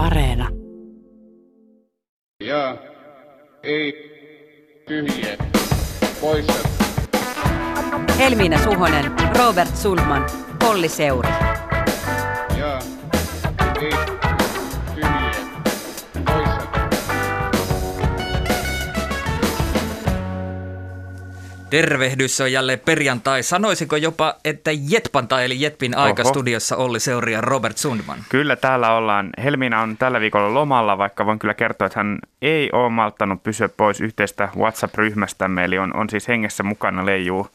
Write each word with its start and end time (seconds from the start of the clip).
Areena. 0.00 0.48
Ja 2.44 2.76
ei 3.62 3.92
tyhjiä. 4.88 5.36
Poissa. 6.20 6.68
Helmiina 8.18 8.58
Suhonen, 8.58 9.12
Robert 9.38 9.76
Sulman, 9.76 10.26
Polli 10.58 10.88
Seuri. 10.88 11.28
Tervehdys 21.70 22.40
on 22.40 22.52
jälleen 22.52 22.78
perjantai. 22.78 23.42
Sanoisiko 23.42 23.96
jopa, 23.96 24.34
että 24.44 24.70
Jetpantai 24.88 25.44
eli 25.44 25.60
Jetpin 25.60 25.96
aika 25.96 26.22
Oho. 26.22 26.30
studiossa 26.30 26.76
Olli 26.76 27.00
Seuri 27.00 27.32
ja 27.32 27.40
Robert 27.40 27.76
Sundman. 27.76 28.18
Kyllä 28.28 28.56
täällä 28.56 28.92
ollaan. 28.94 29.30
Helmiina 29.44 29.82
on 29.82 29.96
tällä 29.96 30.20
viikolla 30.20 30.54
lomalla, 30.54 30.98
vaikka 30.98 31.26
voin 31.26 31.38
kyllä 31.38 31.54
kertoa, 31.54 31.86
että 31.86 31.98
hän 31.98 32.18
ei 32.42 32.70
ole 32.72 32.90
malttanut 32.90 33.42
pysyä 33.42 33.68
pois 33.68 34.00
yhteistä 34.00 34.48
WhatsApp-ryhmästämme, 34.56 35.64
eli 35.64 35.78
on, 35.78 35.96
on 35.96 36.10
siis 36.10 36.28
hengessä 36.28 36.62
mukana 36.62 37.06
leijuu 37.06 37.48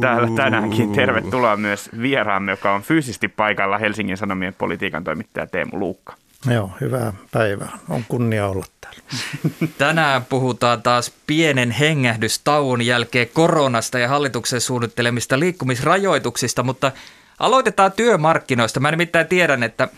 täällä 0.00 0.28
tänäänkin. 0.36 0.92
Tervetuloa 0.92 1.56
myös 1.56 1.90
vieraamme, 2.02 2.52
joka 2.52 2.74
on 2.74 2.82
fyysisesti 2.82 3.28
paikalla 3.28 3.78
Helsingin 3.78 4.16
Sanomien 4.16 4.54
politiikan 4.54 5.04
toimittaja 5.04 5.46
Teemu 5.46 5.78
Luukka. 5.78 6.14
Joo, 6.46 6.70
hyvää 6.80 7.12
päivää. 7.30 7.78
On 7.88 8.04
kunnia 8.08 8.46
olla 8.46 8.64
täällä. 8.80 9.00
Tänään 9.78 10.24
puhutaan 10.24 10.82
taas 10.82 11.12
pienen 11.26 11.70
hengähdystauon 11.70 12.82
jälkeen 12.82 13.28
koronasta 13.32 13.98
ja 13.98 14.08
hallituksen 14.08 14.60
suunnittelemista 14.60 15.38
liikkumisrajoituksista, 15.38 16.62
mutta 16.62 16.92
aloitetaan 17.38 17.92
työmarkkinoista. 17.92 18.80
Mä 18.80 18.90
nimittäin 18.90 19.26
tiedän, 19.26 19.62
että 19.62 19.88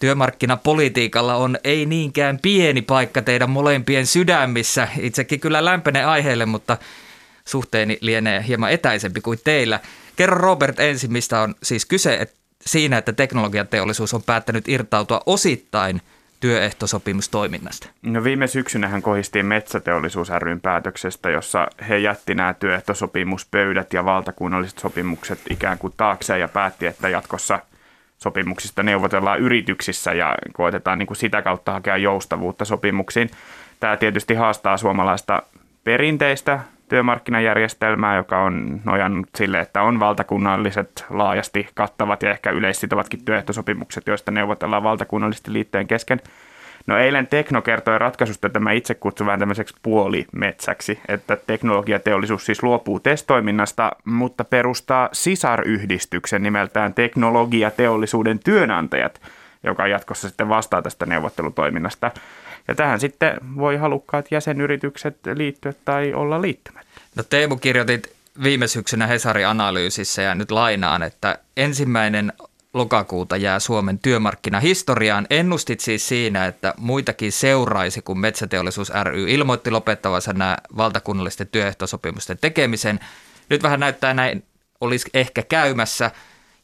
työmarkkinapolitiikalla 0.00 1.34
on 1.34 1.58
ei 1.64 1.86
niinkään 1.86 2.38
pieni 2.38 2.82
paikka 2.82 3.22
teidän 3.22 3.50
molempien 3.50 4.06
sydämissä. 4.06 4.88
Itsekin 5.00 5.40
kyllä 5.40 5.64
lämpene 5.64 6.04
aiheelle, 6.04 6.46
mutta 6.46 6.76
suhteeni 7.44 7.98
lienee 8.00 8.44
hieman 8.48 8.72
etäisempi 8.72 9.20
kuin 9.20 9.38
teillä. 9.44 9.80
Kerro 10.16 10.38
Robert 10.38 10.80
ensin, 10.80 11.12
mistä 11.12 11.40
on 11.40 11.54
siis 11.62 11.86
kyse 11.86 12.14
että 12.14 12.41
siinä, 12.66 12.98
että 12.98 13.12
teknologiateollisuus 13.12 14.14
on 14.14 14.22
päättänyt 14.22 14.68
irtautua 14.68 15.20
osittain 15.26 16.00
työehtosopimustoiminnasta. 16.40 17.88
No 18.02 18.24
viime 18.24 18.46
syksynähän 18.46 19.02
kohistiin 19.02 19.46
Metsäteollisuus 19.46 20.28
ryn 20.38 20.60
päätöksestä, 20.60 21.30
jossa 21.30 21.66
he 21.88 21.98
jätti 21.98 22.34
nämä 22.34 22.54
työehtosopimuspöydät 22.54 23.92
ja 23.92 24.04
valtakunnalliset 24.04 24.78
sopimukset 24.78 25.38
ikään 25.50 25.78
kuin 25.78 25.94
taakseen 25.96 26.40
ja 26.40 26.48
päätti, 26.48 26.86
että 26.86 27.08
jatkossa 27.08 27.58
sopimuksista 28.18 28.82
neuvotellaan 28.82 29.40
yrityksissä 29.40 30.12
ja 30.12 30.34
koetetaan 30.52 30.98
niin 30.98 31.06
kuin 31.06 31.16
sitä 31.16 31.42
kautta 31.42 31.72
hakea 31.72 31.96
joustavuutta 31.96 32.64
sopimuksiin. 32.64 33.30
Tämä 33.80 33.96
tietysti 33.96 34.34
haastaa 34.34 34.76
suomalaista 34.76 35.42
perinteistä 35.84 36.60
työmarkkinajärjestelmää, 36.92 38.16
joka 38.16 38.42
on 38.42 38.80
nojannut 38.84 39.28
sille, 39.34 39.60
että 39.60 39.82
on 39.82 40.00
valtakunnalliset, 40.00 41.04
laajasti 41.10 41.68
kattavat 41.74 42.22
ja 42.22 42.30
ehkä 42.30 42.50
yleissitovatkin 42.50 43.24
työehtosopimukset, 43.24 44.06
joista 44.06 44.30
neuvotellaan 44.30 44.82
valtakunnallisesti 44.82 45.52
liittojen 45.52 45.86
kesken. 45.86 46.20
No 46.86 46.98
eilen 46.98 47.26
Tekno 47.26 47.62
kertoi 47.62 47.98
ratkaisusta, 47.98 48.46
että 48.46 48.60
mä 48.60 48.72
itse 48.72 48.94
kutsun 48.94 49.26
vähän 49.26 49.40
tämmöiseksi 49.40 49.74
puolimetsäksi, 49.82 51.00
että 51.08 51.36
teknologiateollisuus 51.46 52.46
siis 52.46 52.62
luopuu 52.62 53.00
testoiminnasta, 53.00 53.92
mutta 54.04 54.44
perustaa 54.44 55.08
sisaryhdistyksen 55.12 56.42
nimeltään 56.42 56.94
Teknologiateollisuuden 56.94 58.38
työnantajat, 58.38 59.20
joka 59.62 59.86
jatkossa 59.86 60.28
sitten 60.28 60.48
vastaa 60.48 60.82
tästä 60.82 61.06
neuvottelutoiminnasta. 61.06 62.10
Ja 62.68 62.74
tähän 62.74 63.00
sitten 63.00 63.36
voi 63.56 63.76
halukkaat 63.76 64.26
jäsenyritykset 64.30 65.16
liittyä 65.34 65.72
tai 65.84 66.14
olla 66.14 66.42
liittymättä. 66.42 67.00
No 67.16 67.22
Teemu 67.22 67.56
kirjoitit 67.56 68.12
viime 68.42 68.66
syksynä 68.66 69.06
Hesari-analyysissä 69.06 70.22
ja 70.22 70.34
nyt 70.34 70.50
lainaan, 70.50 71.02
että 71.02 71.38
ensimmäinen 71.56 72.32
lokakuuta 72.74 73.36
jää 73.36 73.60
Suomen 73.60 73.98
työmarkkinahistoriaan. 73.98 75.26
Ennustit 75.30 75.80
siis 75.80 76.08
siinä, 76.08 76.46
että 76.46 76.74
muitakin 76.76 77.32
seuraisi, 77.32 78.02
kun 78.02 78.20
Metsäteollisuus 78.20 78.92
ry 79.02 79.30
ilmoitti 79.30 79.70
lopettavansa 79.70 80.32
nämä 80.32 80.56
valtakunnallisten 80.76 81.48
työehtosopimusten 81.52 82.38
tekemisen. 82.40 83.00
Nyt 83.48 83.62
vähän 83.62 83.80
näyttää 83.80 84.14
näin 84.14 84.44
olisi 84.80 85.10
ehkä 85.14 85.42
käymässä. 85.42 86.10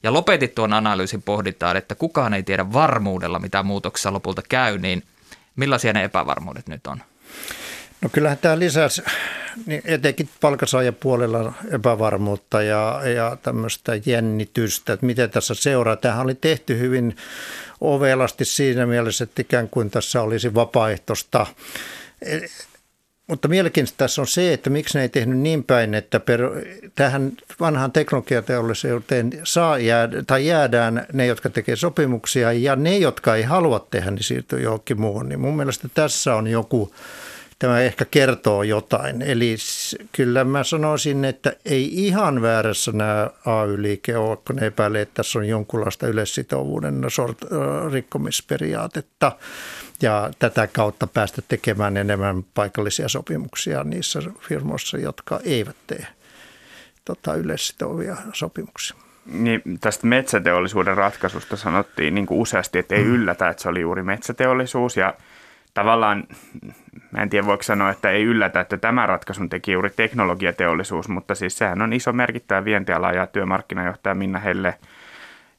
Ja 0.02 0.12
lopetit 0.12 0.54
tuon 0.54 0.72
analyysin 0.72 1.22
pohditaan, 1.22 1.76
että 1.76 1.94
kukaan 1.94 2.34
ei 2.34 2.42
tiedä 2.42 2.72
varmuudella, 2.72 3.38
mitä 3.38 3.62
muutoksessa 3.62 4.12
lopulta 4.12 4.42
käy, 4.48 4.78
niin 4.78 5.02
millaisia 5.58 5.92
ne 5.92 6.04
epävarmuudet 6.04 6.68
nyt 6.68 6.86
on? 6.86 7.02
No 8.02 8.08
kyllähän 8.08 8.38
tämä 8.38 8.58
lisäsi 8.58 9.02
niin 9.66 9.82
etenkin 9.84 10.28
palkansaajapuolella 10.40 11.52
epävarmuutta 11.70 12.62
ja, 12.62 13.00
ja 13.14 13.36
tämmöistä 13.42 13.92
jännitystä, 14.06 14.92
että 14.92 15.06
miten 15.06 15.30
tässä 15.30 15.54
seuraa. 15.54 15.96
Tämähän 15.96 16.24
oli 16.24 16.34
tehty 16.34 16.78
hyvin 16.78 17.16
ovelasti 17.80 18.44
siinä 18.44 18.86
mielessä, 18.86 19.24
että 19.24 19.42
ikään 19.42 19.68
kuin 19.68 19.90
tässä 19.90 20.22
olisi 20.22 20.54
vapaaehtoista. 20.54 21.46
Mutta 23.28 23.48
mielenkiintoista 23.48 23.98
tässä 23.98 24.22
on 24.22 24.26
se, 24.26 24.52
että 24.52 24.70
miksi 24.70 24.98
ne 24.98 25.02
ei 25.02 25.08
tehnyt 25.08 25.38
niin 25.38 25.64
päin, 25.64 25.94
että 25.94 26.20
per, 26.20 26.40
tähän 26.94 27.32
vanhaan 27.60 27.92
teknologiateollisuuteen 27.92 29.40
saa 29.44 29.78
jäädä, 29.78 30.22
tai 30.26 30.46
jäädään 30.46 31.06
ne, 31.12 31.26
jotka 31.26 31.50
tekee 31.50 31.76
sopimuksia 31.76 32.52
ja 32.52 32.76
ne, 32.76 32.98
jotka 32.98 33.36
ei 33.36 33.42
halua 33.42 33.86
tehdä, 33.90 34.10
niin 34.10 34.24
siirtyy 34.24 34.60
johonkin 34.60 35.00
muuhun. 35.00 35.28
Niin 35.28 35.40
mun 35.40 35.56
mielestä 35.56 35.88
tässä 35.94 36.34
on 36.34 36.46
joku 36.46 36.92
tämä 37.58 37.80
ehkä 37.80 38.04
kertoo 38.04 38.62
jotain. 38.62 39.22
Eli 39.22 39.56
kyllä 40.12 40.44
mä 40.44 40.64
sanoisin, 40.64 41.24
että 41.24 41.52
ei 41.64 42.06
ihan 42.06 42.42
väärässä 42.42 42.92
nämä 42.92 43.30
AY-liike 43.44 44.16
ole, 44.16 44.38
kun 44.46 44.56
ne 44.56 44.66
epäilee, 44.66 45.02
että 45.02 45.14
tässä 45.14 45.38
on 45.38 45.48
jonkunlaista 45.48 46.06
yleissitovuuden 46.06 47.04
sort, 47.08 47.38
rikkomisperiaatetta 47.92 49.32
ja 50.02 50.30
tätä 50.38 50.66
kautta 50.66 51.06
päästä 51.06 51.42
tekemään 51.48 51.96
enemmän 51.96 52.44
paikallisia 52.54 53.08
sopimuksia 53.08 53.84
niissä 53.84 54.20
firmoissa, 54.40 54.98
jotka 54.98 55.40
eivät 55.44 55.76
tee 55.86 56.06
tota, 57.04 57.34
yleissitovia 57.34 58.16
sopimuksia. 58.32 58.96
Niin, 59.26 59.62
tästä 59.80 60.06
metsäteollisuuden 60.06 60.96
ratkaisusta 60.96 61.56
sanottiin 61.56 62.14
niin 62.14 62.26
kuin 62.26 62.40
useasti, 62.40 62.78
että 62.78 62.94
ei 62.94 63.04
yllätä, 63.04 63.48
että 63.48 63.62
se 63.62 63.68
oli 63.68 63.80
juuri 63.80 64.02
metsäteollisuus 64.02 64.96
ja 64.96 65.14
tavallaan, 65.74 66.24
mä 67.10 67.22
en 67.22 67.30
tiedä 67.30 67.46
voiko 67.46 67.62
sanoa, 67.62 67.90
että 67.90 68.10
ei 68.10 68.24
yllätä, 68.24 68.60
että 68.60 68.76
tämä 68.76 69.06
ratkaisun 69.06 69.48
teki 69.48 69.72
juuri 69.72 69.90
teknologiateollisuus, 69.90 71.08
mutta 71.08 71.34
siis 71.34 71.58
sehän 71.58 71.82
on 71.82 71.92
iso 71.92 72.12
merkittävä 72.12 72.64
vientiala 72.64 73.12
ja 73.12 73.26
työmarkkinajohtaja 73.26 74.14
Minna 74.14 74.38
Helle 74.38 74.74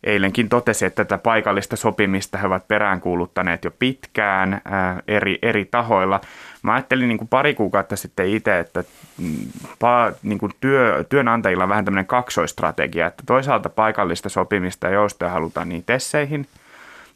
eilenkin 0.04 0.50
totesi, 0.50 0.86
että 0.86 1.06
tätä 1.06 1.18
paikallista 1.18 1.76
sopimista 1.76 2.38
he 2.38 2.48
ovat 2.48 2.68
peräänkuuluttaneet 2.68 3.64
jo 3.64 3.72
pitkään 3.72 4.62
ää, 4.66 5.02
eri, 5.08 5.40
eri 5.42 5.66
tahoilla. 5.66 6.22
Mä 6.62 6.74
ajattelin 6.74 7.08
niin 7.08 7.18
kuin 7.18 7.28
pari 7.28 7.54
kuukautta 7.54 7.96
sitten 7.96 8.28
itse, 8.28 8.60
että 8.60 8.84
mm, 9.18 9.36
pa, 9.80 10.12
niin 10.24 10.40
kuin 10.40 10.52
työ, 10.60 11.06
työnantajilla 11.10 11.64
on 11.64 11.70
vähän 11.70 11.86
tämmöinen 11.86 12.08
kaksoistrategia, 12.08 13.08
että 13.08 13.24
toisaalta 13.26 13.70
paikallista 13.70 14.30
sopimista 14.30 14.88
ja 14.88 14.94
joustoja 14.94 15.32
halutaan 15.32 15.70
niin 15.70 15.84
tesseihin– 15.84 16.48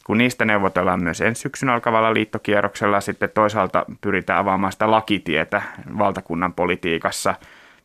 kun 0.04 0.18
niistä 0.18 0.44
neuvotellaan 0.44 1.02
myös 1.02 1.20
ensi 1.20 1.42
syksyn 1.42 1.68
alkavalla 1.68 2.14
liittokierroksella, 2.14 3.00
sitten 3.00 3.30
toisaalta 3.34 3.84
pyritään 4.00 4.38
avaamaan 4.38 4.72
sitä 4.72 4.90
lakitietä 4.90 5.62
valtakunnan 5.98 6.52
politiikassa. 6.52 7.34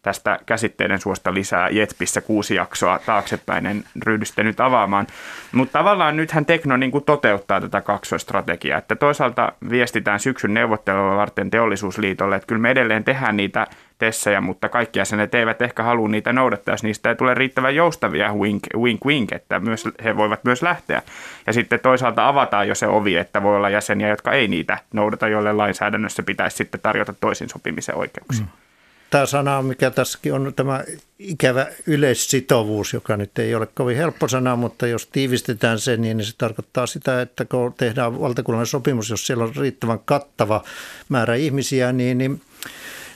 Tästä 0.01 0.39
käsitteiden 0.45 0.99
suosta 0.99 1.33
lisää 1.33 1.69
Jetpissä 1.69 2.21
kuusi 2.21 2.55
jaksoa 2.55 2.99
taaksepäin, 2.99 3.65
en 3.65 3.83
ryhdy 4.05 4.25
sitä 4.25 4.43
nyt 4.43 4.59
avaamaan. 4.59 5.07
Mutta 5.51 5.79
tavallaan 5.79 6.17
nythän 6.17 6.45
Tekno 6.45 6.77
niin 6.77 6.91
kuin 6.91 7.03
toteuttaa 7.03 7.61
tätä 7.61 7.81
kaksoistrategiaa, 7.81 8.77
että 8.77 8.95
toisaalta 8.95 9.51
viestitään 9.69 10.19
syksyn 10.19 10.53
neuvottelua 10.53 11.15
varten 11.15 11.51
teollisuusliitolle, 11.51 12.35
että 12.35 12.47
kyllä 12.47 12.61
me 12.61 12.71
edelleen 12.71 13.03
tehdään 13.03 13.37
niitä 13.37 13.67
tessejä, 13.97 14.41
mutta 14.41 14.69
kaikki 14.69 14.99
jäsenet 14.99 15.35
eivät 15.35 15.61
ehkä 15.61 15.83
halua 15.83 16.07
niitä 16.07 16.33
noudattaa, 16.33 16.73
jos 16.73 16.83
niistä 16.83 17.09
ei 17.09 17.15
tule 17.15 17.33
riittävän 17.33 17.75
joustavia 17.75 18.33
wink, 18.33 18.63
wink, 18.77 19.05
wink, 19.05 19.31
että 19.31 19.59
myös, 19.59 19.83
he 20.03 20.17
voivat 20.17 20.43
myös 20.43 20.61
lähteä. 20.61 21.01
Ja 21.47 21.53
sitten 21.53 21.79
toisaalta 21.79 22.27
avataan 22.27 22.67
jo 22.67 22.75
se 22.75 22.87
ovi, 22.87 23.17
että 23.17 23.43
voi 23.43 23.55
olla 23.55 23.69
jäseniä, 23.69 24.07
jotka 24.07 24.31
ei 24.31 24.47
niitä 24.47 24.77
noudata, 24.93 25.27
joille 25.27 25.53
lainsäädännössä 25.53 26.23
pitäisi 26.23 26.57
sitten 26.57 26.81
tarjota 26.81 27.13
toisin 27.13 27.49
sopimisen 27.49 27.95
oikeuksia. 27.95 28.45
Mm. 28.45 28.68
Tämä 29.09 29.25
sana, 29.25 29.61
mikä 29.61 29.91
tässäkin 29.91 30.33
on 30.33 30.53
tämä 30.55 30.83
ikävä 31.19 31.67
yleissitovuus, 31.87 32.93
joka 32.93 33.17
nyt 33.17 33.39
ei 33.39 33.55
ole 33.55 33.67
kovin 33.67 33.97
helppo 33.97 34.27
sana, 34.27 34.55
mutta 34.55 34.87
jos 34.87 35.07
tiivistetään 35.07 35.79
sen, 35.79 36.01
niin 36.01 36.25
se 36.25 36.33
tarkoittaa 36.37 36.87
sitä, 36.87 37.21
että 37.21 37.45
kun 37.45 37.73
tehdään 37.73 38.19
valtakunnallinen 38.19 38.67
sopimus, 38.67 39.09
jos 39.09 39.27
siellä 39.27 39.43
on 39.43 39.55
riittävän 39.55 39.99
kattava 39.99 40.63
määrä 41.09 41.35
ihmisiä, 41.35 41.91
niin, 41.91 42.17
niin 42.17 42.41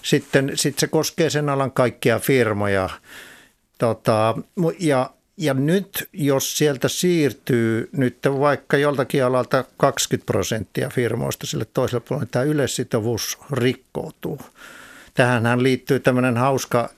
sitten 0.01 0.51
sit 0.55 0.79
se 0.79 0.87
koskee 0.87 1.29
sen 1.29 1.49
alan 1.49 1.71
kaikkia 1.71 2.19
firmoja. 2.19 2.89
Tota, 3.77 4.35
ja 4.79 5.09
Ja 5.37 5.53
nyt, 5.53 6.09
jos 6.13 6.57
sieltä 6.57 6.87
siirtyy 6.87 7.89
nyt 7.91 8.17
vaikka 8.39 8.77
joltakin 8.77 9.25
alalta 9.25 9.63
20 9.77 10.25
prosenttia 10.25 10.89
firmoista 10.89 11.47
sille 11.47 11.65
toiselle 11.73 12.03
puolelle, 12.07 12.27
tämä 12.31 12.45
yleissitovuus 12.45 13.37
rikkoutuu. 13.51 14.39
Tähänhän 15.13 15.63
liittyy 15.63 15.99
tämmöinen 15.99 16.37
hauska 16.37 16.89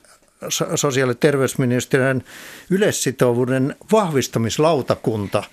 sosiaali- 0.75 1.11
ja 1.11 1.15
terveysministeriön 1.15 2.23
yleissitovuuden 2.69 3.75
vahvistamislautakunta, 3.91 5.43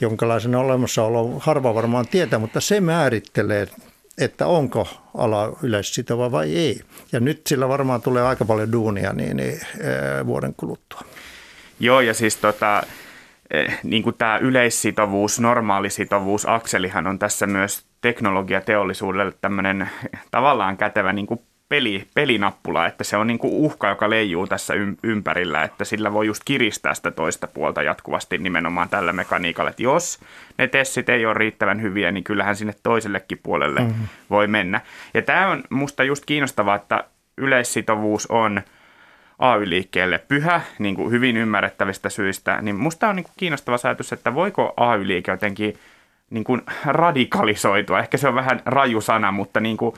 jonkalaisen 0.00 0.54
olemassaolo 0.54 1.38
harva 1.38 1.74
varmaan 1.74 2.08
tietää, 2.08 2.38
mutta 2.38 2.60
se 2.60 2.80
määrittelee, 2.80 3.68
että 4.18 4.46
onko 4.46 4.88
ala 5.16 5.56
yleissitova 5.62 6.32
vai 6.32 6.56
ei. 6.56 6.80
Ja 7.12 7.20
nyt 7.20 7.46
sillä 7.46 7.68
varmaan 7.68 8.02
tulee 8.02 8.22
aika 8.22 8.44
paljon 8.44 8.72
duunia 8.72 9.12
niin, 9.12 9.36
niin 9.36 9.60
vuoden 10.26 10.54
kuluttua. 10.56 11.00
Joo, 11.80 12.00
ja 12.00 12.14
siis 12.14 12.36
tota, 12.36 12.82
eh, 13.50 13.78
niin 13.82 14.02
kuin 14.02 14.16
tämä 14.18 14.38
yleissitovuus, 14.38 15.40
normaalisitovuus, 15.40 16.48
akselihan 16.48 17.06
on 17.06 17.18
tässä 17.18 17.46
myös 17.46 17.84
teknologiateollisuudelle 18.00 19.32
tämmöinen 19.40 19.90
tavallaan 20.30 20.76
kätevä 20.76 21.12
niin 21.12 21.26
kuin 21.26 21.40
peli, 21.72 22.06
pelinappula, 22.14 22.86
että 22.86 23.04
se 23.04 23.16
on 23.16 23.26
niin 23.26 23.38
kuin 23.38 23.52
uhka, 23.52 23.88
joka 23.88 24.10
leijuu 24.10 24.46
tässä 24.46 24.74
ympärillä, 25.02 25.62
että 25.62 25.84
sillä 25.84 26.12
voi 26.12 26.26
just 26.26 26.42
kiristää 26.44 26.94
sitä 26.94 27.10
toista 27.10 27.46
puolta 27.46 27.82
jatkuvasti 27.82 28.38
nimenomaan 28.38 28.88
tällä 28.88 29.12
mekaniikalla, 29.12 29.70
että 29.70 29.82
jos 29.82 30.20
ne 30.58 30.68
tessit 30.68 31.08
ei 31.08 31.26
ole 31.26 31.34
riittävän 31.34 31.82
hyviä, 31.82 32.12
niin 32.12 32.24
kyllähän 32.24 32.56
sinne 32.56 32.74
toisellekin 32.82 33.40
puolelle 33.42 33.80
mm-hmm. 33.80 34.08
voi 34.30 34.46
mennä. 34.46 34.80
Ja 35.14 35.22
tämä 35.22 35.48
on 35.48 35.62
musta 35.70 36.04
just 36.04 36.24
kiinnostavaa, 36.24 36.76
että 36.76 37.04
yleissitovuus 37.36 38.26
on– 38.26 38.60
AY-liikkeelle 39.38 40.18
pyhä, 40.28 40.60
niin 40.78 40.94
kuin 40.94 41.10
hyvin 41.10 41.36
ymmärrettävistä 41.36 42.08
syistä, 42.08 42.62
niin 42.62 42.76
musta 42.76 43.08
on 43.08 43.16
niin 43.16 43.24
kuin 43.24 43.34
kiinnostava 43.36 43.76
ajatus, 43.84 44.12
että 44.12 44.34
voiko 44.34 44.74
AY-liike 44.76 45.30
jotenkin 45.30 45.78
niin 46.30 46.44
kuin 46.44 46.62
radikalisoitua. 46.86 47.98
Ehkä 47.98 48.16
se 48.16 48.28
on 48.28 48.34
vähän 48.34 48.60
raju 48.64 49.00
sana, 49.00 49.32
mutta 49.32 49.60
niin 49.60 49.76
kuin, 49.76 49.94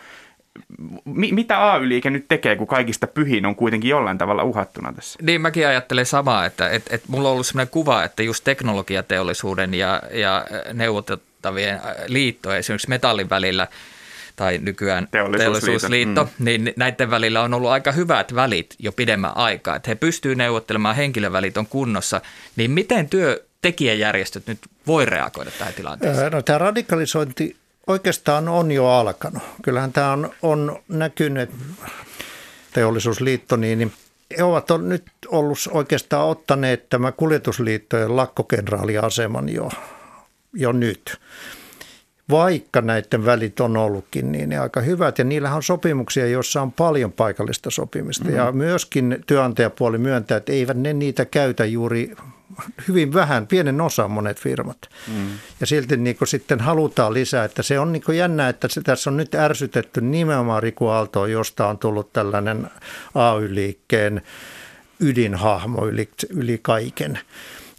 mi- 1.04 1.32
mitä 1.32 1.72
AY-liike 1.72 2.10
nyt 2.10 2.24
tekee, 2.28 2.56
kun 2.56 2.66
kaikista 2.66 3.06
pyhiin 3.06 3.46
on 3.46 3.56
kuitenkin 3.56 3.88
jollain 3.88 4.18
tavalla 4.18 4.44
uhattuna 4.44 4.92
tässä? 4.92 5.18
Niin, 5.22 5.40
mäkin 5.40 5.66
ajattelen 5.66 6.06
samaa, 6.06 6.46
että 6.46 6.70
et, 6.70 6.82
et 6.90 7.02
mulla 7.08 7.28
on 7.28 7.32
ollut 7.32 7.46
sellainen 7.46 7.72
kuva, 7.72 8.04
että 8.04 8.22
just 8.22 8.44
teknologiateollisuuden 8.44 9.74
ja, 9.74 10.02
ja 10.12 10.46
neuvoteltavien 10.72 11.80
liittojen, 12.06 12.58
esimerkiksi 12.58 12.88
metallin 12.88 13.30
välillä– 13.30 13.68
tai 14.36 14.58
nykyään 14.58 15.08
Teollisuusliitto, 15.10 15.60
Teollisuusliitto 15.60 16.24
mm. 16.24 16.44
niin 16.44 16.72
näiden 16.76 17.10
välillä 17.10 17.42
on 17.42 17.54
ollut 17.54 17.70
aika 17.70 17.92
hyvät 17.92 18.34
välit 18.34 18.74
jo 18.78 18.92
pidemmän 18.92 19.36
aikaa, 19.36 19.76
että 19.76 19.90
he 19.90 19.94
pystyvät 19.94 20.38
neuvottelemaan, 20.38 20.96
henkilövälit 20.96 21.56
on 21.56 21.66
kunnossa, 21.66 22.20
niin 22.56 22.70
miten 22.70 23.08
työtekijäjärjestöt 23.08 24.46
nyt 24.46 24.58
voi 24.86 25.06
reagoida 25.06 25.50
tähän 25.58 25.74
tilanteeseen? 25.74 26.32
No, 26.32 26.42
tämä 26.42 26.58
radikalisointi 26.58 27.56
oikeastaan 27.86 28.48
on 28.48 28.72
jo 28.72 28.86
alkanut. 28.86 29.42
Kyllähän 29.62 29.92
tämä 29.92 30.12
on, 30.12 30.31
on 30.42 30.82
näkynyt, 30.88 31.50
Teollisuusliitto, 32.72 33.56
niin, 33.56 33.78
niin 33.78 33.92
he 34.38 34.42
ovat 34.42 34.70
on 34.70 34.88
nyt 34.88 35.04
ollut 35.28 35.58
oikeastaan 35.70 36.28
ottaneet 36.28 36.88
tämä 36.88 37.12
kuljetusliittojen 37.12 38.16
lakkokenraaliaseman 38.16 39.48
jo, 39.48 39.70
jo 40.52 40.72
nyt 40.72 41.19
vaikka 42.31 42.81
näiden 42.81 43.25
välit 43.25 43.60
on 43.60 43.76
ollutkin 43.76 44.32
niin 44.32 44.48
ne 44.48 44.58
aika 44.58 44.81
hyvät. 44.81 45.19
Ja 45.19 45.25
niillähän 45.25 45.56
on 45.56 45.62
sopimuksia, 45.62 46.26
joissa 46.26 46.62
on 46.62 46.72
paljon 46.72 47.12
paikallista 47.12 47.70
sopimista. 47.70 48.25
Mm. 48.25 48.34
Ja 48.34 48.52
myöskin 48.52 49.25
työnantajapuoli 49.26 49.98
myöntää, 49.98 50.36
että 50.36 50.52
eivät 50.52 50.76
ne 50.76 50.92
niitä 50.92 51.25
käytä 51.25 51.64
juuri 51.64 52.16
hyvin 52.88 53.12
vähän, 53.12 53.46
pienen 53.46 53.80
osan 53.80 54.10
monet 54.10 54.40
firmat. 54.40 54.78
Mm. 55.08 55.28
Ja 55.60 55.66
silti 55.66 55.96
niin 55.96 56.16
sitten 56.24 56.60
halutaan 56.60 57.14
lisää, 57.14 57.44
että 57.44 57.62
se 57.62 57.78
on 57.78 57.92
niin 57.92 58.16
jännä, 58.16 58.48
että 58.48 58.68
se, 58.68 58.80
tässä 58.80 59.10
on 59.10 59.16
nyt 59.16 59.34
ärsytetty 59.34 60.00
nimenomaan 60.00 60.62
Riku 60.62 60.86
Aaltoon, 60.86 61.32
josta 61.32 61.66
on 61.66 61.78
tullut 61.78 62.12
tällainen 62.12 62.70
AY-liikkeen 63.14 64.22
ydinhahmo 65.00 65.86
yli, 65.86 66.08
yli 66.30 66.58
kaiken. 66.62 67.18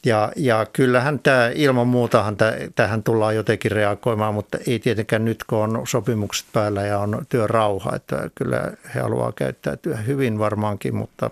Ja, 0.06 0.32
ja 0.36 0.66
kyllähän 0.74 1.20
tämä 1.20 1.52
ilman 1.56 1.88
muutahan 1.88 2.38
tähän 2.76 3.04
tullaan 3.04 3.36
jotenkin 3.36 3.72
reagoimaan, 3.72 4.34
mutta 4.34 4.58
ei 4.68 4.80
tietenkään 4.80 5.26
nyt, 5.26 5.44
kun 5.44 5.60
on 5.60 5.88
sopimukset 5.88 6.46
päällä 6.54 6.82
ja 6.82 7.00
on 7.00 7.26
työrauha, 7.30 7.96
että 7.96 8.30
kyllä 8.36 8.72
he 8.96 9.00
haluaa 9.00 9.32
käyttäytyä 9.32 9.98
hyvin 9.98 10.40
varmaankin, 10.40 10.96
mutta 10.96 11.30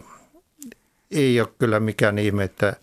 ei 1.11 1.39
ole 1.39 1.49
kyllä 1.59 1.79
mikään 1.79 2.19
ihme, 2.19 2.43
että 2.43 2.73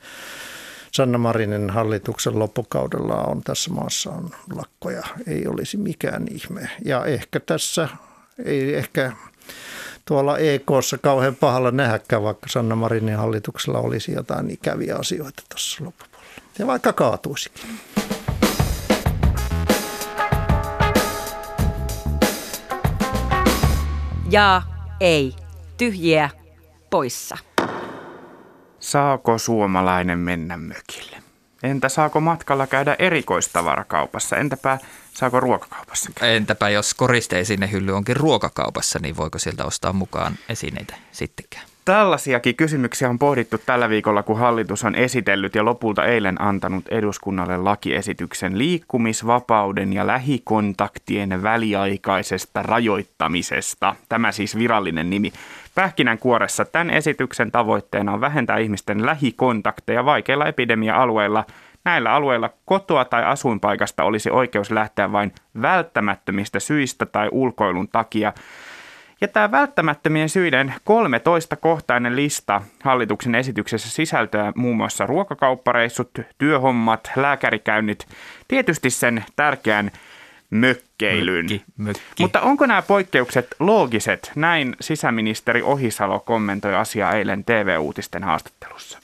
Sanna 0.92 1.19
Marinin 1.19 1.70
hallituksen 1.70 2.38
loppukaudella 2.38 3.14
on 3.14 3.42
tässä 3.42 3.70
maassa 3.70 4.10
on 4.10 4.31
lakkoja. 4.54 5.02
Ei 5.26 5.46
olisi 5.46 5.76
mikään 5.76 6.26
ihme. 6.31 6.70
Ja 6.84 7.04
ehkä 7.04 7.40
tässä 7.40 7.88
ei 8.44 8.75
ehkä 8.75 9.12
tuolla 10.04 10.38
EKssa 10.38 10.98
kauhean 10.98 11.37
pahalla 11.37 11.70
nähäkään, 11.70 12.22
vaikka 12.22 12.48
Sanna 12.48 12.76
Marinin 12.76 13.16
hallituksella 13.16 13.78
olisi 13.78 14.12
jotain 14.12 14.50
ikäviä 14.50 14.96
asioita 14.96 15.42
tuossa 15.48 15.84
loppupuolella. 15.84 16.20
Ja 16.58 16.66
vaikka 16.66 16.92
kaatuisikin. 16.92 17.62
Ja 24.31 24.62
ei. 25.00 25.34
Tyhjiä 25.76 26.31
poissa. 26.90 27.38
Saako 28.80 29.38
suomalainen 29.38 30.18
mennä 30.18 30.56
mökille? 30.56 31.16
Entä 31.62 31.88
saako 31.88 32.20
matkalla 32.20 32.66
käydä 32.66 32.96
erikoistavarakaupassa? 32.98 34.36
Entäpä 34.36 34.78
saako 35.12 35.40
ruokakaupassa 35.40 36.10
käydä? 36.14 36.34
Entäpä 36.34 36.68
jos 36.68 36.94
koristeesinen 36.94 37.72
hylly 37.72 37.92
onkin 37.92 38.16
ruokakaupassa, 38.16 38.98
niin 39.02 39.16
voiko 39.16 39.38
sieltä 39.38 39.64
ostaa 39.64 39.92
mukaan 39.92 40.32
esineitä 40.48 40.94
sittenkään? 41.12 41.70
Tällaisiakin 41.84 42.56
kysymyksiä 42.56 43.10
on 43.10 43.18
pohdittu 43.18 43.58
tällä 43.58 43.88
viikolla, 43.88 44.22
kun 44.22 44.38
hallitus 44.38 44.84
on 44.84 44.94
esitellyt 44.94 45.54
ja 45.54 45.64
lopulta 45.64 46.04
eilen 46.04 46.42
antanut 46.42 46.88
eduskunnalle 46.88 47.56
lakiesityksen 47.56 48.58
liikkumisvapauden 48.58 49.92
ja 49.92 50.06
lähikontaktien 50.06 51.42
väliaikaisesta 51.42 52.62
rajoittamisesta. 52.62 53.96
Tämä 54.08 54.32
siis 54.32 54.58
virallinen 54.58 55.10
nimi. 55.10 55.32
Pähkinänkuoressa 55.75 56.64
tämän 56.64 56.90
esityksen 56.90 57.52
tavoitteena 57.52 58.12
on 58.12 58.20
vähentää 58.20 58.58
ihmisten 58.58 59.06
lähikontakteja 59.06 60.05
vaikeilla 60.05 60.46
epidemia-alueilla. 60.46 61.44
Näillä 61.84 62.12
alueilla 62.12 62.50
kotoa 62.64 63.05
tai 63.05 63.25
asuinpaikasta 63.25 64.05
olisi 64.05 64.31
oikeus 64.31 64.70
lähteä 64.70 65.12
vain 65.12 65.32
välttämättömistä 65.62 66.61
syistä 66.61 67.06
tai 67.06 67.28
ulkoilun 67.33 67.88
takia. 67.88 68.33
Ja 69.21 69.28
tämä 69.28 69.50
välttämättömien 69.50 70.28
syiden 70.28 70.75
13-kohtainen 70.80 72.16
lista 72.16 72.62
hallituksen 72.85 73.35
esityksessä 73.35 73.90
sisältää 73.90 74.52
muun 74.56 74.76
muassa 74.76 75.06
ruokakauppareissut, 75.06 76.11
työhommat, 76.38 77.11
lääkärikäynnit, 77.16 78.06
tietysti 78.49 78.90
sen 78.90 79.25
tärkeän 79.37 79.90
mökkeilyn. 80.50 81.45
Mökki, 81.45 81.64
mökki. 81.76 82.23
Mutta 82.23 82.40
onko 82.40 82.66
nämä 82.66 82.83
poikkeukset 82.83 83.47
loogiset? 83.59 84.33
Näin 84.35 84.76
sisäministeri 84.80 85.62
Ohisalo 85.62 86.21
kommentoi 86.21 86.75
asiaa 86.75 87.12
eilen 87.12 87.45
TV-uutisten 87.45 88.25
haastattelussa. 88.25 88.99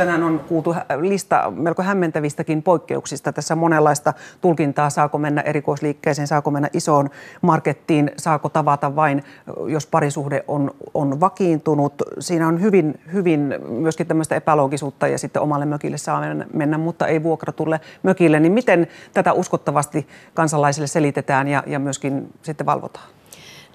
Tänään 0.00 0.22
on 0.22 0.40
kuultu 0.48 0.74
lista 1.00 1.52
melko 1.56 1.82
hämmentävistäkin 1.82 2.62
poikkeuksista. 2.62 3.32
Tässä 3.32 3.56
monenlaista 3.56 4.12
tulkintaa, 4.40 4.90
saako 4.90 5.18
mennä 5.18 5.40
erikoisliikkeeseen, 5.40 6.26
saako 6.28 6.50
mennä 6.50 6.68
isoon 6.72 7.10
markettiin, 7.42 8.10
saako 8.16 8.48
tavata 8.48 8.96
vain, 8.96 9.24
jos 9.66 9.86
parisuhde 9.86 10.44
on, 10.48 10.70
on 10.94 11.20
vakiintunut. 11.20 11.94
Siinä 12.18 12.48
on 12.48 12.60
hyvin, 12.60 13.00
hyvin 13.12 13.54
myöskin 13.68 14.06
tämmöistä 14.06 14.36
epäloogisuutta 14.36 15.08
ja 15.08 15.18
sitten 15.18 15.42
omalle 15.42 15.66
mökille 15.66 15.98
saa 15.98 16.22
mennä, 16.52 16.78
mutta 16.78 17.06
ei 17.06 17.22
vuokratulle 17.22 17.80
mökille. 18.02 18.40
Niin 18.40 18.52
miten 18.52 18.86
tätä 19.12 19.32
uskottavasti 19.32 20.08
kansalaisille 20.34 20.86
selitetään 20.86 21.48
ja, 21.48 21.62
ja 21.66 21.78
myöskin 21.78 22.32
sitten 22.42 22.66
valvotaan? 22.66 23.19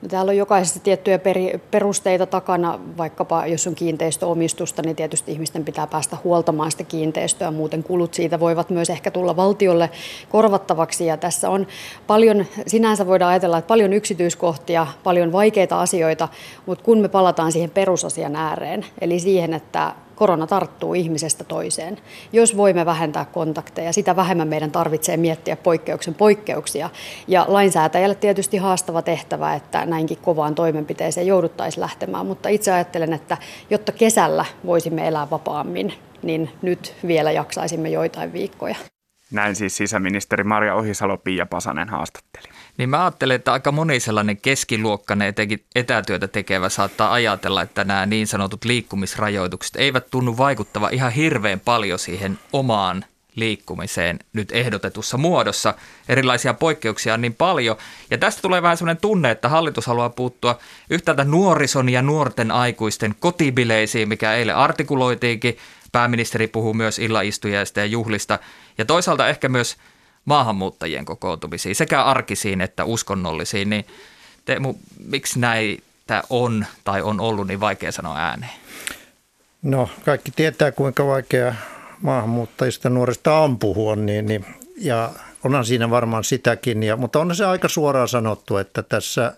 No, 0.02 0.10
täällä 0.10 0.30
on 0.30 0.38
jokaisessa 0.38 0.80
tiettyjä 0.80 1.20
peri, 1.20 1.62
perusteita 1.72 2.26
takana, 2.26 2.80
vaikkapa 2.98 3.48
jos 3.48 3.68
on 3.68 3.76
kiinteistöomistusta, 3.76 4.82
niin 4.82 4.96
tietysti 4.96 5.32
ihmisten 5.32 5.66
pitää 5.66 5.88
päästä 5.88 6.18
huoltamaan 6.24 6.72
sitä 6.72 6.84
kiinteistöä, 6.84 7.52
muuten 7.52 7.84
kulut 7.84 8.14
siitä 8.14 8.40
voivat 8.40 8.70
myös 8.70 8.90
ehkä 8.90 9.12
tulla 9.12 9.36
valtiolle 9.36 9.90
korvattavaksi. 10.30 11.06
Ja 11.06 11.18
tässä 11.18 11.50
on 11.50 11.68
paljon, 12.08 12.46
sinänsä 12.68 13.08
voidaan 13.08 13.32
ajatella, 13.32 13.58
että 13.58 13.68
paljon 13.68 13.94
yksityiskohtia, 13.94 14.88
paljon 15.04 15.32
vaikeita 15.32 15.82
asioita, 15.82 16.28
mutta 16.66 16.86
kun 16.86 16.98
me 16.98 17.08
palataan 17.08 17.52
siihen 17.52 17.70
perusasian 17.70 18.36
ääreen, 18.36 18.86
eli 19.02 19.20
siihen, 19.20 19.54
että 19.54 19.94
korona 20.16 20.48
tarttuu 20.48 20.94
ihmisestä 20.94 21.44
toiseen. 21.44 21.98
Jos 22.34 22.58
voimme 22.58 22.86
vähentää 22.86 23.26
kontakteja, 23.26 23.94
sitä 23.94 24.16
vähemmän 24.16 24.48
meidän 24.48 24.72
tarvitsee 24.72 25.18
miettiä 25.18 25.56
poikkeuksen 25.56 26.14
poikkeuksia. 26.14 26.90
Ja 27.28 27.46
lainsäätäjälle 27.48 28.16
tietysti 28.16 28.58
haastava 28.58 29.02
tehtävä, 29.02 29.54
että 29.54 29.86
näinkin 29.86 30.18
kovaan 30.18 30.56
toimenpiteeseen 30.56 31.28
jouduttaisiin 31.28 31.82
lähtemään, 31.82 32.26
mutta 32.26 32.50
itse 32.50 32.72
ajattelen, 32.72 33.14
että 33.14 33.38
jotta 33.70 33.92
kesällä 33.92 34.46
voisimme 34.66 35.08
elää 35.08 35.30
vapaammin, 35.30 35.94
niin 36.24 36.50
nyt 36.62 36.94
vielä 37.08 37.32
jaksaisimme 37.32 37.90
joitain 37.90 38.34
viikkoja. 38.34 38.76
Näin 39.32 39.56
siis 39.56 39.78
sisäministeri 39.78 40.44
Maria 40.44 40.76
Ohisalo 40.76 41.18
Pia 41.18 41.46
Pasanen 41.46 41.90
haastatteli. 41.90 42.48
Niin 42.78 42.90
mä 42.90 43.04
ajattelen, 43.04 43.36
että 43.36 43.54
aika 43.54 43.72
moni 43.72 44.00
sellainen 44.00 44.38
keskiluokkainen 44.38 45.28
etenkin 45.28 45.64
etätyötä 45.76 46.28
tekevä 46.28 46.70
saattaa 46.70 47.14
ajatella, 47.14 47.62
että 47.62 47.84
nämä 47.84 48.06
niin 48.06 48.28
sanotut 48.28 48.66
liikkumisrajoitukset 48.66 49.76
eivät 49.76 50.10
tunnu 50.12 50.38
vaikuttava 50.38 50.90
ihan 50.90 51.12
hirveän 51.12 51.60
paljon 51.60 52.00
siihen 52.00 52.40
omaan 52.54 53.06
liikkumiseen 53.36 54.20
nyt 54.34 54.52
ehdotetussa 54.52 55.18
muodossa. 55.18 55.74
Erilaisia 56.10 56.54
poikkeuksia 56.54 57.14
on 57.14 57.22
niin 57.22 57.34
paljon. 57.34 57.76
Ja 58.12 58.18
tästä 58.18 58.42
tulee 58.42 58.62
vähän 58.62 58.78
sellainen 58.78 59.02
tunne, 59.02 59.32
että 59.32 59.50
hallitus 59.50 59.88
haluaa 59.88 60.10
puuttua 60.10 60.60
yhtäältä 60.90 61.24
nuorison 61.24 61.90
ja 61.90 62.02
nuorten 62.02 62.52
aikuisten 62.52 63.16
kotibileisiin, 63.20 64.10
mikä 64.10 64.34
eilen 64.34 64.56
artikuloitiinkin. 64.56 65.58
Pääministeri 65.92 66.48
puhuu 66.48 66.74
myös 66.74 67.00
illaistujaista 67.00 67.80
ja 67.80 67.86
juhlista. 67.86 68.40
Ja 68.78 68.86
toisaalta 68.86 69.28
ehkä 69.28 69.50
myös 69.50 69.78
maahanmuuttajien 70.26 71.06
kokoontumisiin, 71.06 71.76
sekä 71.76 72.04
arkisiin 72.04 72.62
että 72.62 72.86
uskonnollisiin. 72.86 73.70
Niin 73.70 73.86
Teemu, 74.46 74.74
miksi 75.06 75.40
näitä 75.40 76.24
on 76.30 76.66
tai 76.84 77.02
on 77.02 77.20
ollut 77.20 77.48
niin 77.48 77.60
vaikea 77.60 77.92
sanoa 77.92 78.18
ääneen? 78.18 78.52
No 79.62 79.90
kaikki 80.06 80.32
tietää, 80.32 80.72
kuinka 80.72 81.08
vaikea 81.08 81.56
maahanmuuttajista 82.02 82.90
nuorista 82.90 83.38
on 83.38 83.60
puhua, 83.60 83.96
niin, 83.96 84.26
niin, 84.26 84.46
ja 84.78 85.12
onhan 85.44 85.66
siinä 85.66 85.90
varmaan 85.90 86.24
sitäkin, 86.24 86.84
ja, 86.84 86.98
mutta 86.98 87.20
on 87.20 87.36
se 87.36 87.46
aika 87.46 87.68
suoraan 87.68 88.08
sanottu, 88.08 88.58
että 88.58 88.84
tässä 88.84 89.34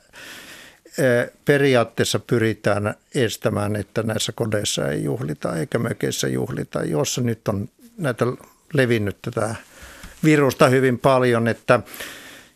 e, 0.97 1.03
periaatteessa 1.45 2.19
pyritään 2.19 2.93
estämään, 3.15 3.75
että 3.75 4.03
näissä 4.03 4.31
kodeissa 4.31 4.91
ei 4.91 5.03
juhlita 5.03 5.55
eikä 5.55 5.79
mökeissä 5.79 6.27
juhlita, 6.27 6.83
jossa 6.83 7.21
nyt 7.21 7.47
on 7.47 7.69
näitä 7.97 8.25
levinnyt 8.73 9.17
tätä 9.21 9.55
virusta 10.23 10.67
hyvin 10.67 10.99
paljon, 10.99 11.47
että 11.47 11.79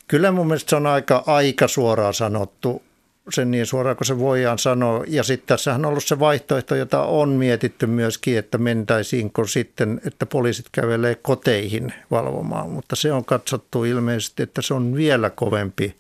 kyllä 0.08 0.32
mun 0.32 0.48
mielestä 0.48 0.70
se 0.70 0.76
on 0.76 0.88
aika, 0.88 1.24
aika 1.26 1.68
suoraan 1.68 2.14
sanottu 2.14 2.82
sen 3.30 3.52
niin 3.52 3.66
suoraan 3.66 3.96
kuin 3.96 4.08
se 4.08 4.20
voidaan 4.20 4.60
sanoa. 4.60 5.04
Ja 5.08 5.24
sitten 5.24 5.48
tässähän 5.48 5.86
on 5.86 5.90
ollut 5.90 6.04
se 6.04 6.20
vaihtoehto, 6.20 6.76
jota 6.76 7.04
on 7.04 7.30
mietitty 7.30 7.86
myöskin, 7.86 8.38
että 8.38 8.58
mentäisiinkö 8.58 9.48
sitten, 9.48 10.02
että 10.06 10.26
poliisit 10.26 10.66
kävelee 10.72 11.16
koteihin 11.16 11.94
valvomaan. 12.12 12.70
Mutta 12.70 12.96
se 12.96 13.12
on 13.12 13.26
katsottu 13.26 13.84
ilmeisesti, 13.84 14.44
että 14.44 14.62
se 14.62 14.74
on 14.74 14.96
vielä 14.96 15.30
kovempi 15.30 15.96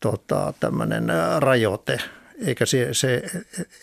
tota, 0.00 0.54
tämmöinen 0.60 1.04
rajoite. 1.38 1.98
Eikä, 2.46 2.66
se, 2.66 2.88
se, 2.92 3.22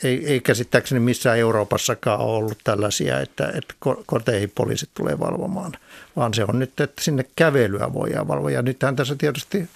ei, 0.04 0.28
ei 0.28 0.40
käsittääkseni 0.40 1.00
missään 1.00 1.38
Euroopassakaan 1.38 2.20
ole 2.20 2.38
ollut 2.38 2.58
tällaisia, 2.64 3.20
että, 3.20 3.52
että 3.56 3.74
koteihin 4.06 4.52
poliisit 4.56 4.90
tulee 4.94 5.20
valvomaan, 5.20 5.74
vaan 6.16 6.34
se 6.34 6.44
on 6.48 6.60
nyt, 6.60 6.80
että 6.80 7.02
sinne 7.02 7.26
kävelyä 7.36 7.94
voidaan 7.94 8.28
valvoa. 8.28 8.52
Ja 8.52 8.62
nythän 8.62 8.96
tässä 8.96 9.16
tietysti 9.16 9.70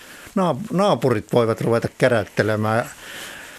naapurit 0.74 1.33
voivat 1.33 1.62
ruveta 1.62 1.88
käräyttelemään 1.98 2.86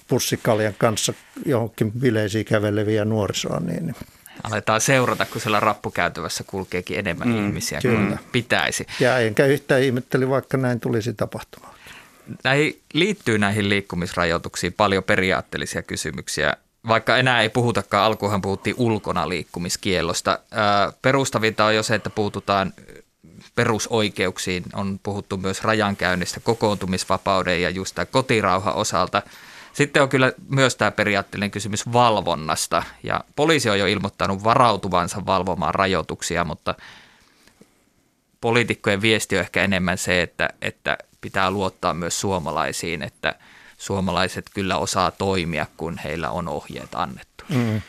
pussikaljan 0.09 0.75
kanssa 0.79 1.15
johonkin 1.47 1.93
bileisiin 1.93 2.45
käveleviä 2.45 3.05
nuorisoa. 3.05 3.61
Niin, 3.61 3.87
niin. 3.87 3.97
Aletaan 4.43 4.81
seurata, 4.81 5.25
kun 5.25 5.41
siellä 5.41 5.61
rappukäytävässä 5.61 6.45
kulkeekin 6.47 6.99
enemmän 6.99 7.29
mm, 7.29 7.47
ihmisiä 7.47 7.81
kyllä. 7.81 7.99
kuin 7.99 8.19
pitäisi. 8.33 8.87
Ja 9.00 9.19
enkä 9.19 9.47
yhtään 9.47 9.83
ihmetteli, 9.83 10.29
vaikka 10.29 10.57
näin 10.57 10.81
tulisi 10.81 11.12
tapahtumaan. 11.12 11.75
Näihin 12.45 12.83
liittyy 12.93 13.39
näihin 13.39 13.69
liikkumisrajoituksiin 13.69 14.73
paljon 14.73 15.05
periaatteellisia 15.05 15.83
kysymyksiä. 15.83 16.57
Vaikka 16.89 17.17
enää 17.17 17.43
ei 17.43 17.49
puhutakaan, 17.49 18.05
alkuhan 18.05 18.43
puhuttiin 18.43 18.77
ulkona 18.79 19.29
liikkumiskiellosta. 19.29 20.39
Perustavinta 21.03 21.65
on 21.65 21.75
jo 21.75 21.83
se, 21.83 21.95
että 21.95 22.11
puututaan 22.11 22.73
perusoikeuksiin. 23.55 24.65
On 24.75 25.01
puhuttu 25.03 25.37
myös 25.37 25.65
rajankäynnistä, 25.65 26.41
kokoontumisvapauden 26.41 27.63
ja 27.63 27.71
just 27.71 27.95
tämä 27.95 28.07
kotirauha 28.07 28.73
osalta. 28.73 29.23
Sitten 29.73 30.03
on 30.03 30.09
kyllä 30.09 30.33
myös 30.49 30.77
tämä 30.77 30.91
periaatteellinen 30.91 31.51
kysymys 31.51 31.93
valvonnasta 31.93 32.83
ja 33.03 33.25
poliisi 33.37 33.71
on 33.71 33.79
jo 33.79 33.87
ilmoittanut 33.87 34.45
varautuvansa 34.45 35.27
valvomaan 35.27 35.75
rajoituksia, 35.75 36.45
mutta 36.45 36.75
poliitikkojen 38.41 39.03
viesti 39.03 39.37
on 39.37 39.41
ehkä 39.41 39.65
enemmän 39.65 39.99
se, 39.99 40.23
että, 40.23 40.49
että 40.63 40.99
pitää 41.21 41.50
luottaa 41.50 41.95
myös 41.95 42.21
suomalaisiin, 42.21 43.03
että 43.03 43.35
suomalaiset 43.77 44.45
kyllä 44.55 44.77
osaa 44.77 45.11
toimia, 45.11 45.67
kun 45.77 45.99
heillä 46.05 46.31
on 46.31 46.49
ohjeet 46.49 46.95
annettu. 46.95 47.45
Mm. 47.49 47.83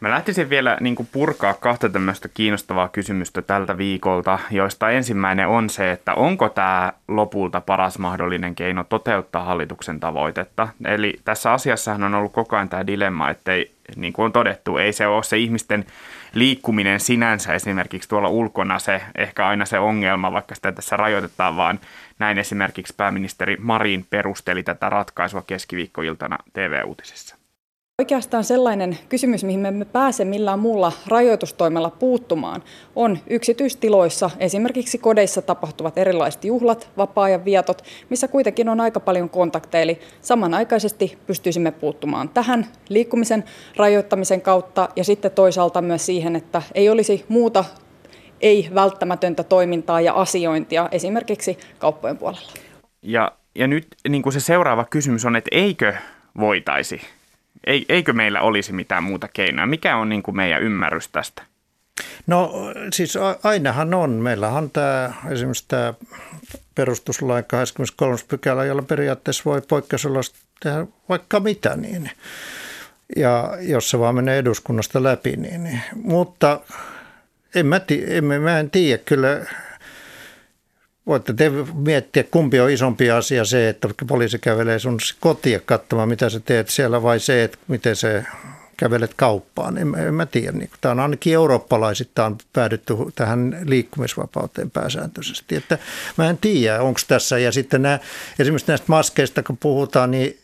Mä 0.00 0.10
lähtisin 0.10 0.50
vielä 0.50 0.76
niin 0.80 0.94
kuin 0.94 1.08
purkaa 1.12 1.54
kahta 1.54 1.88
tämmöistä 1.88 2.28
kiinnostavaa 2.28 2.88
kysymystä 2.88 3.42
tältä 3.42 3.78
viikolta, 3.78 4.38
joista 4.50 4.90
ensimmäinen 4.90 5.48
on 5.48 5.70
se, 5.70 5.92
että 5.92 6.14
onko 6.14 6.48
tämä 6.48 6.92
lopulta 7.08 7.60
paras 7.60 7.98
mahdollinen 7.98 8.54
keino 8.54 8.84
toteuttaa 8.84 9.44
hallituksen 9.44 10.00
tavoitetta. 10.00 10.68
Eli 10.84 11.20
tässä 11.24 11.52
asiassahan 11.52 12.02
on 12.02 12.14
ollut 12.14 12.32
koko 12.32 12.56
ajan 12.56 12.68
tämä 12.68 12.86
dilemma, 12.86 13.30
että 13.30 13.52
ei, 13.52 13.74
niin 13.96 14.12
kuin 14.12 14.24
on 14.24 14.32
todettu, 14.32 14.76
ei 14.76 14.92
se 14.92 15.06
ole 15.06 15.22
se 15.22 15.38
ihmisten 15.38 15.86
liikkuminen 16.34 17.00
sinänsä 17.00 17.54
esimerkiksi 17.54 18.08
tuolla 18.08 18.28
ulkona 18.28 18.78
se 18.78 19.02
ehkä 19.14 19.46
aina 19.46 19.66
se 19.66 19.78
ongelma, 19.78 20.32
vaikka 20.32 20.54
sitä 20.54 20.72
tässä 20.72 20.96
rajoitetaan, 20.96 21.56
vaan 21.56 21.80
näin 22.18 22.38
esimerkiksi 22.38 22.94
pääministeri 22.96 23.56
Marin 23.60 24.06
perusteli 24.10 24.62
tätä 24.62 24.88
ratkaisua 24.88 25.42
keskiviikkoiltana 25.42 26.38
TV-uutisissa. 26.52 27.36
Oikeastaan 28.02 28.44
sellainen 28.44 28.98
kysymys, 29.08 29.44
mihin 29.44 29.60
me 29.60 29.68
emme 29.68 29.84
pääse 29.84 30.24
millään 30.24 30.58
muulla 30.58 30.92
rajoitustoimella 31.06 31.90
puuttumaan, 31.90 32.62
on 32.96 33.18
yksityistiloissa, 33.30 34.30
esimerkiksi 34.38 34.98
kodeissa 34.98 35.42
tapahtuvat 35.42 35.98
erilaiset 35.98 36.44
juhlat, 36.44 36.90
vapaa-ajan 36.96 37.44
vietot, 37.44 37.82
missä 38.10 38.28
kuitenkin 38.28 38.68
on 38.68 38.80
aika 38.80 39.00
paljon 39.00 39.30
kontakteja. 39.30 39.82
Eli 39.82 39.98
samanaikaisesti 40.20 41.18
pystyisimme 41.26 41.70
puuttumaan 41.70 42.28
tähän 42.28 42.66
liikkumisen 42.88 43.44
rajoittamisen 43.76 44.40
kautta 44.40 44.88
ja 44.96 45.04
sitten 45.04 45.30
toisaalta 45.30 45.82
myös 45.82 46.06
siihen, 46.06 46.36
että 46.36 46.62
ei 46.74 46.88
olisi 46.88 47.24
muuta 47.28 47.64
ei 48.40 48.68
välttämätöntä 48.74 49.42
toimintaa 49.42 50.00
ja 50.00 50.12
asiointia 50.12 50.88
esimerkiksi 50.92 51.58
kauppojen 51.78 52.18
puolella. 52.18 52.52
Ja, 53.02 53.32
ja 53.54 53.66
nyt 53.66 53.86
niin 54.08 54.22
kuin 54.22 54.32
se 54.32 54.40
seuraava 54.40 54.84
kysymys 54.84 55.24
on, 55.24 55.36
että 55.36 55.48
eikö 55.52 55.94
voitaisi 56.40 57.00
Eikö 57.88 58.12
meillä 58.12 58.40
olisi 58.40 58.72
mitään 58.72 59.02
muuta 59.02 59.28
keinoa? 59.28 59.66
Mikä 59.66 59.96
on 59.96 60.08
niin 60.08 60.22
kuin 60.22 60.36
meidän 60.36 60.62
ymmärrys 60.62 61.08
tästä? 61.08 61.42
No 62.26 62.52
siis 62.92 63.18
ainahan 63.42 63.94
on. 63.94 64.10
Meillä 64.10 64.48
on 64.48 64.70
tämä, 64.70 65.12
esimerkiksi 65.30 65.64
tämä 65.68 65.94
perustuslain 66.74 67.44
23. 67.44 68.16
pykälä, 68.28 68.64
jolla 68.64 68.82
periaatteessa 68.82 69.42
voi 69.44 69.62
poikkeusolosta 69.68 70.38
tehdä 70.60 70.86
vaikka 71.08 71.40
mitä 71.40 71.76
niin. 71.76 72.10
Ja 73.16 73.50
jos 73.60 73.90
se 73.90 73.98
vaan 73.98 74.14
menee 74.14 74.38
eduskunnasta 74.38 75.02
läpi, 75.02 75.36
niin. 75.36 75.64
niin. 75.64 75.80
Mutta 75.94 76.60
en 77.54 77.66
mä, 77.66 77.80
en, 78.08 78.24
mä 78.24 78.58
en 78.58 78.70
tiedä 78.70 79.02
kyllä 79.04 79.46
Voitte 81.08 81.32
te 81.32 81.50
miettiä, 81.74 82.24
kumpi 82.24 82.60
on 82.60 82.70
isompi 82.70 83.10
asia 83.10 83.44
se, 83.44 83.68
että 83.68 83.88
poliisi 84.06 84.38
kävelee 84.38 84.78
sun 84.78 84.98
kotia 85.20 85.60
katsomaan, 85.60 86.08
mitä 86.08 86.28
sä 86.28 86.40
teet 86.40 86.68
siellä, 86.68 87.02
vai 87.02 87.20
se, 87.20 87.44
että 87.44 87.58
miten 87.68 87.96
se 87.96 88.24
kävelet 88.76 89.14
kauppaan. 89.16 89.78
En, 89.78 89.94
en 89.94 90.14
mä 90.14 90.26
tiedä. 90.26 90.52
Niin, 90.52 90.70
tämä 90.80 90.92
on 90.92 91.00
ainakin 91.00 91.34
eurooppalaisittain 91.34 92.38
päädytty 92.52 92.94
tähän 93.14 93.58
liikkumisvapauteen 93.64 94.70
pääsääntöisesti. 94.70 95.56
Että 95.56 95.78
mä 96.16 96.30
en 96.30 96.38
tiedä, 96.38 96.82
onko 96.82 97.00
tässä. 97.08 97.38
Ja 97.38 97.52
sitten 97.52 97.82
nämä, 97.82 97.98
esimerkiksi 98.38 98.68
näistä 98.68 98.86
maskeista, 98.88 99.42
kun 99.42 99.56
puhutaan, 99.56 100.10
niin 100.10 100.38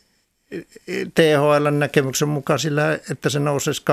THL 1.15 1.69
näkemyksen 1.71 2.27
mukaan 2.27 2.59
sillä, 2.59 2.99
että 3.11 3.29
se 3.29 3.39
nousisi 3.39 3.81
85-95 3.81 3.85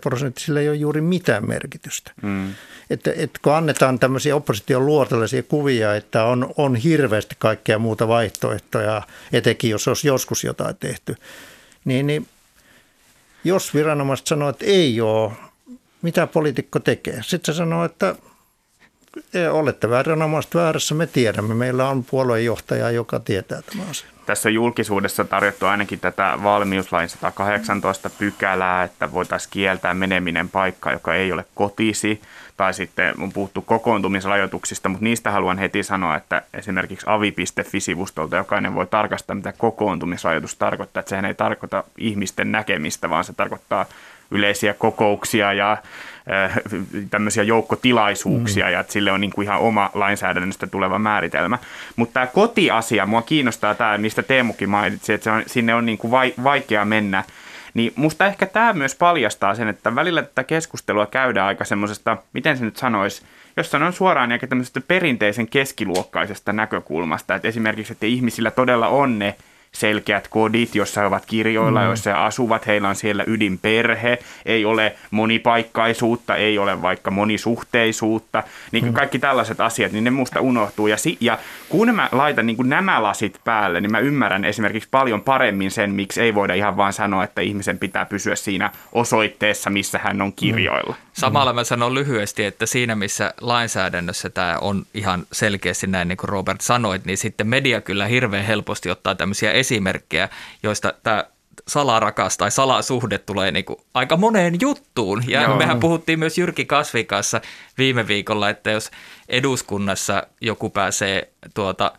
prosenttia, 0.00 0.44
sillä 0.44 0.60
ei 0.60 0.68
ole 0.68 0.76
juuri 0.76 1.00
mitään 1.00 1.48
merkitystä. 1.48 2.12
Mm. 2.22 2.54
Että, 2.90 3.12
että 3.16 3.40
kun 3.42 3.54
annetaan 3.54 3.98
tämmöisiä 3.98 4.36
opposition 4.36 4.86
luotellisia 4.86 5.42
kuvia, 5.42 5.94
että 5.94 6.24
on, 6.24 6.54
on 6.56 6.76
hirveästi 6.76 7.34
kaikkea 7.38 7.78
muuta 7.78 8.08
vaihtoehtoja, 8.08 9.02
etenkin 9.32 9.70
jos 9.70 9.88
olisi 9.88 10.08
joskus 10.08 10.44
jotain 10.44 10.76
tehty, 10.76 11.16
niin, 11.84 12.06
niin 12.06 12.28
jos 13.44 13.74
viranomaiset 13.74 14.26
sanoo, 14.26 14.48
että 14.48 14.64
ei 14.64 15.00
ole, 15.00 15.32
mitä 16.02 16.26
poliitikko 16.26 16.78
tekee? 16.78 17.20
Sitten 17.22 17.54
se 17.54 17.58
sanoo, 17.58 17.84
että 17.84 18.14
olette 19.50 19.90
vääränomaiset 19.90 20.54
väärässä, 20.54 20.94
me 20.94 21.06
tiedämme. 21.06 21.54
Meillä 21.54 21.88
on 21.88 22.04
puoluejohtaja, 22.04 22.90
joka 22.90 23.20
tietää 23.20 23.62
tämän 23.62 23.90
asian. 23.90 24.11
Tässä 24.26 24.48
on 24.48 24.54
julkisuudessa 24.54 25.24
tarjottu 25.24 25.66
ainakin 25.66 26.00
tätä 26.00 26.38
valmiuslain 26.42 27.08
118 27.08 28.10
pykälää, 28.10 28.82
että 28.82 29.12
voitaisiin 29.12 29.50
kieltää 29.50 29.94
meneminen 29.94 30.48
paikka, 30.48 30.92
joka 30.92 31.14
ei 31.14 31.32
ole 31.32 31.44
kotisi, 31.54 32.20
tai 32.56 32.74
sitten 32.74 33.14
on 33.20 33.32
puhuttu 33.32 33.62
kokoontumisrajoituksista, 33.62 34.88
mutta 34.88 35.04
niistä 35.04 35.30
haluan 35.30 35.58
heti 35.58 35.82
sanoa, 35.82 36.16
että 36.16 36.42
esimerkiksi 36.54 37.06
avi.fi-sivustolta 37.08 38.36
jokainen 38.36 38.74
voi 38.74 38.86
tarkastaa, 38.86 39.36
mitä 39.36 39.52
kokoontumisrajoitus 39.52 40.56
tarkoittaa, 40.56 41.00
että 41.00 41.10
sehän 41.10 41.24
ei 41.24 41.34
tarkoita 41.34 41.84
ihmisten 41.98 42.52
näkemistä, 42.52 43.10
vaan 43.10 43.24
se 43.24 43.32
tarkoittaa 43.32 43.86
yleisiä 44.32 44.74
kokouksia 44.74 45.52
ja 45.52 45.72
äh, 45.72 46.52
tämmöisiä 47.10 47.42
joukkotilaisuuksia 47.42 48.66
mm. 48.66 48.72
ja 48.72 48.80
että 48.80 48.92
sille 48.92 49.12
on 49.12 49.20
niin 49.20 49.30
kuin 49.30 49.44
ihan 49.44 49.60
oma 49.60 49.90
lainsäädännöstä 49.94 50.66
tuleva 50.66 50.98
määritelmä. 50.98 51.58
Mutta 51.96 52.12
tämä 52.12 52.26
kotiasia, 52.26 53.06
mua 53.06 53.22
kiinnostaa 53.22 53.74
tämä, 53.74 53.98
mistä 53.98 54.22
Teemukin 54.22 54.70
mainitsi, 54.70 55.12
että 55.12 55.24
se 55.24 55.30
on, 55.30 55.42
sinne 55.46 55.74
on 55.74 55.86
niin 55.86 55.98
kuin 55.98 56.10
vai, 56.10 56.34
vaikea 56.44 56.84
mennä. 56.84 57.24
Niin 57.74 57.92
musta 57.96 58.26
ehkä 58.26 58.46
tämä 58.46 58.72
myös 58.72 58.94
paljastaa 58.94 59.54
sen, 59.54 59.68
että 59.68 59.94
välillä 59.94 60.22
tätä 60.22 60.44
keskustelua 60.44 61.06
käydään 61.06 61.46
aika 61.46 61.64
semmoisesta, 61.64 62.16
miten 62.32 62.58
se 62.58 62.64
nyt 62.64 62.76
sanoisi, 62.76 63.22
jos 63.56 63.70
sanon 63.70 63.92
suoraan 63.92 64.32
aika 64.32 64.46
tämmöisestä 64.46 64.80
perinteisen 64.80 65.48
keskiluokkaisesta 65.48 66.52
näkökulmasta, 66.52 67.34
että 67.34 67.48
esimerkiksi, 67.48 67.92
että 67.92 68.06
ihmisillä 68.06 68.50
todella 68.50 68.88
on 68.88 69.18
ne 69.18 69.36
selkeät 69.72 70.28
kodit, 70.28 70.74
jossa 70.74 71.00
he 71.00 71.06
ovat 71.06 71.26
kirjoilla, 71.26 71.80
mm. 71.80 71.86
joissa 71.86 72.10
he 72.10 72.16
asuvat, 72.16 72.66
heillä 72.66 72.88
on 72.88 72.94
siellä 72.94 73.24
ydinperhe, 73.26 74.18
ei 74.46 74.64
ole 74.64 74.96
monipaikkaisuutta, 75.10 76.36
ei 76.36 76.58
ole 76.58 76.82
vaikka 76.82 77.10
monisuhteisuutta, 77.10 78.42
niin 78.72 78.84
mm. 78.84 78.92
kaikki 78.92 79.18
tällaiset 79.18 79.60
asiat, 79.60 79.92
niin 79.92 80.04
ne 80.04 80.10
musta 80.10 80.40
unohtuu. 80.40 80.86
Ja, 80.86 80.96
si- 80.96 81.16
ja 81.20 81.38
kun 81.68 81.94
mä 81.94 82.08
laitan 82.12 82.46
niin 82.46 82.56
nämä 82.64 83.02
lasit 83.02 83.40
päälle, 83.44 83.80
niin 83.80 83.92
mä 83.92 83.98
ymmärrän 83.98 84.44
esimerkiksi 84.44 84.88
paljon 84.90 85.22
paremmin 85.22 85.70
sen, 85.70 85.90
miksi 85.90 86.20
ei 86.20 86.34
voida 86.34 86.54
ihan 86.54 86.76
vaan 86.76 86.92
sanoa, 86.92 87.24
että 87.24 87.40
ihmisen 87.40 87.78
pitää 87.78 88.04
pysyä 88.04 88.36
siinä 88.36 88.70
osoitteessa, 88.92 89.70
missä 89.70 89.98
hän 89.98 90.22
on 90.22 90.32
kirjoilla. 90.32 90.92
Mm. 90.98 91.11
Samalla 91.12 91.52
mä 91.52 91.64
sanon 91.64 91.94
lyhyesti, 91.94 92.44
että 92.44 92.66
siinä 92.66 92.94
missä 92.94 93.34
lainsäädännössä 93.40 94.30
tämä 94.30 94.58
on 94.60 94.86
ihan 94.94 95.26
selkeästi 95.32 95.86
näin, 95.86 96.08
niin 96.08 96.16
kuin 96.16 96.28
Robert 96.28 96.60
sanoit, 96.60 97.04
niin 97.04 97.18
sitten 97.18 97.46
media 97.46 97.80
kyllä 97.80 98.06
hirveän 98.06 98.44
helposti 98.44 98.90
ottaa 98.90 99.14
tämmöisiä 99.14 99.52
esimerkkejä, 99.52 100.28
joista 100.62 100.94
tämä 101.02 101.24
salarakas 101.68 102.36
tai 102.36 102.50
salasuhde 102.50 103.18
tulee 103.18 103.50
niin 103.50 103.64
kuin 103.64 103.78
aika 103.94 104.16
moneen 104.16 104.54
juttuun. 104.60 105.24
Ja 105.26 105.42
Joo. 105.42 105.56
mehän 105.56 105.80
puhuttiin 105.80 106.18
myös 106.18 106.38
Jyrki 106.38 106.64
Kasvin 106.64 107.06
kanssa 107.06 107.40
viime 107.78 108.08
viikolla, 108.08 108.50
että 108.50 108.70
jos 108.70 108.90
eduskunnassa 109.28 110.26
joku 110.40 110.70
pääsee 110.70 111.32
tuota, 111.54 111.92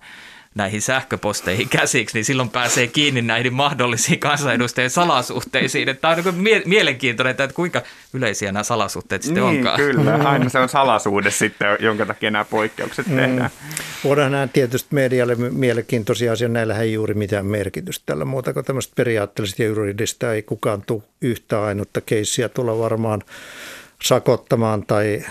näihin 0.55 0.81
sähköposteihin 0.81 1.69
käsiksi, 1.69 2.17
niin 2.17 2.25
silloin 2.25 2.49
pääsee 2.49 2.87
kiinni 2.87 3.21
näihin 3.21 3.53
mahdollisiin 3.53 4.19
kansanedustajien 4.19 4.89
salasuhteisiin. 4.89 5.89
Että 5.89 6.01
tämä 6.01 6.13
on 6.13 6.23
niin 6.23 6.43
mie- 6.43 6.61
mielenkiintoinen, 6.65 7.31
että 7.31 7.47
kuinka 7.47 7.81
yleisiä 8.13 8.51
nämä 8.51 8.63
salasuhteet 8.63 9.23
sitten 9.23 9.43
niin, 9.43 9.57
onkaan. 9.57 9.77
kyllä. 9.77 10.13
Aina 10.13 10.49
se 10.49 10.59
on 10.59 10.69
salasuhde 10.69 11.31
sitten, 11.31 11.77
jonka 11.79 12.05
takia 12.05 12.31
nämä 12.31 12.45
poikkeukset 12.45 13.07
mm. 13.07 13.15
tehdään. 13.15 13.49
Voidaan 14.03 14.31
nämä 14.31 14.47
tietysti 14.47 14.95
medialle 14.95 15.35
mielenkiintoisia 15.35 16.31
asioita. 16.31 16.53
Näillä 16.53 16.77
ei 16.79 16.93
juuri 16.93 17.13
mitään 17.13 17.45
merkitystä 17.45 18.03
tällä 18.05 18.25
muuta 18.25 18.53
kuin 18.53 18.65
tämmöistä 18.65 18.93
periaatteellista 18.95 19.61
ja 19.61 19.67
juridista. 19.67 20.33
Ei 20.33 20.41
kukaan 20.41 20.81
tule 20.81 21.03
yhtä 21.21 21.63
ainutta 21.63 22.01
keissiä 22.01 22.49
tulla 22.49 22.79
varmaan 22.79 23.21
sakottamaan 24.03 24.85
tai 24.85 25.25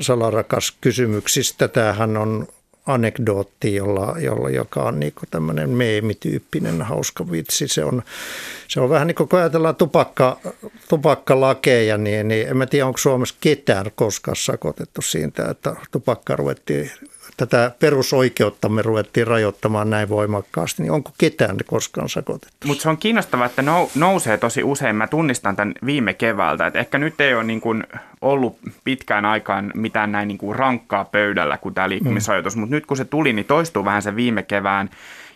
salarakas 0.00 0.76
kysymyksistä. 0.80 1.68
Tämähän 1.68 2.16
on 2.16 2.48
anekdootti, 2.86 3.74
jolla, 3.74 4.14
jolla, 4.18 4.50
joka 4.50 4.82
on 4.82 5.00
niin 5.00 5.12
tämmöinen 5.30 5.70
meemityyppinen 5.70 6.82
hauska 6.82 7.30
vitsi. 7.30 7.68
Se 7.68 7.84
on, 7.84 8.02
se 8.68 8.80
on 8.80 8.90
vähän 8.90 9.06
niin 9.06 9.14
kuin 9.14 9.28
kun 9.28 9.38
ajatellaan 9.38 9.76
tupakka, 9.76 10.38
tupakkalakeja, 10.88 11.98
niin, 11.98 12.28
niin 12.28 12.48
en 12.48 12.56
mä 12.56 12.66
tiedä, 12.66 12.86
onko 12.86 12.98
Suomessa 12.98 13.34
ketään 13.40 13.86
koskaan 13.94 14.36
sakotettu 14.36 15.02
siitä, 15.02 15.50
että 15.50 15.76
tupakka 15.90 16.36
ruvettiin 16.36 16.90
tätä 17.46 17.72
perusoikeuttamme 17.80 18.82
ruvettiin 18.82 19.26
rajoittamaan 19.26 19.90
näin 19.90 20.08
voimakkaasti, 20.08 20.82
niin 20.82 20.92
onko 20.92 21.10
ketään 21.18 21.56
koskaan 21.66 22.08
sakotettu? 22.08 22.66
Mutta 22.66 22.82
se 22.82 22.88
on 22.88 22.98
kiinnostavaa, 22.98 23.46
että 23.46 23.64
nousee 23.94 24.38
tosi 24.38 24.62
usein. 24.62 24.96
Mä 24.96 25.06
tunnistan 25.06 25.56
tämän 25.56 25.74
viime 25.86 26.14
keväältä, 26.14 26.66
että 26.66 26.78
ehkä 26.78 26.98
nyt 26.98 27.20
ei 27.20 27.34
ole 27.34 27.44
niin 27.44 27.60
kuin 27.60 27.84
ollut 28.20 28.58
pitkään 28.84 29.24
aikaan 29.24 29.70
mitään 29.74 30.12
näin 30.12 30.28
niin 30.28 30.38
kuin 30.38 30.56
rankkaa 30.56 31.04
pöydällä 31.04 31.58
kuin 31.58 31.74
tämä 31.74 31.88
liikkumisrajoitus, 31.88 32.56
mm. 32.56 32.60
mutta 32.60 32.74
nyt 32.74 32.86
kun 32.86 32.96
se 32.96 33.04
tuli, 33.04 33.32
niin 33.32 33.46
toistuu 33.46 33.84
vähän 33.84 34.02
se 34.02 34.16
viime 34.16 34.42
kevään 34.42 34.90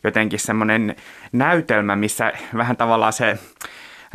jotenkin 0.05 0.39
semmoinen 0.39 0.97
näytelmä, 1.33 1.97
missä 1.97 2.33
vähän 2.57 2.77
tavallaan 2.77 3.13
se 3.13 3.39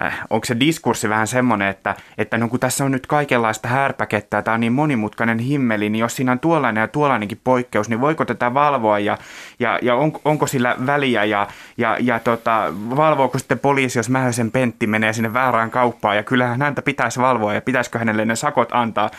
Äh, 0.03 0.21
onko 0.29 0.45
se 0.45 0.59
diskurssi 0.59 1.09
vähän 1.09 1.27
semmoinen, 1.27 1.67
että, 1.67 1.95
että 2.17 2.37
no 2.37 2.47
kun 2.47 2.59
tässä 2.59 2.85
on 2.85 2.91
nyt 2.91 3.07
kaikenlaista 3.07 3.67
härpäkettä 3.67 4.41
tämä 4.41 4.55
on 4.55 4.59
niin 4.59 4.73
monimutkainen 4.73 5.39
himmeli, 5.39 5.89
niin 5.89 5.99
jos 5.99 6.15
siinä 6.15 6.31
on 6.31 6.39
tuollainen 6.39 6.81
ja 6.81 6.87
tuollainenkin 6.87 7.41
poikkeus, 7.43 7.89
niin 7.89 8.01
voiko 8.01 8.25
tätä 8.25 8.53
valvoa 8.53 8.99
ja, 8.99 9.17
ja, 9.59 9.79
ja 9.81 9.95
on, 9.95 10.11
onko 10.25 10.47
sillä 10.47 10.75
väliä 10.85 11.23
ja, 11.23 11.47
ja, 11.77 11.97
ja 11.99 12.19
tota, 12.19 12.73
valvooko 12.95 13.37
sitten 13.37 13.59
poliisi, 13.59 13.99
jos 13.99 14.09
Mähösen 14.09 14.51
Pentti 14.51 14.87
menee 14.87 15.13
sinne 15.13 15.33
väärään 15.33 15.71
kauppaan 15.71 16.15
ja 16.15 16.23
kyllähän 16.23 16.61
häntä 16.61 16.81
pitäisi 16.81 17.19
valvoa 17.19 17.53
ja 17.53 17.61
pitäisikö 17.61 17.99
hänelle 17.99 18.25
ne 18.25 18.35
sakot 18.35 18.69
antaa. 18.71 19.09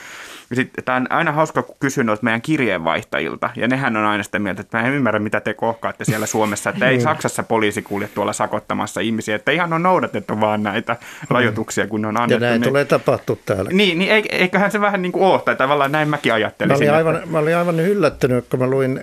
Tämä 0.85 0.97
on 0.97 1.07
aina 1.11 1.33
hauska, 1.33 1.63
kun 1.63 1.77
kysyn 1.81 2.07
noilta 2.07 2.25
meidän 2.25 2.43
kirjeenvaihtajilta, 2.43 3.51
ja 3.57 3.69
nehän 3.69 3.97
on 3.97 4.05
aina 4.05 4.23
sitä 4.23 4.39
mieltä, 4.39 4.61
että 4.61 4.79
mä 4.79 4.87
en 4.87 4.95
ymmärrä, 4.95 5.21
mitä 5.21 5.41
te 5.41 5.55
kohkaatte 5.55 6.05
siellä 6.05 6.27
Suomessa, 6.27 6.71
että 6.71 6.87
ei 6.87 6.93
niin. 6.93 7.03
Saksassa 7.03 7.43
poliisi 7.43 7.83
kulje 7.83 8.09
tuolla 8.15 8.33
sakottamassa 8.33 9.01
ihmisiä, 9.01 9.37
että 9.37 9.53
ihan 9.53 9.73
on 9.73 9.83
noudatettu 9.83 10.41
vaan 10.41 10.63
näitä 10.63 10.97
rajoituksia, 11.31 11.87
kun 11.87 12.03
ne 12.03 12.09
on 12.09 12.17
annettu. 12.17 12.45
Ja 12.45 12.51
näin 12.51 12.61
niin, 12.61 12.69
tulee 12.69 12.85
tapahtua 12.85 13.37
täällä. 13.47 13.71
Niin, 13.73 13.99
niin 13.99 14.27
eiköhän 14.31 14.71
se 14.71 14.81
vähän 14.81 15.03
niin 15.03 15.13
kuin 15.13 15.25
ole, 15.25 15.41
tai 15.45 15.57
tavallaan 15.57 15.93
näin 15.93 16.09
mäkin 16.09 16.33
ajattelisin. 16.33 16.87
Mä 16.87 16.93
olin, 16.93 17.07
aivan, 17.07 17.23
mä 17.27 17.39
olin 17.39 17.57
aivan 17.57 17.81
yllättynyt, 17.81 18.45
kun 18.51 18.61
mä 18.61 18.67
luin 18.67 19.01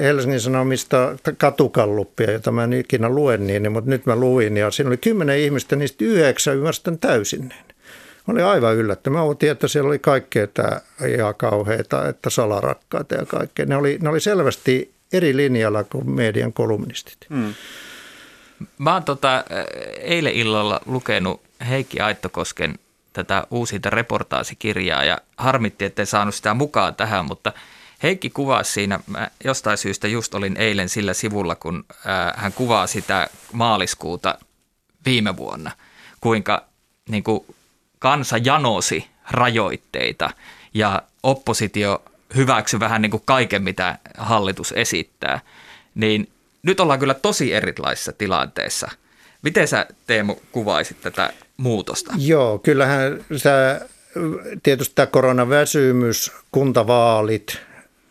Helsingin 0.00 0.40
Sanomista 0.40 1.16
katukalluppia, 1.38 2.30
jota 2.30 2.52
mä 2.52 2.64
en 2.64 2.72
ikinä 2.72 3.08
luen 3.08 3.46
niin, 3.46 3.72
mutta 3.72 3.90
nyt 3.90 4.06
mä 4.06 4.16
luin, 4.16 4.56
ja 4.56 4.70
siinä 4.70 4.88
oli 4.88 4.96
kymmenen 4.96 5.38
ihmistä, 5.38 5.76
niistä 5.76 6.04
yhdeksän 6.04 6.56
ymmärstän 6.56 6.98
täysin 6.98 7.40
niin. 7.40 7.67
Olin 8.32 8.44
aivan 8.44 8.76
yllättynyt. 8.76 9.18
Mä 9.18 9.22
otin, 9.22 9.50
että 9.50 9.68
siellä 9.68 9.88
oli 9.88 9.98
kaikkea 9.98 10.46
tämä 10.46 10.80
ihan 11.08 11.34
kauheita, 11.34 12.08
että 12.08 12.30
salarakkaita 12.30 13.14
ja 13.14 13.26
kaikkea. 13.26 13.66
Ne 13.66 13.76
oli, 13.76 13.98
ne 14.02 14.08
oli 14.08 14.20
selvästi 14.20 14.92
eri 15.12 15.36
linjalla 15.36 15.84
kuin 15.84 16.10
median 16.10 16.52
kolumnistit. 16.52 17.18
Hmm. 17.30 17.54
Mä 18.78 18.92
oon 18.92 19.04
tota, 19.04 19.44
eilen 20.00 20.32
illalla 20.32 20.80
lukenut 20.86 21.42
Heikki 21.68 22.00
Aittokosken 22.00 22.78
tätä 23.12 23.46
uusinta 23.50 23.90
reportaasikirjaa 23.90 25.04
ja 25.04 25.18
harmitti, 25.36 25.84
ettei 25.84 26.06
saanut 26.06 26.34
sitä 26.34 26.54
mukaan 26.54 26.94
tähän, 26.94 27.24
mutta 27.24 27.52
Heikki 28.02 28.30
kuvasi 28.30 28.72
siinä, 28.72 29.00
mä 29.06 29.30
jostain 29.44 29.78
syystä 29.78 30.08
just 30.08 30.34
olin 30.34 30.56
eilen 30.56 30.88
sillä 30.88 31.14
sivulla, 31.14 31.54
kun 31.54 31.84
hän 32.36 32.52
kuvaa 32.52 32.86
sitä 32.86 33.28
maaliskuuta 33.52 34.38
viime 35.06 35.36
vuonna, 35.36 35.70
kuinka 36.20 36.64
niin 37.08 37.22
kuin 37.22 37.44
kansa 37.98 38.36
janosi 38.44 39.06
rajoitteita 39.30 40.30
ja 40.74 41.02
oppositio 41.22 42.02
hyväksy 42.36 42.80
vähän 42.80 43.02
niin 43.02 43.10
kuin 43.10 43.22
kaiken, 43.24 43.62
mitä 43.62 43.98
hallitus 44.18 44.72
esittää, 44.76 45.40
niin 45.94 46.28
nyt 46.62 46.80
ollaan 46.80 46.98
kyllä 46.98 47.14
tosi 47.14 47.52
erilaisessa 47.54 48.12
tilanteessa. 48.12 48.90
Miten 49.42 49.68
sä 49.68 49.86
Teemu 50.06 50.36
kuvaisit 50.52 51.00
tätä 51.00 51.32
muutosta? 51.56 52.12
Joo, 52.18 52.58
kyllähän 52.58 53.24
sä, 53.36 53.80
tietysti 54.62 54.94
tämä 54.94 55.06
koronaväsymys, 55.06 56.32
kuntavaalit 56.52 57.58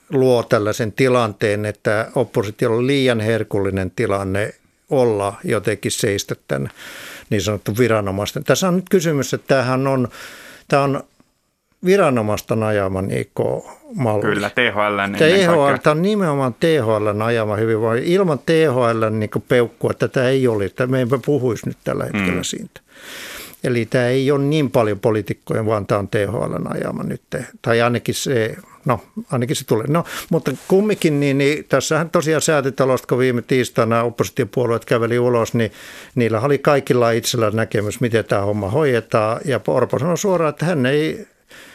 luo 0.10 0.44
tällaisen 0.44 0.92
tilanteen, 0.92 1.66
että 1.66 2.12
oppositiolla 2.16 2.78
on 2.78 2.88
liian 2.88 3.20
herkullinen 3.20 3.92
tilanne 3.92 4.54
olla 4.90 5.34
jotenkin 5.44 5.92
seistä 5.92 6.36
tämän 6.48 6.70
niin 7.30 7.42
sanottu 7.42 7.78
viranomaisten. 7.78 8.44
Tässä 8.44 8.68
on 8.68 8.76
nyt 8.76 8.90
kysymys, 8.90 9.34
että 9.34 9.48
tämähän 9.48 9.88
on, 9.88 10.08
tämä 10.68 10.84
on 10.84 11.04
viranomaisten 11.86 12.64
ajama 12.64 13.00
IK-malli. 13.00 14.22
Kyllä, 14.22 14.50
THL. 14.50 15.16
THL 15.18 15.76
tämä 15.84 15.92
on 15.92 16.02
nimenomaan 16.02 16.54
THL 16.54 17.22
ajama 17.22 17.56
hyvinvointi. 17.56 18.14
Ilman 18.14 18.40
THL 18.40 19.10
niin 19.10 19.30
peukkua 19.48 19.94
tätä 19.94 20.30
ei 20.30 20.48
ole. 20.48 20.72
Me 20.88 21.02
emme 21.02 21.20
puhuisi 21.26 21.68
nyt 21.68 21.78
tällä 21.84 22.04
hetkellä 22.04 22.32
mm. 22.32 22.44
siitä. 22.44 22.82
Eli 23.64 23.86
tämä 23.86 24.08
ei 24.08 24.32
ole 24.32 24.44
niin 24.44 24.72
paljon 24.72 25.00
poliitikkoja, 25.00 25.66
vaan 25.66 25.86
tämä 25.86 26.00
on 26.00 26.08
THL 26.08 26.68
ajama 26.70 27.04
nyt. 27.04 27.22
Tai 27.62 27.82
ainakin 27.82 28.16
se 28.16 28.58
No, 28.88 29.00
ainakin 29.32 29.56
se 29.56 29.66
tulee. 29.66 29.86
No, 29.88 30.04
mutta 30.30 30.52
kumminkin, 30.68 31.20
niin, 31.20 31.38
niin 31.38 31.66
tässähän 31.70 32.10
tosiaan 32.10 32.42
säätötalosta, 32.42 33.08
kun 33.08 33.18
viime 33.18 33.42
tiistaina 33.42 34.04
oppositiopuolueet 34.04 34.86
käveli 34.86 35.20
ulos, 35.20 35.54
niin 35.54 35.72
niillä 36.16 36.40
oli 36.40 36.58
kaikilla 36.58 37.12
itsellä 37.12 37.52
näkemys, 37.52 38.02
miten 38.02 38.26
tämä 38.26 38.42
homma 38.42 38.70
hoidetaan. 38.70 39.42
Ja 39.46 39.60
Orpo 39.68 40.00
sanoi 40.00 40.18
suoraan, 40.18 40.50
että 40.50 40.66
hän 40.66 40.86
ei, 40.86 41.28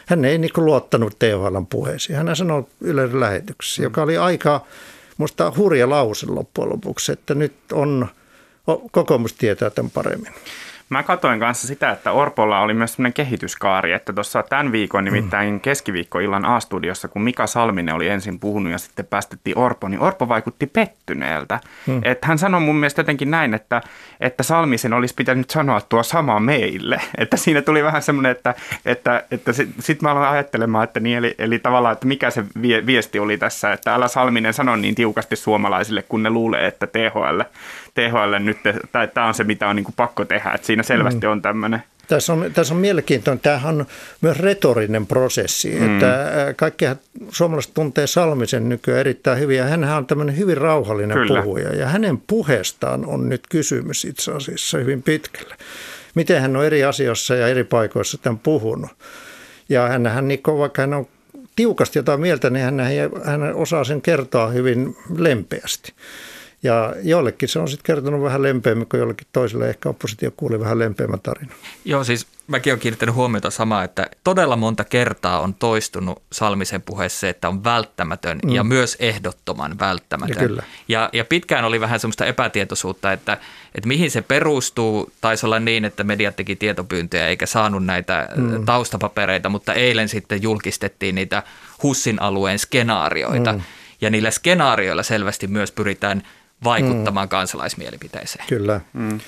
Hän 0.07 0.25
ei 0.25 0.39
niin 0.39 0.51
luottanut 0.57 1.19
THLn 1.19 1.67
puheisiin. 1.67 2.17
Hän 2.17 2.37
sanoi 2.37 2.65
Ylen 2.81 3.21
lähetyksessä, 3.21 3.83
joka 3.83 4.03
oli 4.03 4.17
aika 4.17 4.61
musta 5.17 5.53
hurja 5.57 5.91
lause 5.91 6.27
loppujen 6.27 6.71
lopuksi, 6.71 7.13
että 7.13 7.35
nyt 7.35 7.55
on, 7.73 8.09
kokoomus 8.91 9.33
tietää 9.33 9.71
tämän 9.71 9.91
paremmin. 9.91 10.33
Mä 10.93 11.03
katsoin 11.03 11.41
kanssa 11.41 11.67
sitä, 11.67 11.91
että 11.91 12.13
Orpolla 12.13 12.61
oli 12.61 12.75
myös 12.75 12.93
sellainen 12.93 13.13
kehityskaari, 13.13 13.93
että 13.93 14.13
tuossa 14.13 14.43
tämän 14.43 14.73
viikon 14.73 15.05
nimittäin 15.05 15.61
keskiviikkoillan 15.61 16.45
A-studiossa, 16.45 17.09
kun 17.09 17.23
Mika 17.23 17.47
Salminen 17.47 17.95
oli 17.95 18.09
ensin 18.09 18.41
puhunut 18.41 18.73
ja 18.73 18.79
sitten 18.79 19.07
päästettiin 19.07 19.59
Orpo, 19.59 19.89
niin 19.89 20.01
Orpo 20.01 20.29
vaikutti 20.29 20.67
pettyneeltä. 20.67 21.61
Hmm. 21.87 22.01
Että 22.03 22.27
hän 22.27 22.39
sanoi 22.39 22.61
mun 22.61 22.77
mielestä 22.77 23.01
jotenkin 23.01 23.31
näin, 23.31 23.55
että, 23.55 23.83
että 24.21 24.43
Salmisen 24.43 24.93
olisi 24.93 25.15
pitänyt 25.15 25.51
sanoa 25.51 25.81
tuo 25.81 26.03
sama 26.03 26.41
meille. 26.41 27.01
Että 27.19 27.37
siinä 27.37 27.63
tuli 27.63 27.85
vähän 27.85 28.03
semmoinen, 28.03 28.33
että, 28.33 28.55
että, 28.87 29.25
että 29.31 29.53
sitten 29.53 29.83
sit 29.83 30.03
mä 30.03 30.11
aloin 30.11 30.29
ajattelemaan, 30.29 30.85
että 30.85 31.01
niin, 31.01 31.19
eli, 31.19 31.35
eli 31.39 31.59
tavallaan, 31.59 31.93
että 31.93 32.07
mikä 32.07 32.31
se 32.31 32.45
viesti 32.87 33.19
oli 33.19 33.39
tässä, 33.39 33.73
että 33.73 33.95
älä 33.95 34.09
Salminen 34.09 34.55
sano 34.55 34.77
niin 34.77 34.95
tiukasti 34.95 35.37
suomalaisille, 35.37 36.03
kun 36.03 36.23
ne 36.23 36.31
luulee, 36.31 36.67
että 36.67 36.87
THL 36.87 37.41
THL 37.95 38.39
nyt, 38.39 38.59
tai 38.93 39.09
tämä 39.09 39.27
on 39.27 39.35
se, 39.35 39.45
mitä 39.45 39.69
on 39.69 39.77
niin 39.77 39.85
kuin 39.85 39.95
pakko 39.97 40.25
tehdä, 40.25 40.51
että 40.51 40.67
siinä 40.67 40.83
selvästi 40.83 41.27
mm. 41.27 41.33
on 41.33 41.43
tämmöinen. 41.43 41.83
Tässä 42.09 42.33
on, 42.33 42.51
tässä 42.55 42.75
on 42.75 42.81
mielenkiintoinen, 42.81 43.41
tämähän 43.41 43.81
on 43.81 43.87
myös 44.21 44.39
retorinen 44.39 45.07
prosessi, 45.07 45.71
mm. 45.81 45.95
että 45.95 46.17
kaikki 46.57 46.85
suomalaiset 47.31 47.75
tuntee 47.75 48.07
Salmisen 48.07 48.69
nykyään 48.69 49.01
erittäin 49.01 49.39
hyvin, 49.39 49.59
ja 49.59 49.65
hän 49.65 49.85
on 49.85 50.07
tämmöinen 50.07 50.37
hyvin 50.37 50.57
rauhallinen 50.57 51.17
Kyllä. 51.19 51.43
puhuja, 51.43 51.77
ja 51.77 51.87
hänen 51.87 52.19
puheestaan 52.27 53.07
on 53.07 53.29
nyt 53.29 53.43
kysymys 53.51 54.05
itse 54.05 54.33
asiassa 54.33 54.79
hyvin 54.79 55.03
pitkälle. 55.03 55.55
Miten 56.15 56.41
hän 56.41 56.57
on 56.57 56.65
eri 56.65 56.85
asioissa 56.85 57.35
ja 57.35 57.49
eri 57.49 57.65
paikoissa 57.65 58.19
tämän 58.19 58.39
puhunut. 58.39 58.91
Ja 59.69 59.89
hän, 59.89 60.07
hän 60.07 60.29
niin 60.29 60.41
vaikka 60.59 60.83
hän 60.83 60.95
on 60.95 61.07
tiukasti 61.57 61.99
jotain 61.99 62.21
mieltä, 62.21 62.51
niin 62.51 62.65
hän, 62.65 62.81
hän 63.25 63.55
osaa 63.55 63.85
sen 63.85 64.03
kertoa 64.03 64.47
hyvin 64.47 64.97
lempeästi. 65.17 65.93
Ja 66.63 66.95
joillekin 67.03 67.49
se 67.49 67.59
on 67.59 67.69
sitten 67.69 67.95
kertonut 67.95 68.23
vähän 68.23 68.43
lempeämmin, 68.43 68.87
kuin 68.89 68.99
jollekin 68.99 69.27
toiselle 69.33 69.69
ehkä 69.69 69.89
oppositio 69.89 70.31
kuuli 70.37 70.61
vähän 70.61 70.79
lempeämmän 70.79 71.21
tarinan. 71.21 71.57
Joo, 71.85 72.05
siis 72.05 72.27
mäkin 72.47 72.73
olen 72.73 72.81
kiinnittänyt 72.81 73.15
huomiota 73.15 73.51
samaa, 73.51 73.85
että 73.85 74.07
todella 74.25 74.57
monta 74.57 74.85
kertaa 74.85 75.41
on 75.41 75.55
toistunut 75.55 76.23
Salmisen 76.33 76.83
puheessa 76.83 77.21
se, 77.21 77.29
että 77.29 77.49
on 77.49 77.65
välttämätön 77.65 78.39
mm. 78.45 78.51
ja 78.51 78.65
myös 78.65 78.97
ehdottoman 79.01 79.79
välttämätön. 79.79 80.43
Ja, 80.43 80.49
kyllä. 80.49 80.63
Ja, 80.89 81.11
ja 81.13 81.25
pitkään 81.25 81.65
oli 81.65 81.81
vähän 81.81 82.01
semmoista 82.01 82.27
epätietoisuutta, 82.27 83.13
että, 83.13 83.39
että 83.75 83.89
mihin 83.89 84.11
se 84.11 84.23
perustuu. 84.23 85.13
Taisi 85.21 85.47
olla 85.47 85.59
niin, 85.59 85.85
että 85.85 86.05
mediat 86.05 86.37
teki 86.37 86.57
tietopyyntöjä 86.57 87.27
eikä 87.27 87.47
saanut 87.47 87.85
näitä 87.85 88.29
mm. 88.37 88.65
taustapapereita, 88.65 89.49
mutta 89.49 89.75
eilen 89.75 90.09
sitten 90.09 90.43
julkistettiin 90.43 91.15
niitä 91.15 91.43
Hussin 91.83 92.23
alueen 92.23 92.59
skenaarioita. 92.59 93.53
Mm. 93.53 93.63
Ja 94.01 94.11
niillä 94.11 94.31
skenaarioilla 94.31 95.03
selvästi 95.03 95.47
myös 95.47 95.73
pyritään– 95.73 96.23
vaikuttamaan 96.65 97.27
mm. 97.27 97.31
kansalaismielipiteeseen. 97.31 98.45
Kyllä. 98.49 98.81
Mm. 98.93 99.21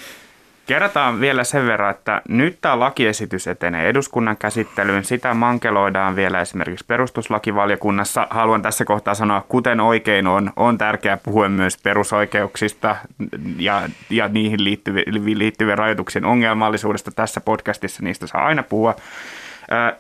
Kerrotaan 0.67 1.21
vielä 1.21 1.45
sen 1.45 1.67
verran, 1.67 1.91
että 1.91 2.23
nyt 2.29 2.59
tämä 2.61 2.81
lakiesitys 2.81 3.47
etenee 3.47 3.89
eduskunnan 3.89 4.37
käsittelyyn. 4.37 5.05
Sitä 5.05 5.35
mankeloidaan 5.35 6.17
vielä 6.17 6.41
esimerkiksi 6.41 6.85
perustuslakivaliokunnassa. 6.89 8.27
Haluan 8.31 8.63
tässä 8.63 8.85
kohtaa 8.85 9.15
sanoa, 9.15 9.45
kuten 9.49 9.81
oikein 9.81 10.27
on, 10.27 10.53
on 10.57 10.79
tärkeää 10.79 11.17
puhua 11.17 11.49
myös 11.49 11.79
perusoikeuksista 11.79 12.97
ja, 13.59 13.89
ja 14.11 14.29
niihin 14.29 14.65
liittyvien, 14.65 15.39
liittyvien 15.39 15.79
rajoituksien 15.79 16.25
ongelmallisuudesta. 16.25 17.11
Tässä 17.11 17.41
podcastissa 17.41 18.03
niistä 18.03 18.27
saa 18.27 18.47
aina 18.47 18.63
puhua. 18.63 18.95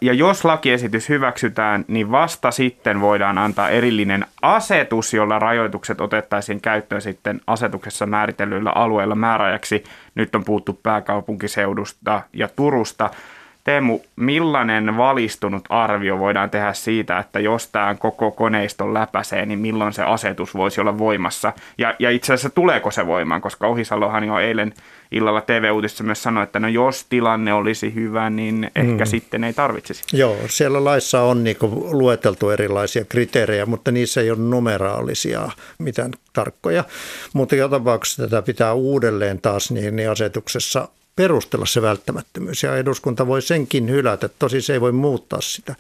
Ja 0.01 0.13
jos 0.13 0.45
lakiesitys 0.45 1.09
hyväksytään, 1.09 1.85
niin 1.89 2.11
vasta 2.11 2.51
sitten 2.51 3.01
voidaan 3.01 3.39
antaa 3.39 3.69
erillinen 3.69 4.27
asetus, 4.43 5.15
jolla 5.15 5.39
rajoitukset 5.39 6.01
otettaisiin 6.01 6.61
käyttöön 6.61 7.03
sitten 7.03 7.41
asetuksessa 7.47 8.07
määritellyillä 8.07 8.71
alueilla 8.71 9.15
määräajaksi. 9.15 9.85
Nyt 10.15 10.35
on 10.35 10.45
puhuttu 10.45 10.81
pääkaupunkiseudusta 10.83 12.23
ja 12.33 12.49
Turusta. 12.49 13.11
Teemu, 13.65 14.01
millainen 14.17 14.97
valistunut 14.97 15.65
arvio 15.69 16.19
voidaan 16.19 16.51
tehdä 16.51 16.73
siitä, 16.73 17.19
että 17.19 17.41
jos 17.41 17.69
tämä 17.69 17.95
koko 17.95 18.31
koneiston 18.31 18.95
läpäisee, 18.95 19.47
niin 19.47 19.59
milloin 19.59 19.93
se 19.93 20.03
asetus 20.03 20.55
voisi 20.55 20.81
olla 20.81 20.99
voimassa? 20.99 21.53
Ja, 21.79 21.95
ja 21.99 22.11
itse 22.11 22.33
asiassa 22.33 22.51
tuleeko 22.51 22.91
se 22.91 23.07
voimaan, 23.07 23.41
koska 23.41 23.67
Ohisalohan 23.67 24.25
jo 24.25 24.39
eilen 24.39 24.75
illalla 25.13 25.41
TV-uutisissa 25.41 26.05
myös 26.05 26.23
sanoi, 26.23 26.43
että 26.43 26.61
no 26.61 26.69
jos 26.69 27.07
tilanne 27.09 27.55
olisi 27.55 27.95
hyvä, 27.95 28.31
niin 28.31 28.71
ehkä 28.77 29.05
mm. 29.05 29.07
sitten 29.07 29.45
ei 29.45 29.53
tarvitsisi. 29.53 30.05
Joo, 30.13 30.37
siellä 30.47 30.85
laissa 30.85 31.23
on 31.23 31.45
niin 31.45 31.57
lueteltu 31.91 32.51
erilaisia 32.51 33.05
kriteerejä, 33.05 33.67
mutta 33.67 33.91
niissä 33.91 34.21
ei 34.21 34.31
ole 34.31 34.39
numeraalisia 34.39 35.51
mitään 35.79 36.13
tarkkoja. 36.33 36.85
Mutta 37.33 37.57
joka 37.57 37.77
tapauksessa 37.77 38.23
tätä 38.23 38.43
pitää 38.43 38.73
uudelleen 38.73 39.41
taas 39.41 39.71
niin, 39.71 39.97
niin 39.97 40.11
asetuksessa 40.11 40.89
perustella 41.17 41.67
se 41.67 41.83
välttämättömyys 41.83 42.63
ja 42.63 42.77
eduskunta 42.77 43.27
voi 43.27 43.43
senkin 43.43 43.91
hylätä, 43.91 44.29
tosi 44.29 44.61
se 44.61 44.73
ei 44.73 44.81
voi 44.81 44.93
muuttaa 44.93 45.41
sitä. 45.41 45.75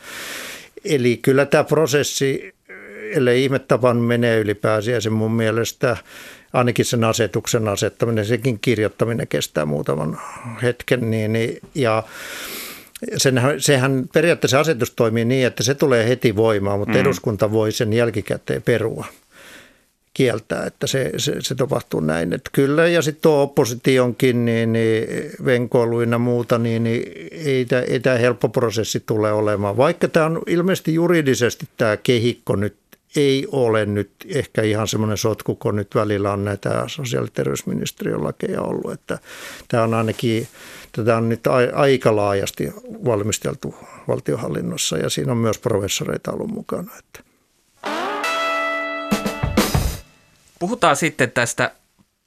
Eli 0.84 1.16
kyllä 1.16 1.46
tämä 1.46 1.64
prosessi, 1.64 2.54
ellei 3.12 3.44
ihmetapan 3.44 3.96
menee 3.96 4.38
ylipääsiä, 4.38 4.98
mun 5.10 5.32
mielestä 5.32 5.96
ainakin 6.52 6.84
sen 6.84 7.04
asetuksen 7.04 7.68
asettaminen, 7.68 8.26
sekin 8.26 8.58
kirjoittaminen 8.58 9.28
kestää 9.28 9.66
muutaman 9.66 10.20
hetken. 10.62 11.10
Niin, 11.10 11.32
niin, 11.32 11.58
ja 11.74 12.02
senhän, 13.16 13.60
sehän 13.60 14.04
periaatteessa 14.12 14.60
asetus 14.60 14.90
toimii 14.90 15.24
niin, 15.24 15.46
että 15.46 15.62
se 15.62 15.74
tulee 15.74 16.08
heti 16.08 16.36
voimaan, 16.36 16.78
mutta 16.78 16.94
mm. 16.94 17.00
eduskunta 17.00 17.52
voi 17.52 17.72
sen 17.72 17.92
jälkikäteen 17.92 18.62
perua 18.62 19.06
kieltää, 20.14 20.66
että 20.66 20.86
se, 20.86 21.12
se, 21.16 21.36
se 21.40 21.54
tapahtuu 21.54 22.00
näin. 22.00 22.32
Että 22.32 22.50
kyllä, 22.52 22.88
ja 22.88 23.02
sitten 23.02 23.22
tuo 23.22 23.42
oppositionkin 23.42 24.44
niin, 24.44 24.72
niin 24.72 25.06
venkoiluina 25.44 26.18
muuta, 26.18 26.58
niin, 26.58 26.84
niin 26.84 27.02
ei, 27.32 27.64
tämä, 27.64 28.14
ei 28.14 28.20
helppo 28.20 28.48
prosessi 28.48 29.00
tule 29.06 29.32
olemaan. 29.32 29.76
Vaikka 29.76 30.08
tämä 30.08 30.26
on 30.26 30.42
ilmeisesti 30.46 30.94
juridisesti 30.94 31.68
tämä 31.76 31.96
kehikko 31.96 32.56
nyt 32.56 32.76
ei 33.16 33.46
ole 33.52 33.86
nyt 33.86 34.10
ehkä 34.28 34.62
ihan 34.62 34.88
semmoinen 34.88 35.16
sotku, 35.16 35.54
kun 35.54 35.76
nyt 35.76 35.94
välillä 35.94 36.32
on 36.32 36.44
näitä 36.44 36.84
sosiaali- 36.86 37.26
ja 37.26 37.30
terveysministeriön 37.34 38.24
lakeja 38.24 38.60
ollut. 38.60 38.92
Että 38.92 39.18
tämä 39.68 39.82
on 39.82 39.94
ainakin, 39.94 40.48
tätä 40.92 41.16
on 41.16 41.28
nyt 41.28 41.40
aika 41.72 42.16
laajasti 42.16 42.72
valmisteltu 43.04 43.74
valtiohallinnossa 44.08 44.98
ja 44.98 45.10
siinä 45.10 45.32
on 45.32 45.38
myös 45.38 45.58
professoreita 45.58 46.32
ollut 46.32 46.50
mukana. 46.50 46.90
Että. 46.98 47.33
Puhutaan 50.64 50.96
sitten 50.96 51.30
tästä 51.30 51.70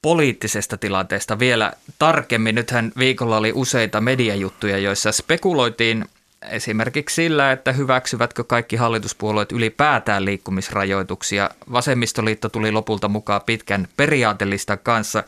poliittisesta 0.02 0.76
tilanteesta 0.76 1.38
vielä 1.38 1.72
tarkemmin. 1.98 2.54
Nythän 2.54 2.92
viikolla 2.98 3.36
oli 3.36 3.52
useita 3.54 4.00
mediajuttuja, 4.00 4.78
joissa 4.78 5.12
spekuloitiin 5.12 6.04
esimerkiksi 6.50 7.14
sillä, 7.14 7.52
että 7.52 7.72
hyväksyvätkö 7.72 8.44
kaikki 8.44 8.76
hallituspuolueet 8.76 9.52
ylipäätään 9.52 10.24
liikkumisrajoituksia. 10.24 11.50
Vasemmistoliitto 11.72 12.48
tuli 12.48 12.72
lopulta 12.72 13.08
mukaan 13.08 13.40
pitkän 13.46 13.88
periaatelista 13.96 14.76
kanssa. 14.76 15.24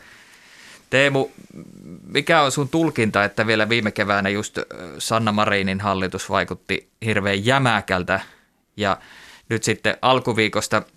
Teemu, 0.89 1.29
mikä 2.07 2.41
on 2.41 2.51
sun 2.51 2.69
tulkinta, 2.69 3.23
että 3.23 3.47
vielä 3.47 3.69
viime 3.69 3.91
keväänä 3.91 4.29
just 4.29 4.59
Sanna 4.97 5.31
Marinin 5.31 5.79
hallitus 5.79 6.29
vaikutti 6.29 6.89
hirveän 7.05 7.45
jämäkältä 7.45 8.19
ja 8.77 8.97
nyt 9.49 9.63
sitten 9.63 9.97
alkuviikosta– 10.01 10.81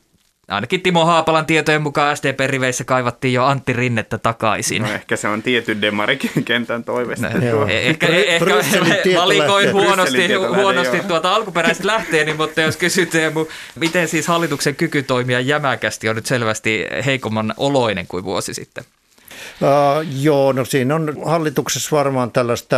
ainakin 0.49 0.83
Timo 0.83 1.05
Haapalan 1.05 1.47
tietojen 1.47 1.83
mukaan 1.83 2.17
SDP-riveissä 2.17 2.85
kaivattiin 2.85 3.35
jo 3.35 3.45
Antti 3.45 3.73
Rinnettä 3.73 4.19
takaisin. 4.19 4.83
No 4.83 4.93
ehkä 4.93 5.17
se 5.17 5.29
on 5.29 5.43
tietty 5.43 5.77
kentän 6.45 6.85
toiveesta. 6.85 7.29
No, 7.29 7.67
ehkä 7.69 8.07
ehkä 8.07 8.47
valikoin 9.15 9.73
huonosti, 9.73 10.35
huonosti 10.35 11.01
tuota 11.09 11.35
alkuperäiset 11.35 11.85
lähteeni, 11.85 12.35
mutta 12.35 12.61
jos 12.61 12.77
kysytään, 12.77 13.33
miten 13.75 14.09
siis 14.09 14.29
hallituksen 14.29 14.77
kyky 14.77 15.03
toimia 15.03 15.41
jämäkästi 15.41 16.09
on 16.09 16.17
nyt 16.17 16.27
selvästi 16.27 16.87
heikomman 17.07 17.55
oloinen 17.57 18.07
kuin 18.07 18.25
vuosi 18.25 18.55
sitten? 18.55 18.85
Uh, 19.61 20.07
joo, 20.21 20.53
no 20.53 20.65
siinä 20.65 20.95
on 20.95 21.17
hallituksessa 21.25 21.97
varmaan 21.97 22.31
tällaista 22.31 22.77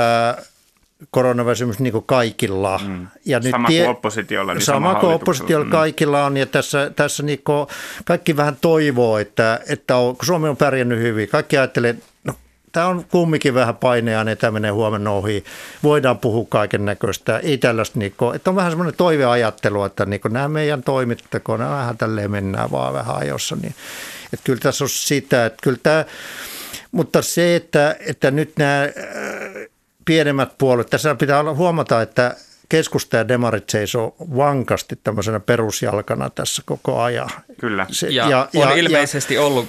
koronaväsymys 1.10 1.78
niin 1.78 1.92
kuin 1.92 2.04
kaikilla. 2.06 2.80
Mm. 2.86 3.06
Ja 3.24 3.42
sama 3.42 3.58
nyt 3.58 3.66
tie, 3.66 3.80
kuin 3.80 3.90
oppositiolla. 3.90 4.54
Niin 4.54 4.62
sama, 4.62 4.88
sama 4.88 5.00
kuin 5.00 5.14
oppositiolla 5.14 5.64
mm. 5.64 5.70
kaikilla 5.70 6.26
on 6.26 6.36
ja 6.36 6.46
tässä, 6.46 6.90
tässä 6.96 7.22
niin 7.22 7.40
kuin 7.44 7.66
kaikki 8.04 8.36
vähän 8.36 8.56
toivoo, 8.60 9.18
että, 9.18 9.60
että 9.68 9.96
on, 9.96 10.16
kun 10.16 10.26
Suomi 10.26 10.48
on 10.48 10.56
pärjännyt 10.56 10.98
hyvin. 10.98 11.28
Kaikki 11.28 11.58
ajattelee, 11.58 11.94
no 12.24 12.34
tämä 12.72 12.86
on 12.86 13.04
kumminkin 13.10 13.54
vähän 13.54 13.76
paineaan, 13.76 14.28
että 14.28 14.40
tämä 14.40 14.50
menee 14.50 14.70
huomenna 14.70 15.10
ohi. 15.10 15.44
Voidaan 15.82 16.18
puhua 16.18 16.46
kaiken 16.48 16.84
näköistä. 16.84 17.38
Ei 17.38 17.58
tällaista, 17.58 17.98
niin 17.98 18.14
kuin, 18.16 18.36
että 18.36 18.50
on 18.50 18.56
vähän 18.56 18.72
semmoinen 18.72 18.94
toiveajattelu, 18.96 19.84
että 19.84 20.06
niin 20.06 20.20
kuin 20.20 20.32
nämä 20.32 20.48
meidän 20.48 20.82
toimit, 20.82 21.20
että 21.20 21.40
kun 21.40 21.58
vähän 21.58 21.98
tälleen 21.98 22.30
mennään 22.30 22.70
vaan 22.70 22.94
vähän 22.94 23.16
ajossa. 23.16 23.56
Niin, 23.56 23.74
että 24.32 24.44
kyllä 24.44 24.60
tässä 24.60 24.84
on 24.84 24.88
sitä, 24.88 25.46
että 25.46 25.58
kyllä 25.62 25.78
tämä, 25.82 26.04
mutta 26.92 27.22
se, 27.22 27.56
että, 27.56 27.96
että 28.00 28.30
nyt 28.30 28.52
nämä 28.58 28.88
pienemmät 30.06 30.58
puolueet. 30.58 30.90
Tässä 30.90 31.14
pitää 31.14 31.54
huomata, 31.54 32.02
että 32.02 32.36
keskusta 32.68 33.16
ja 33.16 33.28
demarit 33.28 33.70
seisoo 33.70 34.16
vankasti 34.36 34.98
tämmöisenä 35.04 35.40
perusjalkana 35.40 36.30
tässä 36.30 36.62
koko 36.66 37.00
ajan. 37.00 37.30
Kyllä. 37.60 37.86
Se, 37.90 38.08
ja, 38.08 38.30
ja 38.30 38.48
on 38.56 38.68
ja, 38.68 38.74
ilmeisesti 38.74 39.34
ja, 39.34 39.42
ollut, 39.42 39.68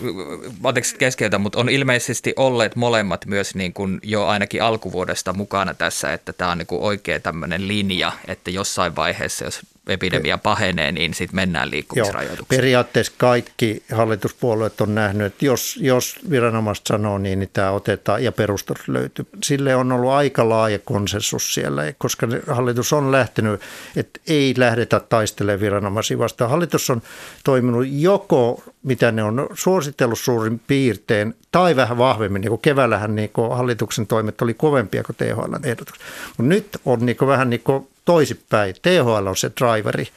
anteeksi 0.64 0.96
keskeytä, 0.96 1.38
mutta 1.38 1.60
on 1.60 1.70
ilmeisesti 1.70 2.34
olleet 2.36 2.76
molemmat 2.76 3.26
myös 3.26 3.56
niin 3.56 3.74
kuin 3.74 4.00
jo 4.04 4.26
ainakin 4.26 4.64
alkuvuodesta 4.64 5.34
mukana 5.34 5.74
tässä, 5.74 6.14
että 6.14 6.34
tämä 6.34 6.52
on 6.52 6.58
niin 6.58 6.68
kuin 6.68 6.82
oikea 6.82 7.20
tämmöinen 7.20 7.68
linja, 7.68 8.12
että 8.28 8.52
jossain 8.52 8.96
vaiheessa, 8.96 9.46
jos 9.46 9.60
epidemia 9.88 10.38
pahenee, 10.38 10.92
niin 10.92 11.14
sitten 11.14 11.36
mennään 11.36 11.72
liikkumisrajoituksiin. 11.72 12.56
Joo, 12.56 12.58
periaatteessa 12.62 13.14
kaikki 13.18 13.84
hallituspuolueet 13.92 14.82
on 14.82 14.96
nähnyt, 14.96 15.28
että 15.28 15.46
jos, 15.46 15.78
jos 15.82 16.20
viranomaiset 16.30 16.88
sanoo 16.88 17.18
niin, 17.18 17.40
niin 17.40 17.50
tämä 17.54 17.72
otetaan 17.72 18.24
ja 18.24 18.32
perustus 18.32 18.88
löytyy. 18.88 19.26
Sille 19.44 19.76
on 19.76 19.92
ollut 19.92 20.12
aika 20.12 20.50
laaja 20.50 20.80
konsensus 20.80 21.54
siellä, 21.54 21.94
koska 21.98 22.28
hallitus 22.48 22.94
on 22.94 23.12
lähtenyt, 23.12 23.62
että 23.96 24.20
ei 24.28 24.54
lähdetä 24.58 25.00
taistelemaan 25.00 25.60
viranomaisia 25.60 26.18
vastaan. 26.18 26.50
Hallitus 26.50 26.90
on 26.90 27.02
toiminut 27.44 27.86
joko, 27.90 28.64
mitä 28.84 29.12
ne 29.12 29.24
on 29.24 29.48
suositellut 29.54 30.20
suurin 30.20 30.62
piirtein, 30.68 31.36
tai 31.52 31.76
vähän 31.76 31.98
vahvemmin. 31.98 32.42
Niin 32.42 32.50
kuin 32.50 32.62
keväällähän 32.62 33.16
niin 33.16 33.30
kuin 33.30 33.58
hallituksen 33.58 34.08
toimet 34.08 34.42
oli 34.42 34.54
kovempia 34.54 35.04
kuin 35.04 35.16
THL 35.16 35.56
ehdotukset. 35.64 36.06
Mutta 36.28 36.50
nyt 36.50 36.78
on 36.86 37.06
niin 37.06 37.18
kuin 37.18 37.30
vähän 37.30 37.50
niin 37.50 37.62
kuin 37.64 37.88
toisipäin. 38.08 38.76
THL 38.82 39.28
on 39.28 39.38
se 39.38 39.52
driveri 39.60 40.08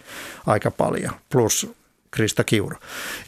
aika 0.47 0.71
paljon, 0.71 1.13
plus 1.31 1.73
Krista 2.11 2.45
Kiuru. 2.45 2.77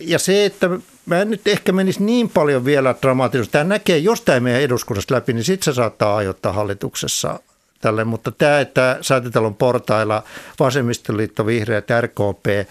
Ja 0.00 0.18
se, 0.18 0.44
että 0.44 0.70
mä 1.06 1.20
en 1.20 1.30
nyt 1.30 1.48
ehkä 1.48 1.72
menisi 1.72 2.02
niin 2.02 2.30
paljon 2.30 2.64
vielä 2.64 2.94
dramaattisesti. 3.02 3.52
Tämä 3.52 3.64
näkee, 3.64 3.98
jos 3.98 4.20
tämä 4.20 4.34
ei 4.34 4.40
mene 4.40 4.58
eduskunnasta 4.58 5.14
läpi, 5.14 5.32
niin 5.32 5.44
sitten 5.44 5.64
se 5.64 5.76
saattaa 5.76 6.16
aiottaa 6.16 6.52
hallituksessa 6.52 7.40
tälle. 7.80 8.04
Mutta 8.04 8.30
tämä, 8.30 8.60
että 8.60 8.98
säätötalon 9.00 9.54
portailla 9.54 10.22
vasemmistoliitto, 10.60 11.46
vihreät, 11.46 11.88
RKP 12.00 12.68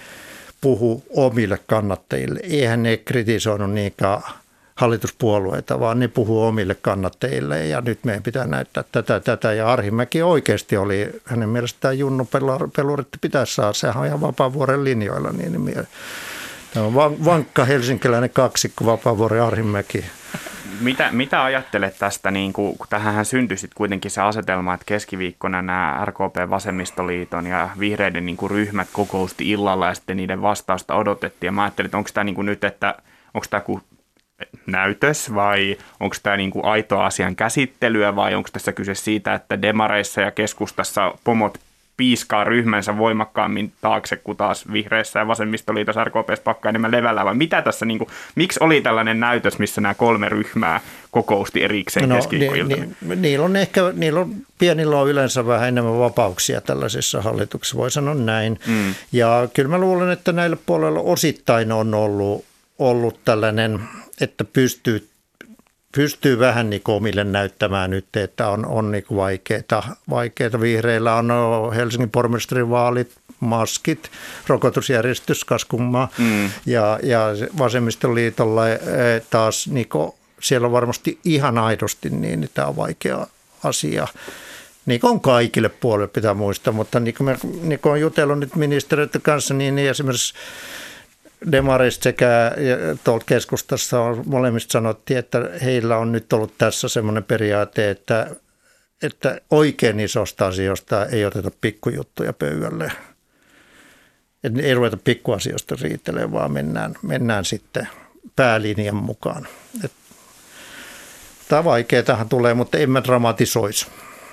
puhu 0.61 1.03
omille 1.09 1.59
kannattajille, 1.67 2.39
eihän 2.43 2.83
ne 2.83 2.97
kritisoinut 2.97 3.71
niinkään 3.71 4.21
hallituspuolueita, 4.81 5.79
vaan 5.79 5.99
ne 5.99 6.07
puhuu 6.07 6.43
omille 6.43 6.75
kannattajille 6.75 7.67
ja 7.67 7.81
nyt 7.81 7.99
meidän 8.03 8.23
pitää 8.23 8.47
näyttää 8.47 8.83
tätä, 8.91 9.19
tätä. 9.19 9.53
Ja 9.53 9.71
Arhimäki 9.71 10.21
oikeasti 10.21 10.77
oli, 10.77 11.09
hänen 11.25 11.49
mielestään 11.49 11.99
Junnu 11.99 12.27
Peluritti 12.75 13.17
pitäisi 13.21 13.55
saada, 13.55 13.73
sehän 13.73 13.97
on 13.97 14.05
ihan 14.05 14.21
Vapaavuoren 14.21 14.83
linjoilla. 14.83 15.31
Niin, 15.31 15.75
Tämä 16.73 16.85
on 16.85 17.25
vankka 17.25 17.65
helsinkiläinen 17.65 18.29
kaksikko 18.29 18.85
Vapaavuoren 18.85 19.43
Arhimäki. 19.43 20.05
Mitä, 20.79 21.09
mitä 21.11 21.43
ajattelet 21.43 21.95
tästä, 21.99 22.31
niin 22.31 22.53
kun, 22.53 22.75
tähän 22.89 23.25
syntyi 23.25 23.57
kuitenkin 23.75 24.11
se 24.11 24.21
asetelma, 24.21 24.73
että 24.73 24.85
keskiviikkona 24.85 25.61
nämä 25.61 26.05
RKP, 26.05 26.49
Vasemmistoliiton 26.49 27.47
ja 27.47 27.69
vihreiden 27.79 28.25
niin 28.25 28.37
ryhmät 28.47 28.87
kokousti 28.93 29.49
illalla 29.49 29.87
ja 29.87 29.93
sitten 29.93 30.17
niiden 30.17 30.41
vastausta 30.41 30.95
odotettiin. 30.95 31.47
Ja 31.47 31.51
mä 31.51 31.63
ajattelin, 31.63 31.87
että 31.87 31.97
onko 31.97 32.09
tämä 32.13 32.23
niin 32.23 32.45
nyt, 32.45 32.63
että 32.63 32.95
onko 33.33 33.47
tämä 33.49 33.61
näytös 34.65 35.33
vai 35.35 35.77
onko 35.99 36.15
tämä 36.23 36.37
niinku 36.37 36.61
aitoa 36.63 37.05
asian 37.05 37.35
käsittelyä 37.35 38.15
vai 38.15 38.35
onko 38.35 38.49
tässä 38.53 38.71
kyse 38.71 38.95
siitä, 38.95 39.33
että 39.33 39.61
demareissa 39.61 40.21
ja 40.21 40.31
keskustassa 40.31 41.13
pomot 41.23 41.57
piiskaa 42.01 42.43
ryhmänsä 42.43 42.97
voimakkaammin 42.97 43.71
taakse, 43.81 44.15
kuin 44.15 44.37
taas 44.37 44.71
vihreissä 44.71 45.19
ja 45.19 45.27
vasemmistoliitossa 45.27 46.03
RKPssä 46.03 46.43
pakkaa 46.43 46.69
enemmän 46.69 46.91
levällä, 46.91 47.25
vai 47.25 47.35
mitä 47.35 47.61
tässä, 47.61 47.85
niin 47.85 47.97
kuin, 47.97 48.07
miksi 48.35 48.59
oli 48.63 48.81
tällainen 48.81 49.19
näytös, 49.19 49.59
missä 49.59 49.81
nämä 49.81 49.93
kolme 49.93 50.29
ryhmää 50.29 50.81
kokousti 51.11 51.63
erikseen 51.63 52.09
no? 52.09 52.19
Ni, 52.31 52.75
ni, 53.01 53.15
niillä 53.15 53.45
on 53.45 53.55
ehkä, 53.55 53.81
niillä 53.93 54.19
on, 54.19 54.35
pienillä 54.59 54.99
on 54.99 55.09
yleensä 55.09 55.47
vähän 55.47 55.67
enemmän 55.67 55.99
vapauksia 55.99 56.61
tällaisissa 56.61 57.21
hallituksissa, 57.21 57.77
voi 57.77 57.91
sanoa 57.91 58.15
näin. 58.15 58.59
Mm. 58.67 58.95
Ja 59.11 59.47
kyllä 59.53 59.69
mä 59.69 59.77
luulen, 59.77 60.11
että 60.11 60.31
näillä 60.31 60.57
puolella 60.65 60.99
osittain 60.99 61.71
on 61.71 61.93
ollut, 61.93 62.45
ollut 62.79 63.19
tällainen– 63.25 63.79
että 64.21 64.43
pystyy, 64.43 65.09
pystyy 65.95 66.39
vähän 66.39 66.69
niin 66.69 66.81
omille 66.87 67.23
näyttämään 67.23 67.89
nyt, 67.89 68.15
että 68.15 68.49
on, 68.49 68.65
on 68.65 68.91
niin 68.91 69.05
vaikeita, 69.15 69.83
vaikeita. 70.09 70.61
Vihreillä 70.61 71.15
on 71.15 71.31
Helsingin 71.75 72.09
pormestarin 72.09 72.69
vaalit, 72.69 73.11
maskit, 73.39 74.11
rokotusjärjestys, 74.47 75.45
kaskumma 75.45 76.07
mm. 76.17 76.49
ja, 76.65 76.99
ja 77.03 77.19
vasemmistoliitolla 77.57 78.69
eh, 78.69 78.79
taas 79.29 79.67
niin 79.67 79.89
siellä 80.41 80.65
on 80.65 80.71
varmasti 80.71 81.19
ihan 81.23 81.57
aidosti 81.57 82.09
niin, 82.09 82.43
että 82.43 82.55
tämä 82.55 82.67
on 82.67 82.75
vaikea 82.75 83.27
asia. 83.63 84.07
Niin 84.85 85.01
kuin 85.01 85.11
on 85.11 85.21
kaikille 85.21 85.69
puolille 85.69 86.07
pitää 86.07 86.33
muistaa, 86.33 86.73
mutta 86.73 86.99
niin 86.99 87.13
kuin, 87.15 87.25
me, 87.25 87.37
niin 87.61 87.79
kuin 87.79 87.91
on 87.91 88.01
jutellut 88.01 88.39
nyt 88.39 88.55
ministeriöiden 88.55 89.21
kanssa, 89.21 89.53
niin, 89.53 89.75
niin 89.75 89.89
esimerkiksi 89.89 90.33
Demarista 91.51 92.03
sekä 92.03 92.51
tuolta 93.03 93.25
keskustassa 93.25 94.01
on 94.01 94.23
molemmista 94.25 94.71
sanottiin, 94.71 95.19
että 95.19 95.49
heillä 95.63 95.97
on 95.97 96.11
nyt 96.11 96.33
ollut 96.33 96.57
tässä 96.57 96.87
semmoinen 96.87 97.23
periaate, 97.23 97.89
että, 97.89 98.35
että 99.03 99.41
oikein 99.51 99.99
isosta 99.99 100.47
asioista 100.47 101.05
ei 101.05 101.25
oteta 101.25 101.51
pikkujuttuja 101.61 102.33
pöydälle. 102.33 102.91
Että 104.43 104.61
ei 104.61 104.73
ruveta 104.73 104.97
pikkuasioista 104.97 105.75
riitelemään, 105.81 106.31
vaan 106.31 106.51
mennään, 106.51 106.95
mennään 107.01 107.45
sitten 107.45 107.87
päälinjan 108.35 108.95
mukaan. 108.95 109.47
Et, 109.83 109.91
tämä 111.47 111.63
vaikeatahan 111.63 112.29
tulee, 112.29 112.53
mutta 112.53 112.77
en 112.77 112.89
mä 112.89 113.03
dramatisoisi. 113.03 113.87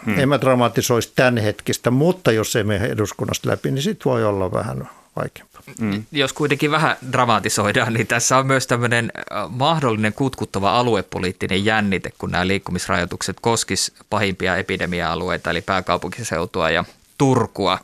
Hmm. 0.04 0.18
En 0.18 0.28
mä 0.28 0.40
dramatisoisi 0.40 1.12
tämän 1.16 1.36
hetkistä, 1.36 1.90
mutta 1.90 2.32
jos 2.32 2.56
ei 2.56 2.64
mene 2.64 2.86
eduskunnasta 2.86 3.48
läpi, 3.48 3.70
niin 3.70 3.82
sitten 3.82 4.10
voi 4.10 4.24
olla 4.24 4.52
vähän 4.52 4.88
vaikeampaa. 5.18 5.62
Mm. 5.80 6.04
Jos 6.12 6.32
kuitenkin 6.32 6.70
vähän 6.70 6.96
dramatisoidaan, 7.12 7.92
niin 7.92 8.06
tässä 8.06 8.38
on 8.38 8.46
myös 8.46 8.66
tämmöinen 8.66 9.12
äh, 9.16 9.50
mahdollinen 9.50 10.12
kutkuttava 10.12 10.78
aluepoliittinen 10.78 11.64
jännite, 11.64 12.12
kun 12.18 12.30
nämä 12.30 12.46
liikkumisrajoitukset 12.46 13.40
koskis 13.40 13.94
pahimpia 14.10 14.56
epidemia-alueita, 14.56 15.50
eli 15.50 15.60
pääkaupunkiseutua 15.62 16.70
ja 16.70 16.84
Turkua. 17.18 17.78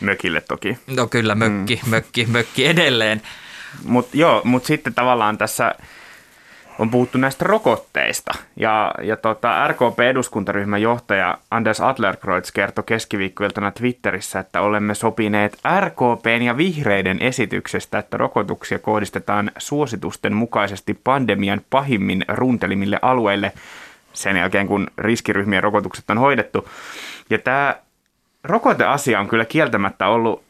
Mökille 0.00 0.40
toki. 0.40 0.78
No 0.86 1.06
kyllä, 1.06 1.34
mökki, 1.34 1.80
mm. 1.84 1.90
mökki, 1.90 2.26
mökki 2.26 2.66
edelleen. 2.66 3.22
Mutta 3.84 4.16
joo, 4.16 4.40
mutta 4.44 4.66
sitten 4.66 4.94
tavallaan 4.94 5.38
tässä 5.38 5.74
on 6.80 6.90
puhuttu 6.90 7.18
näistä 7.18 7.44
rokotteista. 7.44 8.32
Ja, 8.56 8.94
ja 9.02 9.16
tota, 9.16 9.68
RKP-eduskuntaryhmän 9.68 10.82
johtaja 10.82 11.38
Anders 11.50 11.80
Adlerkreutz 11.80 12.50
kertoi 12.50 12.84
keskiviikkoiltana 12.86 13.70
Twitterissä, 13.70 14.38
että 14.38 14.60
olemme 14.60 14.94
sopineet 14.94 15.58
RKPn 15.80 16.42
ja 16.42 16.56
vihreiden 16.56 17.18
esityksestä, 17.22 17.98
että 17.98 18.16
rokotuksia 18.16 18.78
kohdistetaan 18.78 19.50
suositusten 19.58 20.34
mukaisesti 20.34 20.94
pandemian 21.04 21.60
pahimmin 21.70 22.24
runtelimille 22.28 22.98
alueille 23.02 23.52
sen 24.12 24.36
jälkeen, 24.36 24.66
kun 24.66 24.86
riskiryhmien 24.98 25.62
rokotukset 25.62 26.10
on 26.10 26.18
hoidettu. 26.18 26.68
Ja 27.30 27.38
tämä 27.38 27.76
rokoteasia 28.44 29.20
on 29.20 29.28
kyllä 29.28 29.44
kieltämättä 29.44 30.08
ollut 30.08 30.42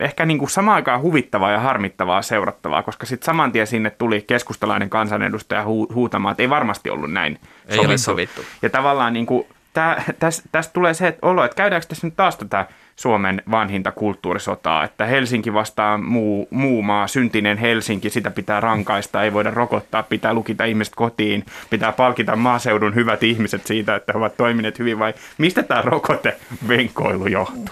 ehkä 0.00 0.26
niin 0.26 0.38
kuin 0.38 0.50
samaan 0.50 0.74
aikaan 0.74 1.02
huvittavaa 1.02 1.50
ja 1.50 1.60
harmittavaa 1.60 2.22
seurattavaa, 2.22 2.82
koska 2.82 3.06
sitten 3.06 3.26
saman 3.26 3.52
tien 3.52 3.66
sinne 3.66 3.90
tuli 3.90 4.24
keskustalainen 4.26 4.90
kansanedustaja 4.90 5.64
hu- 5.64 5.94
huutamaan, 5.94 6.32
että 6.32 6.42
ei 6.42 6.50
varmasti 6.50 6.90
ollut 6.90 7.12
näin 7.12 7.38
ei 7.66 7.76
sovittu. 7.76 7.90
Ole 7.90 7.98
sovittu. 7.98 8.44
Ja 8.62 8.70
tavallaan 8.70 9.12
niin 9.12 9.26
kuin, 9.26 9.46
tästä 10.18 10.48
täs 10.52 10.68
tulee 10.68 10.94
se 10.94 11.08
että 11.08 11.26
olo, 11.26 11.44
että 11.44 11.56
käydäänkö 11.56 11.86
tässä 11.88 12.06
nyt 12.06 12.16
taas 12.16 12.36
tätä 12.36 12.66
Suomen 12.96 13.42
vanhinta 13.50 13.92
kulttuurisotaa, 13.92 14.84
että 14.84 15.06
Helsinki 15.06 15.54
vastaan 15.54 16.04
muu, 16.04 16.48
muu 16.50 16.82
maa, 16.82 17.06
syntinen 17.06 17.58
Helsinki, 17.58 18.10
sitä 18.10 18.30
pitää 18.30 18.60
rankaista, 18.60 19.22
ei 19.22 19.32
voida 19.32 19.50
rokottaa, 19.50 20.02
pitää 20.02 20.34
lukita 20.34 20.64
ihmiset 20.64 20.94
kotiin, 20.94 21.44
pitää 21.70 21.92
palkita 21.92 22.36
maaseudun 22.36 22.94
hyvät 22.94 23.22
ihmiset 23.22 23.66
siitä, 23.66 23.94
että 23.94 24.12
he 24.12 24.18
ovat 24.18 24.36
toimineet 24.36 24.78
hyvin 24.78 24.98
vai 24.98 25.14
mistä 25.38 25.62
tämä 25.62 25.82
rokotevenkoilu 25.82 27.26
johtuu? 27.26 27.64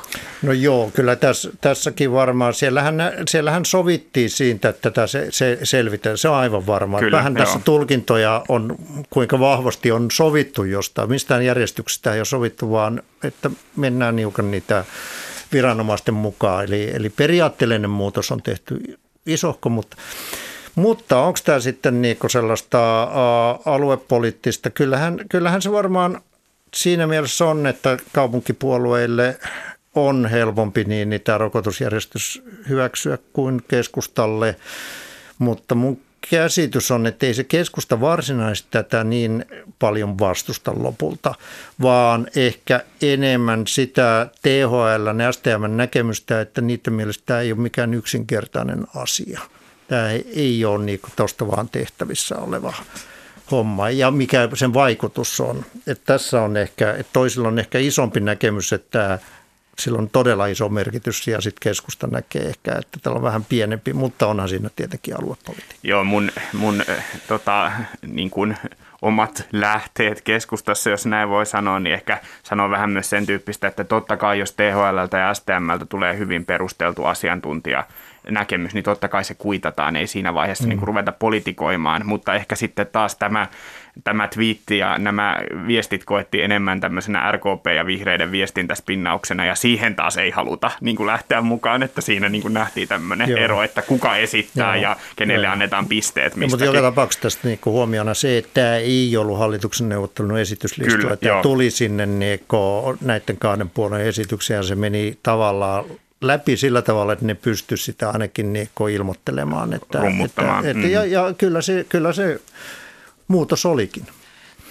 No 0.42 0.52
joo, 0.52 0.90
kyllä 0.94 1.16
tässä, 1.16 1.50
tässäkin 1.61 2.12
varmaan, 2.12 2.54
siellähän, 2.54 2.94
siellähän 3.28 3.64
sovittiin 3.64 4.30
siitä, 4.30 4.68
että 4.68 4.90
tätä 4.90 5.06
se, 5.06 5.26
se 5.30 5.58
selvitään, 5.62 6.18
se 6.18 6.28
on 6.28 6.37
aivan 6.37 6.66
varmaa. 6.66 7.00
Kyllä, 7.00 7.16
Vähän 7.18 7.35
joo. 7.37 7.44
tässä 7.44 7.61
tulkintoja 7.64 8.44
on, 8.48 8.76
kuinka 9.11 9.40
vahvasti 9.40 9.92
on 9.92 10.11
sovittu 10.11 10.64
jostain, 10.64 11.11
mistään 11.11 11.44
järjestyksestä 11.44 12.12
ei 12.12 12.18
ole 12.18 12.24
sovittu, 12.24 12.70
vaan 12.70 13.02
että 13.24 13.50
mennään 13.76 14.16
niukan 14.16 14.50
niitä 14.50 14.85
viranomaisten 15.52 16.14
mukaan. 16.14 16.64
Eli, 16.64 16.90
eli 16.94 17.11
periaatteellinen 17.11 17.90
muutos 17.90 18.30
on 18.32 18.42
tehty 18.42 18.98
isohko, 19.26 19.68
mutta 19.68 19.96
mutta 20.74 21.22
onko 21.22 21.38
tämä 21.44 21.61
sitten 21.61 22.02
niinku 22.02 22.28
sellaista 22.28 23.02
aluepoliittista? 23.64 24.70
Kyllähän, 24.70 25.20
kyllähän 25.28 25.62
se 25.62 25.72
varmaan 25.72 26.20
siinä 26.74 27.06
mielessä 27.06 27.44
on, 27.44 27.66
että 27.66 27.98
kaupunkipuolueille 28.12 29.38
on 29.94 30.26
helpompi 30.26 30.85
niin, 30.85 31.11
niin 31.11 31.20
tämä 31.20 31.38
rokotusjärjestys 31.38 32.42
hyväksyä 32.68 33.18
kuin 33.32 33.62
keskustalle. 33.68 34.56
Mutta 35.38 35.74
mun 35.74 36.00
käsitys 36.30 36.90
on, 36.90 37.06
että 37.06 37.26
ei 37.26 37.35
se 37.35 37.44
keskusta 37.44 38.00
varsinaisesti 38.00 38.68
tätä 38.70 39.04
niin 39.04 39.44
paljon 39.78 40.18
vastusta 40.18 40.72
lopulta, 40.76 41.35
vaan 41.82 42.26
ehkä 42.37 42.85
enemmän 43.02 43.66
sitä 43.66 44.30
THL 44.42 45.20
ja 45.22 45.32
STM 45.32 45.76
näkemystä, 45.76 46.40
että 46.40 46.61
niiden 46.61 46.92
mielestä 46.92 47.22
tämä 47.26 47.40
ei 47.40 47.52
ole 47.52 47.61
mikään 47.61 47.94
yksinkertainen 47.94 48.87
asia. 48.94 49.40
Tämä 49.88 50.11
ei 50.37 50.64
ole 50.64 50.85
niin 50.85 51.00
tuosta 51.16 51.46
vaan 51.46 51.68
tehtävissä 51.68 52.37
oleva 52.37 52.74
homma 53.50 53.90
ja 53.90 54.11
mikä 54.11 54.48
sen 54.54 54.74
vaikutus 54.74 55.40
on. 55.40 55.64
Että 55.87 56.04
tässä 56.06 56.42
on 56.42 56.56
ehkä, 56.56 56.90
että 56.92 57.12
toisilla 57.12 57.48
on 57.48 57.58
ehkä 57.58 57.78
isompi 57.78 58.20
näkemys, 58.20 58.72
että 58.72 59.18
sillä 59.83 59.99
on 59.99 60.11
todella 60.11 60.47
iso 60.47 60.68
merkitys 60.68 61.27
ja 61.27 61.40
sitten 61.40 61.61
keskusta 61.62 62.07
näkee 62.07 62.42
ehkä, 62.42 62.73
että 62.73 62.99
täällä 63.03 63.16
on 63.16 63.23
vähän 63.23 63.45
pienempi, 63.45 63.92
mutta 63.92 64.27
onhan 64.27 64.49
siinä 64.49 64.71
tietenkin 64.77 65.16
aluepolitiikka. 65.16 65.75
Joo, 65.83 66.05
mun, 66.05 66.31
mun 66.53 66.83
tota, 67.29 67.73
niin 68.07 68.31
kuin 68.31 68.57
omat 69.03 69.47
lähteet 69.53 70.21
keskustassa, 70.21 70.90
jos 70.90 71.07
näin 71.07 71.29
voi 71.29 71.47
sanoa, 71.47 71.81
niin 71.81 71.95
ehkä 71.95 72.21
sanoo 72.42 72.71
vähän 72.71 72.90
myös 72.90 73.11
sen 73.11 73.27
tyyppistä, 73.27 73.68
että 73.68 73.85
totta 73.85 74.16
kai 74.16 74.38
jos 74.38 74.53
THL 74.53 75.16
ja 75.18 75.35
STMltä 75.35 75.87
tulee 75.87 76.18
hyvin 76.18 76.45
perusteltu 76.45 77.05
asiantuntija 77.05 77.87
näkemys, 78.30 78.74
niin 78.74 78.85
totta 78.85 79.08
kai 79.08 79.24
se 79.24 79.35
kuitataan, 79.35 79.96
ei 79.96 80.06
siinä 80.06 80.35
vaiheessa 80.35 80.64
mm. 80.64 80.68
niin 80.68 80.78
kuin 80.78 80.87
ruveta 80.87 81.12
politikoimaan, 81.12 82.06
mutta 82.06 82.35
ehkä 82.35 82.56
sitten 82.56 82.87
taas 82.92 83.16
tämä 83.16 83.46
tämä 84.04 84.28
twiitti 84.28 84.78
ja 84.78 84.98
nämä 84.98 85.37
viestit 85.66 86.04
koetti 86.04 86.42
enemmän 86.42 86.80
tämmöisenä 86.80 87.32
RKP- 87.32 87.74
ja 87.76 87.87
vihreiden 87.87 88.32
viestintäspinnauksena 88.32 89.44
ja 89.44 89.54
siihen 89.54 89.94
taas 89.94 90.16
ei 90.16 90.30
haluta 90.30 90.70
niin 90.80 90.96
kuin 90.96 91.06
lähteä 91.06 91.40
mukaan, 91.40 91.82
että 91.82 92.00
siinä 92.00 92.28
niin 92.28 92.42
kuin 92.42 92.54
nähtiin 92.54 92.88
tämmöinen 92.88 93.30
Joo. 93.30 93.40
ero, 93.40 93.62
että 93.62 93.82
kuka 93.82 94.16
esittää 94.16 94.76
Joo. 94.76 94.82
ja 94.82 94.96
kenelle 95.16 95.46
Joo. 95.46 95.52
annetaan 95.52 95.87
pisteet 95.87 96.37
mistäkin. 96.37 96.50
mutta 96.50 96.64
joka 96.64 96.88
tapauksessa 96.88 97.22
tästä 97.22 97.48
niin 97.48 97.58
kuin 97.58 97.72
huomiona 97.72 98.14
se, 98.14 98.38
että 98.38 98.50
tämä 98.54 98.76
ei 98.76 99.16
ollut 99.16 99.38
hallituksen 99.38 99.88
neuvottelun 99.88 100.38
esityslistalla. 100.38 101.16
Tämä 101.16 101.37
jo. 101.37 101.42
tuli 101.42 101.70
sinne 101.70 102.06
niin 102.06 102.40
näiden 103.00 103.37
kahden 103.38 103.70
puolen 103.70 104.00
esityksiä 104.00 104.56
ja 104.56 104.62
se 104.62 104.74
meni 104.74 105.18
tavallaan 105.22 105.85
läpi 106.22 106.56
sillä 106.56 106.82
tavalla, 106.82 107.12
että 107.12 107.24
ne 107.24 107.35
pystyisivät 107.35 107.85
sitä 107.85 108.11
ainakin 108.11 108.52
niin 108.52 108.68
ilmoittelemaan. 108.92 109.72
Että, 109.72 110.00
Rummuttamaan. 110.00 110.58
Että, 110.58 110.70
että, 110.70 110.87
mm. 110.87 110.92
ja, 110.92 111.04
ja 111.04 111.35
kyllä, 111.38 111.62
se, 111.62 111.87
kyllä 111.88 112.12
se 112.12 112.40
muutos 113.28 113.66
olikin. 113.66 114.06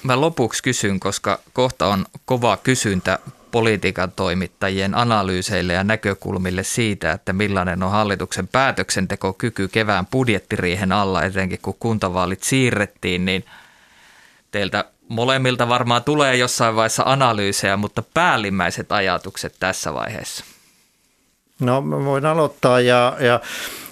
Mä 0.03 0.21
lopuksi 0.21 0.63
kysyn, 0.63 0.99
koska 0.99 1.39
kohta 1.53 1.87
on 1.87 2.05
kova 2.25 2.57
kysyntä 2.57 3.19
politiikan 3.51 4.11
toimittajien 4.11 4.95
analyyseille 4.95 5.73
ja 5.73 5.83
näkökulmille 5.83 6.63
siitä, 6.63 7.11
että 7.11 7.33
millainen 7.33 7.83
on 7.83 7.91
hallituksen 7.91 8.47
päätöksentekokyky 8.47 9.67
kevään 9.67 10.05
budjettiriihen 10.05 10.91
alla, 10.91 11.23
etenkin 11.23 11.59
kun 11.61 11.75
kuntavaalit 11.79 12.43
siirrettiin, 12.43 13.25
niin 13.25 13.45
teiltä 14.51 14.85
molemmilta 15.07 15.69
varmaan 15.69 16.03
tulee 16.03 16.35
jossain 16.35 16.75
vaiheessa 16.75 17.03
analyysejä, 17.05 17.77
mutta 17.77 18.03
päällimmäiset 18.13 18.91
ajatukset 18.91 19.55
tässä 19.59 19.93
vaiheessa. 19.93 20.45
No 21.61 21.81
mä 21.81 22.05
voin 22.05 22.25
aloittaa 22.25 22.79
ja, 22.79 23.17
ja 23.19 23.39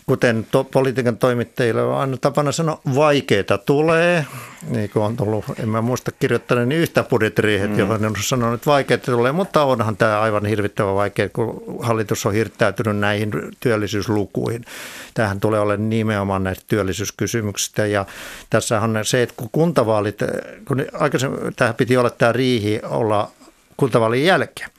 kuten 0.10 0.48
to, 0.52 0.64
politiikan 0.64 1.18
toimittajille 1.18 1.82
on 1.84 1.98
aina 1.98 2.18
tapana 2.18 2.52
sanoa, 2.52 2.82
vaikeita 2.96 3.58
tulee. 3.58 4.26
Niin 4.70 4.90
kuin 4.90 5.04
on 5.04 5.18
tullut, 5.18 5.46
en 5.60 5.70
mä 5.70 5.82
muista 5.82 6.12
kirjoittaneeni 6.12 6.70
niin 6.70 6.82
yhtä 6.82 7.04
budjettiriihet, 7.04 7.72
mm. 7.72 7.80
johon 7.80 8.06
on 8.06 8.16
sanonut, 8.22 8.54
että 8.56 8.70
vaikeita 8.70 9.12
tulee, 9.12 9.32
mutta 9.32 9.64
onhan 9.64 9.98
tämä 9.98 10.22
aivan 10.22 10.46
hirvittävän 10.46 10.96
vaikea, 10.96 11.30
kun 11.30 11.64
hallitus 11.80 12.26
on 12.26 12.34
hirttäytynyt 12.34 12.98
näihin 12.98 13.32
työllisyyslukuihin. 13.60 14.66
Tähän 15.14 15.40
tulee 15.40 15.60
olemaan 15.60 15.90
nimenomaan 15.90 16.44
näistä 16.44 16.66
työllisyyskysymyksistä 16.68 17.86
ja 17.86 18.06
tässä 18.50 18.82
on 18.82 19.00
se, 19.04 19.22
että 19.24 19.36
kun 19.38 19.50
kuntavaalit, 19.52 20.20
kun 20.68 20.86
aikaisemmin 20.94 21.54
tähän 21.56 21.76
piti 21.76 21.98
olla 21.98 22.10
tämä 22.10 22.32
riihi 22.32 22.82
olla 22.84 23.32
kuntavaalin 23.80 24.26
jälkeen. 24.26 24.70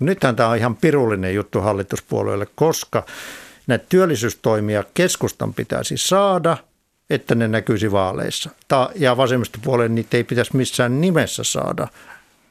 Nythän 0.00 0.36
tämä 0.36 0.48
on 0.48 0.56
ihan 0.56 0.76
pirullinen 0.76 1.34
juttu 1.34 1.60
hallituspuolueille, 1.60 2.46
koska 2.54 3.06
näitä 3.66 3.86
työllisyystoimia 3.88 4.84
keskustan 4.94 5.54
pitäisi 5.54 5.94
saada, 5.96 6.56
että 7.10 7.34
ne 7.34 7.48
näkyisi 7.48 7.92
vaaleissa. 7.92 8.50
Ja 8.94 9.16
vasemmistopuoleen 9.16 9.94
niitä 9.94 10.16
ei 10.16 10.24
pitäisi 10.24 10.56
missään 10.56 11.00
nimessä 11.00 11.44
saada 11.44 11.88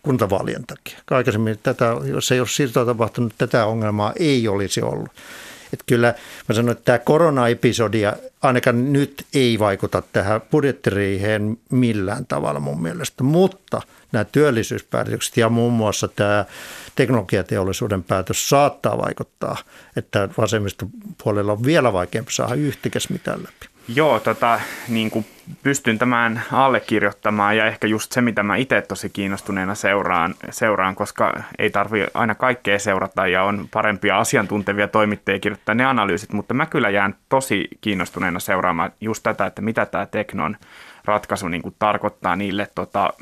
kuntavaalien 0.04 0.66
takia. 0.68 1.00
Aikaisemmin 1.12 1.60
tätä, 1.64 1.96
jos 2.06 2.32
ei 2.32 2.40
olisi 2.40 2.56
siirtoa 2.56 2.86
tapahtunut, 2.86 3.34
tätä 3.38 3.66
ongelmaa 3.66 4.14
ei 4.20 4.48
olisi 4.48 4.82
ollut. 4.82 5.10
Että 5.74 5.86
kyllä 5.88 6.14
mä 6.50 6.56
sanoin, 6.56 6.72
että 6.72 6.86
tämä 6.86 7.00
koronaepisodia 7.00 8.14
ainakaan 8.42 8.94
nyt 8.94 9.26
ei 9.34 9.60
vaikuta 9.60 10.04
tähän 10.14 10.42
budjettiriiheen 10.42 11.58
millään 11.72 12.26
tavalla 12.26 12.60
mun 12.60 12.82
mielestä, 12.82 13.24
mutta 13.24 13.82
nämä 14.12 14.26
työllisyyspäätökset 14.26 15.38
ja 15.38 15.50
muun 15.50 15.74
muassa 15.74 16.08
tämä 16.08 16.46
teknologiateollisuuden 16.96 18.04
päätös 18.04 18.50
saattaa 18.50 18.98
vaikuttaa, 18.98 19.58
että 19.96 20.30
vasemmistopuolella 20.38 21.52
on 21.52 21.64
vielä 21.64 21.94
vaikeampi 21.94 22.34
saada 22.34 22.54
yhtikäs 22.56 23.10
mitään 23.10 23.40
läpi. 23.40 23.70
Joo, 23.88 24.20
tota, 24.20 24.62
niin 24.88 25.12
kuin 25.12 25.26
pystyn 25.64 26.00
tämän 26.00 26.42
allekirjoittamaan 26.52 27.58
ja 27.58 27.66
ehkä 27.66 27.88
just 27.88 28.12
se, 28.12 28.22
mitä 28.22 28.44
mä 28.44 28.56
itse 28.56 28.82
tosi 28.82 29.10
kiinnostuneena 29.10 29.76
seuraan, 29.76 30.36
seuraan 30.50 30.96
koska 30.96 31.34
ei 31.60 31.70
tarvi 31.70 32.06
aina 32.14 32.36
kaikkea 32.36 32.80
seurata 32.80 33.28
ja 33.28 33.44
on 33.44 33.68
parempia 33.72 34.18
asiantuntevia 34.18 34.88
toimittajia 34.88 35.40
kirjoittaa 35.40 35.76
ne 35.76 35.86
analyysit, 35.86 36.34
mutta 36.34 36.54
mä 36.54 36.66
kyllä 36.66 36.90
jään 36.90 37.16
tosi 37.30 37.68
kiinnostuneena 37.82 38.40
seuraamaan 38.40 38.92
just 39.02 39.24
tätä, 39.24 39.46
että 39.46 39.62
mitä 39.62 39.86
tämä 39.86 40.06
Teknon 40.06 40.58
ratkaisu 41.10 41.48
niin 41.48 41.62
kuin 41.62 41.76
tarkoittaa 41.80 42.36
niille, 42.36 42.68
tota, 42.76 43.14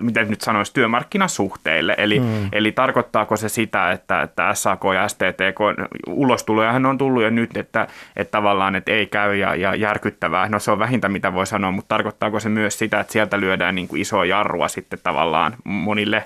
miten 0.00 0.30
nyt 0.30 0.40
sanoisi, 0.40 0.74
työmarkkinasuhteille. 0.74 1.94
Eli, 1.98 2.20
mm. 2.20 2.48
eli 2.52 2.72
tarkoittaako 2.72 3.36
se 3.36 3.48
sitä, 3.48 3.92
että, 3.92 4.22
että 4.22 4.54
SAK 4.54 4.80
ja 4.94 5.08
STTK, 5.08 5.58
ulostulojahan 6.06 6.86
on 6.86 6.98
tullut 6.98 7.22
jo 7.22 7.30
nyt, 7.30 7.56
että, 7.56 7.86
että 8.16 8.30
tavallaan 8.30 8.76
että 8.76 8.92
ei 8.92 9.06
käy 9.06 9.36
ja, 9.36 9.54
ja 9.54 9.74
järkyttävää. 9.74 10.48
No 10.48 10.58
se 10.58 10.70
on 10.70 10.78
vähintä, 10.78 11.08
mitä 11.08 11.34
voi 11.34 11.46
sanoa, 11.46 11.59
mutta 11.60 11.88
tarkoittaako 11.88 12.40
se 12.40 12.48
myös 12.48 12.78
sitä, 12.78 13.00
että 13.00 13.12
sieltä 13.12 13.40
lyödään 13.40 13.74
niin 13.74 13.88
kuin 13.88 14.02
isoa 14.02 14.24
jarrua 14.24 14.68
sitten 14.68 14.98
tavallaan 15.02 15.56
monille 15.64 16.24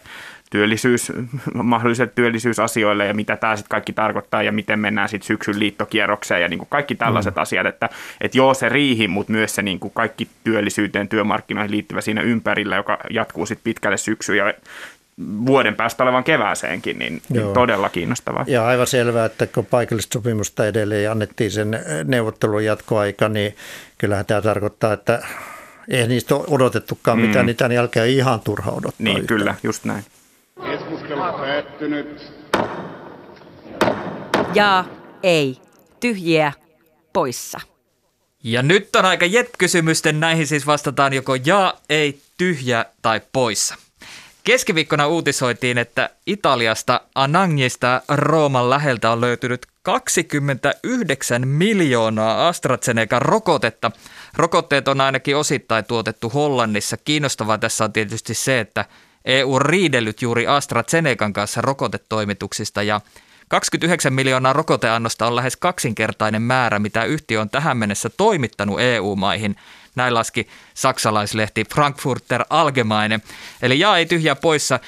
työllisyys, 0.55 1.13
mahdolliset 1.55 2.15
työllisyysasioille 2.15 3.07
ja 3.07 3.15
mitä 3.15 3.37
tämä 3.37 3.57
sitten 3.57 3.69
kaikki 3.69 3.93
tarkoittaa 3.93 4.43
ja 4.43 4.53
miten 4.53 4.79
mennään 4.79 5.09
sitten 5.09 5.27
syksyn 5.27 5.59
liittokierrokseen 5.59 6.43
ja 6.43 6.49
niin 6.49 6.59
kuin 6.59 6.69
kaikki 6.71 6.95
tällaiset 6.95 7.35
mm. 7.35 7.43
asiat, 7.43 7.67
että, 7.67 7.89
että 8.21 8.39
joo 8.39 8.55
se 8.55 8.69
riihi, 8.69 9.09
mutta 9.09 9.33
myös 9.33 9.55
se 9.55 9.63
niin 9.63 9.81
kuin 9.81 9.93
kaikki 9.95 10.29
työllisyyteen, 10.45 11.09
työmarkkinoihin 11.09 11.71
liittyvä 11.71 12.01
siinä 12.01 12.21
ympärillä, 12.21 12.77
joka 12.77 12.99
jatkuu 13.11 13.47
sitten 13.47 13.65
pitkälle 13.65 13.97
syksyyn 13.97 14.39
ja 14.39 14.55
vuoden 15.19 15.77
päästä 15.77 16.03
olevan 16.03 16.25
kevääseenkin, 16.25 16.99
niin, 16.99 17.23
niin 17.29 17.53
todella 17.53 17.89
kiinnostavaa. 17.89 18.45
Ja 18.49 18.67
aivan 18.67 18.87
selvää, 18.87 19.25
että 19.25 19.47
kun 19.47 19.67
paikallista 19.67 20.13
sopimusta 20.13 20.67
edelleen 20.67 21.11
annettiin 21.11 21.51
sen 21.51 21.81
neuvottelun 22.05 22.65
jatkoaika, 22.65 23.29
niin 23.29 23.57
kyllähän 23.99 24.27
tämä 24.27 24.43
tarkoittaa, 24.43 24.93
että 24.93 25.27
ei 25.89 26.09
niistä 26.09 26.35
ole 26.35 26.45
odotettukaan 26.49 27.19
mm. 27.19 27.27
mitään, 27.27 27.47
niin 27.47 27.57
tämän 27.57 27.73
jälkeen 27.73 28.09
ihan 28.09 28.41
turha 28.41 28.71
odottaa. 28.71 28.93
Niin, 28.99 29.19
yhtään. 29.19 29.39
kyllä, 29.39 29.55
just 29.63 29.85
näin. 29.85 30.05
Keskustelu 30.65 31.21
päättynyt. 31.21 32.33
Ja 34.55 34.85
ei. 35.23 35.59
Tyhjiä 36.01 36.53
poissa. 37.13 37.61
Ja 38.43 38.63
nyt 38.63 38.97
on 38.97 39.05
aika 39.05 39.27
jet-kysymysten. 39.27 40.21
Näihin 40.21 40.47
siis 40.47 40.67
vastataan 40.67 41.13
joko 41.13 41.35
ja, 41.35 41.75
ei, 41.89 42.19
tyhjä 42.39 42.85
tai 43.03 43.21
poissa. 43.33 43.75
Keskiviikkona 44.45 45.07
uutisoitiin, 45.07 45.79
että 45.79 46.11
Italiasta 46.27 47.01
Anagnista 47.15 48.03
Rooman 48.09 48.71
läheltä 48.71 49.11
on 49.11 49.21
löytynyt 49.21 49.67
29 49.83 51.49
miljoonaa 51.49 52.49
AstraZeneca 52.49 53.19
rokotetta. 53.19 53.91
Rokotteet 54.37 54.89
on 54.89 55.01
ainakin 55.01 55.37
osittain 55.37 55.85
tuotettu 55.85 56.31
Hollannissa. 56.31 56.97
Kiinnostavaa 56.97 57.59
tässä 57.59 57.85
on 57.85 57.93
tietysti 57.93 58.35
se, 58.35 58.61
että 58.61 58.85
EU 59.25 59.55
on 59.55 59.63
riidellyt 59.63 60.23
juuri 60.23 60.47
AstraZenecan 60.47 61.33
kanssa 61.33 61.61
rokotetoimituksista 61.61 62.83
ja 62.83 63.01
29 63.49 64.13
miljoonaa 64.13 64.53
rokoteannosta 64.53 65.27
on 65.27 65.37
lähes 65.37 65.57
kaksinkertainen 65.57 66.43
määrä, 66.43 66.79
mitä 66.79 67.05
yhtiö 67.05 67.41
on 67.41 67.51
tähän 67.51 67.77
mennessä 67.77 68.11
toimittanut 68.17 68.81
EU-maihin. 68.81 69.57
Näin 69.97 70.15
laski 70.15 70.49
saksalaislehti 70.75 71.65
Frankfurter 71.75 72.45
Allgemeine. 72.51 73.21
Eli 73.63 73.79
jaa 73.79 73.99
ei 73.99 74.07
tyhjää 74.07 74.35
poissa. 74.35 74.81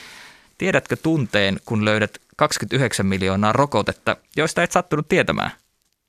Tiedätkö 0.59 0.97
tunteen, 0.97 1.57
kun 1.65 1.85
löydät 1.85 2.19
29 2.37 3.07
miljoonaa 3.07 3.53
rokotetta, 3.53 4.17
joista 4.37 4.63
et 4.63 4.73
sattunut 4.73 5.09
tietämään? 5.09 5.51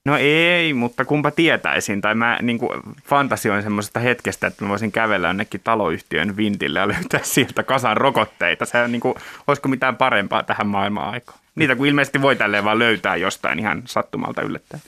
No 0.05 0.17
ei, 0.17 0.73
mutta 0.73 1.05
kumpa 1.05 1.31
tietäisin. 1.31 2.01
Tai 2.01 2.15
mä 2.15 2.37
niin 2.41 2.59
kuin 2.59 2.81
fantasioin 3.03 3.63
semmoisesta 3.63 3.99
hetkestä, 3.99 4.47
että 4.47 4.63
mä 4.63 4.69
voisin 4.69 4.91
kävellä 4.91 5.27
jonnekin 5.27 5.61
taloyhtiön 5.63 6.37
vintille 6.37 6.79
ja 6.79 6.87
löytää 6.87 7.19
sieltä 7.23 7.63
kasan 7.63 7.97
rokotteita. 7.97 8.65
Se 8.65 8.87
niin 8.87 9.01
kuin, 9.01 9.15
olisiko 9.47 9.69
mitään 9.69 9.95
parempaa 9.95 10.43
tähän 10.43 10.67
maailman 10.67 11.13
aikaan? 11.13 11.39
Niitä 11.55 11.75
kun 11.75 11.87
ilmeisesti 11.87 12.21
voi 12.21 12.35
tälleen 12.35 12.63
vaan 12.63 12.79
löytää 12.79 13.15
jostain 13.15 13.59
ihan 13.59 13.83
sattumalta 13.85 14.41
yllättäen. 14.41 14.83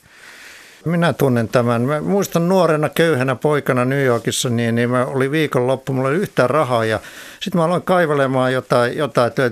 Minä 0.84 1.12
tunnen 1.12 1.48
tämän. 1.48 1.82
Mä 1.82 2.00
muistan 2.00 2.48
nuorena 2.48 2.88
köyhänä 2.88 3.34
poikana 3.34 3.84
New 3.84 4.04
Yorkissa, 4.04 4.50
niin, 4.50 4.74
niin 4.74 4.90
mä 4.90 5.04
oli 5.04 5.30
viikonloppu, 5.30 5.92
mulla 5.92 6.08
oli 6.08 6.16
yhtään 6.16 6.50
rahaa 6.50 6.84
ja 6.84 7.00
sitten 7.40 7.60
mä 7.60 7.64
aloin 7.64 7.82
kaivelemaan 7.82 8.52
jotain, 8.52 8.96
jotain 8.96 9.28
että 9.28 9.42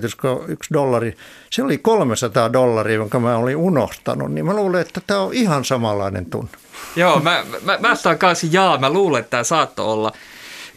yksi 0.47 0.73
dollari. 0.73 1.17
Se 1.49 1.63
oli 1.63 1.77
300 1.77 2.53
dollaria, 2.53 2.95
jonka 2.95 3.19
mä 3.19 3.37
olin 3.37 3.55
unohtanut, 3.55 4.31
niin 4.31 4.45
mä 4.45 4.55
luulen, 4.55 4.81
että 4.81 5.01
tämä 5.07 5.19
on 5.19 5.33
ihan 5.33 5.65
samanlainen 5.65 6.25
tunne. 6.25 6.51
Joo, 6.95 7.19
mä, 7.19 7.43
mä, 7.63 7.77
mä 7.77 7.95
saan 7.95 8.17
kanssa 8.17 8.47
jaa. 8.51 8.77
Mä 8.77 8.89
luulen, 8.89 9.19
että 9.19 9.29
tämä 9.29 9.43
saattoi 9.43 9.85
olla 9.85 10.11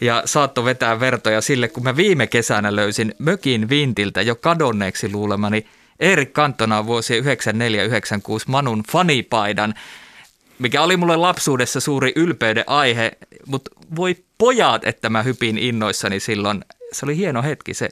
ja 0.01 0.21
saatto 0.25 0.65
vetää 0.65 0.99
vertoja 0.99 1.41
sille, 1.41 1.67
kun 1.67 1.83
mä 1.83 1.95
viime 1.95 2.27
kesänä 2.27 2.75
löysin 2.75 3.15
mökin 3.19 3.69
vintiltä 3.69 4.21
jo 4.21 4.35
kadonneeksi 4.35 5.11
luulemani 5.11 5.65
Erik 5.99 6.33
Kantona 6.33 6.85
vuosien 6.85 7.23
94-96 7.23 7.27
Manun 8.47 8.83
fanipaidan, 8.91 9.73
mikä 10.59 10.81
oli 10.81 10.97
mulle 10.97 11.15
lapsuudessa 11.15 11.79
suuri 11.79 12.13
ylpeyden 12.15 12.63
aihe, 12.67 13.11
mutta 13.45 13.71
voi 13.95 14.15
pojat, 14.37 14.85
että 14.85 15.09
mä 15.09 15.23
hypin 15.23 15.57
innoissani 15.57 16.19
silloin. 16.19 16.65
Se 16.91 17.05
oli 17.05 17.17
hieno 17.17 17.43
hetki 17.43 17.73
se. 17.73 17.89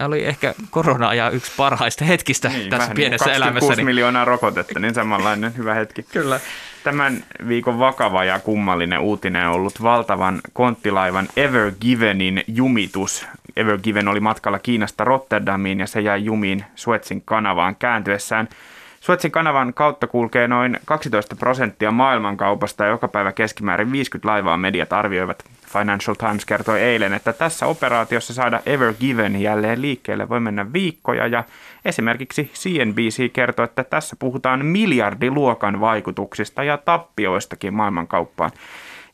Oli 0.00 0.24
ehkä 0.24 0.54
korona 0.70 1.14
ja 1.14 1.30
yksi 1.30 1.52
parhaista 1.56 2.04
hetkistä 2.04 2.48
niin, 2.48 2.70
tässä 2.70 2.92
pienessä 2.94 3.26
niin 3.26 3.36
elämässäni. 3.36 3.84
miljoonaa 3.84 4.24
rokotetta, 4.24 4.80
niin 4.80 4.94
samanlainen 4.94 5.56
hyvä 5.56 5.74
hetki. 5.74 6.02
Kyllä. 6.02 6.40
Tämän 6.84 7.24
viikon 7.48 7.78
vakava 7.78 8.24
ja 8.24 8.38
kummallinen 8.38 8.98
uutinen 8.98 9.46
on 9.46 9.54
ollut 9.54 9.82
valtavan 9.82 10.40
konttilaivan 10.52 11.28
Ever 11.36 11.72
Givenin 11.80 12.44
jumitus. 12.46 13.26
Ever 13.56 13.78
Given 13.78 14.08
oli 14.08 14.20
matkalla 14.20 14.58
Kiinasta 14.58 15.04
Rotterdamiin 15.04 15.80
ja 15.80 15.86
se 15.86 16.00
jäi 16.00 16.24
jumiin 16.24 16.64
Suetsin 16.74 17.22
kanavaan 17.24 17.76
kääntyessään. 17.76 18.48
Suetsin 19.00 19.30
kanavan 19.30 19.74
kautta 19.74 20.06
kulkee 20.06 20.48
noin 20.48 20.78
12 20.84 21.36
prosenttia 21.36 21.90
maailmankaupasta 21.90 22.84
ja 22.84 22.90
joka 22.90 23.08
päivä 23.08 23.32
keskimäärin 23.32 23.92
50 23.92 24.28
laivaa 24.28 24.56
mediat 24.56 24.92
arvioivat. 24.92 25.44
Financial 25.72 26.14
Times 26.14 26.44
kertoi 26.44 26.80
eilen, 26.80 27.12
että 27.12 27.32
tässä 27.32 27.66
operaatiossa 27.66 28.34
saada 28.34 28.60
Ever 28.66 28.94
Given 29.00 29.42
jälleen 29.42 29.82
liikkeelle 29.82 30.28
voi 30.28 30.40
mennä 30.40 30.72
viikkoja 30.72 31.26
ja 31.26 31.44
esimerkiksi 31.84 32.50
CNBC 32.54 33.32
kertoi, 33.32 33.64
että 33.64 33.84
tässä 33.84 34.16
puhutaan 34.18 34.66
miljardiluokan 34.66 35.80
vaikutuksista 35.80 36.64
ja 36.64 36.78
tappioistakin 36.78 37.74
maailmankauppaan. 37.74 38.50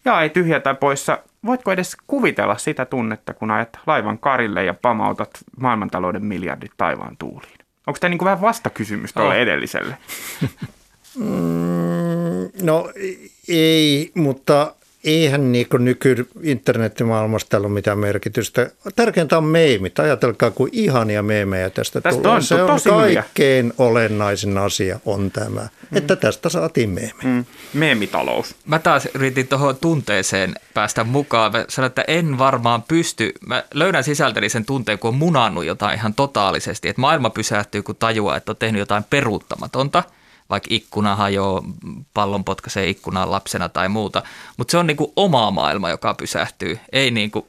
Ja 0.04 0.20
ei 0.20 0.30
tyhjä 0.30 0.60
tai 0.60 0.74
poissa, 0.74 1.18
voitko 1.46 1.72
edes 1.72 1.96
kuvitella 2.06 2.56
sitä 2.56 2.84
tunnetta, 2.84 3.34
kun 3.34 3.50
ajat 3.50 3.78
laivan 3.86 4.18
karille 4.18 4.64
ja 4.64 4.74
pamautat 4.74 5.30
maailmantalouden 5.60 6.24
miljardit 6.24 6.72
taivaan 6.76 7.16
tuuliin? 7.16 7.63
Onko 7.86 7.98
tämä 8.00 8.08
niin 8.08 8.18
kuin 8.18 8.26
vähän 8.26 8.40
vastakysymys 8.40 9.12
tuolle 9.12 9.34
oh. 9.34 9.40
edelliselle? 9.40 9.96
Mm, 11.18 12.50
no 12.62 12.90
ei, 13.48 14.10
mutta 14.14 14.74
eihän 15.04 15.52
niin 15.52 15.66
nyky 15.78 16.28
internetimaailmassa 16.42 17.48
tällä 17.48 17.66
ole 17.66 17.74
mitään 17.74 17.98
merkitystä. 17.98 18.70
Tärkeintä 18.96 19.38
on 19.38 19.44
meemit. 19.44 19.98
Ajatelkaa, 19.98 20.50
kuin 20.50 20.70
ihania 20.72 21.22
meemejä 21.22 21.70
tästä, 21.70 22.00
tästä 22.00 22.22
tulee. 22.22 22.36
On, 22.36 22.42
Se 22.42 22.54
on 22.90 23.14
kaikkein 23.14 23.64
hyviä. 23.64 23.74
olennaisin 23.78 24.58
asia 24.58 25.00
on 25.04 25.30
tämä, 25.30 25.60
mm. 25.60 25.96
että 25.96 26.16
tästä 26.16 26.48
saatiin 26.48 26.90
meemi. 26.90 27.22
Mm. 27.24 27.44
Meemitalous. 27.74 28.54
Mä 28.66 28.78
taas 28.78 29.08
yritin 29.14 29.48
tuohon 29.48 29.76
tunteeseen 29.76 30.54
päästä 30.74 31.04
mukaan. 31.04 31.52
Mä 31.52 31.64
sanoin, 31.68 31.88
että 31.88 32.04
en 32.08 32.38
varmaan 32.38 32.82
pysty. 32.82 33.32
Mä 33.46 33.64
löydän 33.74 34.04
sisältäni 34.04 34.48
sen 34.48 34.64
tunteen, 34.64 34.98
kun 34.98 35.08
on 35.08 35.14
munannut 35.14 35.64
jotain 35.64 35.98
ihan 35.98 36.14
totaalisesti. 36.14 36.88
Että 36.88 37.00
maailma 37.00 37.30
pysähtyy, 37.30 37.82
kun 37.82 37.96
tajuaa, 37.96 38.36
että 38.36 38.52
on 38.52 38.56
tehnyt 38.56 38.78
jotain 38.78 39.04
peruuttamatonta– 39.10 40.02
vaikka 40.54 40.68
ikkuna 40.70 41.16
hajoaa, 41.16 41.62
pallon 42.14 42.44
potkaisee 42.44 42.88
ikkunaan 42.88 43.30
lapsena 43.30 43.68
tai 43.68 43.88
muuta. 43.88 44.22
Mutta 44.56 44.70
se 44.70 44.78
on 44.78 44.86
niinku 44.86 45.12
oma 45.16 45.50
maailma, 45.50 45.90
joka 45.90 46.14
pysähtyy, 46.14 46.78
ei 46.92 47.10
niinku 47.10 47.46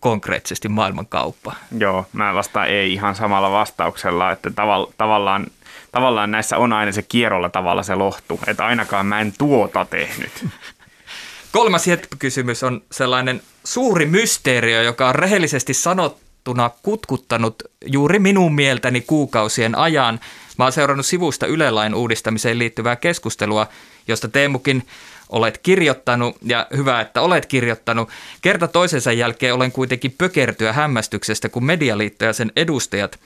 konkreettisesti 0.00 0.68
maailmankauppa. 0.68 1.54
Joo, 1.78 2.06
mä 2.12 2.34
vastaan 2.34 2.68
ei 2.68 2.92
ihan 2.92 3.14
samalla 3.14 3.50
vastauksella, 3.50 4.32
että 4.32 4.48
tavall- 4.48 4.92
tavallaan, 4.98 5.46
tavallaan 5.92 6.30
näissä 6.30 6.58
on 6.58 6.72
aina 6.72 6.92
se 6.92 7.02
kierrolla 7.02 7.48
tavalla 7.48 7.82
se 7.82 7.94
lohtu, 7.94 8.40
että 8.46 8.66
ainakaan 8.66 9.06
mä 9.06 9.20
en 9.20 9.32
tuota 9.38 9.84
tehnyt. 9.84 10.32
Kolmas 11.52 11.84
kysymys 12.18 12.62
on 12.62 12.82
sellainen 12.92 13.42
suuri 13.64 14.06
mysteerio, 14.06 14.82
joka 14.82 15.08
on 15.08 15.14
rehellisesti 15.14 15.74
sanottuna 15.74 16.70
kutkuttanut 16.82 17.62
juuri 17.86 18.18
minun 18.18 18.54
mieltäni 18.54 19.00
kuukausien 19.00 19.78
ajan– 19.78 20.20
Mä 20.58 20.64
oon 20.64 20.72
seurannut 20.72 21.06
sivusta 21.06 21.46
Yle-lain 21.46 21.94
uudistamiseen 21.94 22.58
liittyvää 22.58 22.96
keskustelua, 22.96 23.66
josta 24.08 24.28
Teemukin 24.28 24.86
olet 25.28 25.58
kirjoittanut, 25.58 26.36
ja 26.42 26.66
hyvä, 26.76 27.00
että 27.00 27.20
olet 27.20 27.46
kirjoittanut. 27.46 28.08
Kerta 28.42 28.68
toisensa 28.68 29.12
jälkeen 29.12 29.54
olen 29.54 29.72
kuitenkin 29.72 30.14
pökertyä 30.18 30.72
hämmästyksestä, 30.72 31.48
kun 31.48 31.64
Medialiitto 31.64 32.24
ja 32.24 32.32
sen 32.32 32.52
edustajat 32.56 33.18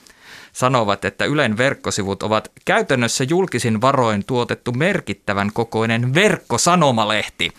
sanovat, 0.53 1.05
että 1.05 1.25
Ylen 1.25 1.57
verkkosivut 1.57 2.23
ovat 2.23 2.51
käytännössä 2.65 3.25
julkisin 3.25 3.81
varoin 3.81 4.25
tuotettu 4.25 4.73
merkittävän 4.73 5.51
kokoinen 5.53 6.15
verkkosanomalehti. 6.15 7.53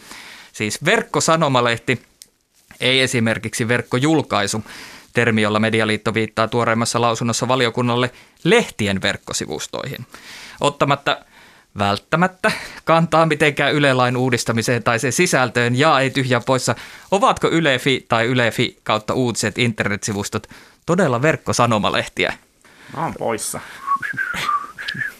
Siis 0.53 0.86
verkkosanomalehti, 0.86 2.01
ei 2.80 3.01
esimerkiksi 3.01 3.67
verkkojulkaisu 3.67 4.63
termi, 5.14 5.41
jolla 5.41 5.59
Medialiitto 5.59 6.14
viittaa 6.14 6.47
tuoreimmassa 6.47 7.01
lausunnossa 7.01 7.47
valiokunnalle 7.47 8.12
lehtien 8.43 9.01
verkkosivustoihin. 9.01 10.05
Ottamatta 10.62 11.18
välttämättä 11.78 12.51
kantaa 12.84 13.26
mitenkään 13.26 13.74
Yle-lain 13.74 14.18
uudistamiseen 14.18 14.84
tai 14.84 14.99
sen 14.99 15.12
sisältöön 15.12 15.76
ja 15.76 15.99
ei 15.99 16.09
tyhjä 16.09 16.41
poissa. 16.45 16.76
Ovatko 17.12 17.47
Ylefi 17.47 18.05
tai 18.09 18.26
Ylefi 18.26 18.78
kautta 18.84 19.14
uutiset 19.14 19.57
internetsivustot 19.57 20.47
todella 20.86 21.22
verkkosanomalehtiä? 21.22 22.34
Mä 22.95 23.03
oon 23.03 23.14
poissa. 23.20 23.59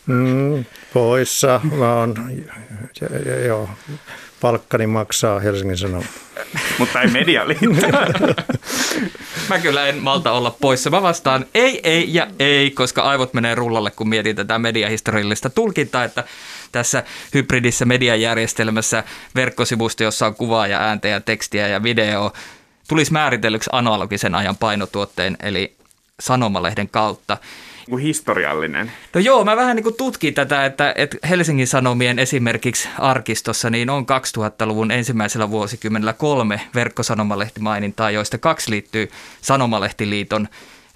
Mm, 0.06 0.66
poissa. 0.94 1.62
Mä 1.78 1.94
oon, 1.94 2.16
joo, 3.48 3.70
palkkani 4.42 4.88
maksaa 4.88 5.40
Helsingin 5.40 5.78
Sanomat. 5.78 6.06
Mutta 6.80 7.02
ei 7.02 7.08
medialiitto. 7.08 7.88
Mä 9.50 9.60
kyllä 9.60 9.88
en 9.88 9.98
malta 9.98 10.32
olla 10.32 10.56
poissa. 10.62 10.90
Mä 10.90 11.02
vastaan 11.02 11.46
ei, 11.54 11.80
ei 11.84 12.14
ja 12.14 12.28
ei, 12.40 12.72
koska 12.72 13.02
aivot 13.02 13.34
menee 13.34 13.56
rullalle, 13.56 13.92
kun 13.92 14.10
mietin 14.10 14.36
tätä 14.36 14.60
mediahistoriallista 14.60 15.50
tulkintaa, 15.50 16.04
että 16.04 16.24
tässä 16.72 17.04
hybridissä 17.34 17.86
mediajärjestelmässä 17.86 19.04
verkkosivusto, 19.36 20.04
jossa 20.04 20.26
on 20.26 20.36
kuvaa 20.36 20.68
ja 20.68 20.80
ääntä 20.80 21.08
ja 21.08 21.22
tekstiä 21.22 21.68
ja 21.68 21.84
video, 21.84 22.34
tulisi 22.88 23.12
määritellyksi 23.12 23.70
analogisen 23.74 24.36
ajan 24.36 24.58
painotuotteen, 24.58 25.38
eli 25.40 25.76
sanomalehden 26.20 26.90
kautta 26.90 27.38
kuin 27.92 28.04
historiallinen. 28.04 28.92
No 29.14 29.22
joo, 29.22 29.46
mä 29.46 29.56
vähän 29.56 29.76
niin 29.76 29.84
kuin 29.84 29.96
tutkin 29.96 30.34
tätä, 30.34 30.66
että, 30.66 30.94
että 30.98 31.18
Helsingin 31.30 31.68
Sanomien 31.68 32.20
esimerkiksi 32.20 32.90
arkistossa 33.00 33.70
niin 33.70 33.90
on 33.90 34.06
2000-luvun 34.06 34.92
ensimmäisellä 34.92 35.52
vuosikymmenellä 35.52 36.14
kolme 36.14 36.62
verkkosanomalehtimainintaa, 36.76 38.12
joista 38.12 38.38
kaksi 38.38 38.72
liittyy 38.72 39.10
Sanomalehtiliiton 39.42 40.48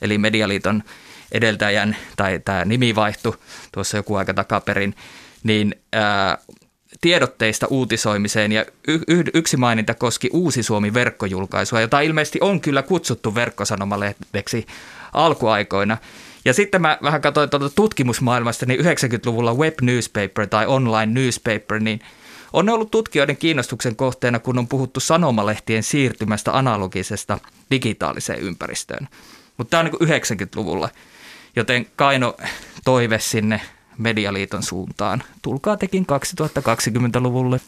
eli 0.02 0.18
Medialiiton 0.18 0.84
edeltäjän, 1.32 1.96
tai 2.18 2.40
tämä 2.46 2.66
nimi 2.66 2.96
vaihtui 2.96 3.38
tuossa 3.72 3.98
joku 3.98 4.16
aika 4.16 4.34
takaperin, 4.34 4.96
niin 5.44 5.76
ää, 5.94 6.38
tiedotteista 7.02 7.68
uutisoimiseen 7.68 8.52
ja 8.52 8.66
y- 8.88 9.00
y- 9.08 9.32
yksi 9.34 9.58
maininta 9.58 9.94
koski 9.94 10.30
Uusi 10.34 10.64
Suomi 10.64 10.94
verkkojulkaisua, 10.94 11.82
jota 11.82 12.00
ilmeisesti 12.00 12.40
on 12.42 12.62
kyllä 12.62 12.84
kutsuttu 12.84 13.36
verkkosanomalehdeksi 13.36 14.66
alkuaikoina. 15.14 15.98
Ja 16.46 16.54
sitten 16.54 16.82
mä 16.82 16.98
vähän 17.04 17.22
katsoin 17.22 17.50
tuota 17.50 17.70
tutkimusmaailmasta, 17.70 18.66
niin 18.66 18.80
90-luvulla 18.80 19.54
web 19.54 19.74
newspaper 19.82 20.48
tai 20.48 20.66
online 20.66 21.22
newspaper, 21.22 21.80
niin 21.80 22.00
on 22.54 22.66
ne 22.66 22.72
ollut 22.72 22.92
tutkijoiden 22.92 23.38
kiinnostuksen 23.38 23.96
kohteena, 23.96 24.40
kun 24.40 24.58
on 24.58 24.68
puhuttu 24.68 25.00
sanomalehtien 25.00 25.84
siirtymästä 25.84 26.58
analogisesta 26.58 27.40
digitaaliseen 27.72 28.40
ympäristöön. 28.40 29.08
Mutta 29.58 29.72
tämä 29.72 29.84
on 29.84 29.86
niin 29.86 30.22
90-luvulla, 30.22 30.90
joten 31.56 31.88
Kaino 31.96 32.38
toive 32.86 33.20
sinne 33.20 33.62
Medialiiton 33.98 34.64
suuntaan. 34.64 35.24
Tulkaa 35.42 35.78
tekin 35.78 36.06
2020-luvulle. 36.60 37.60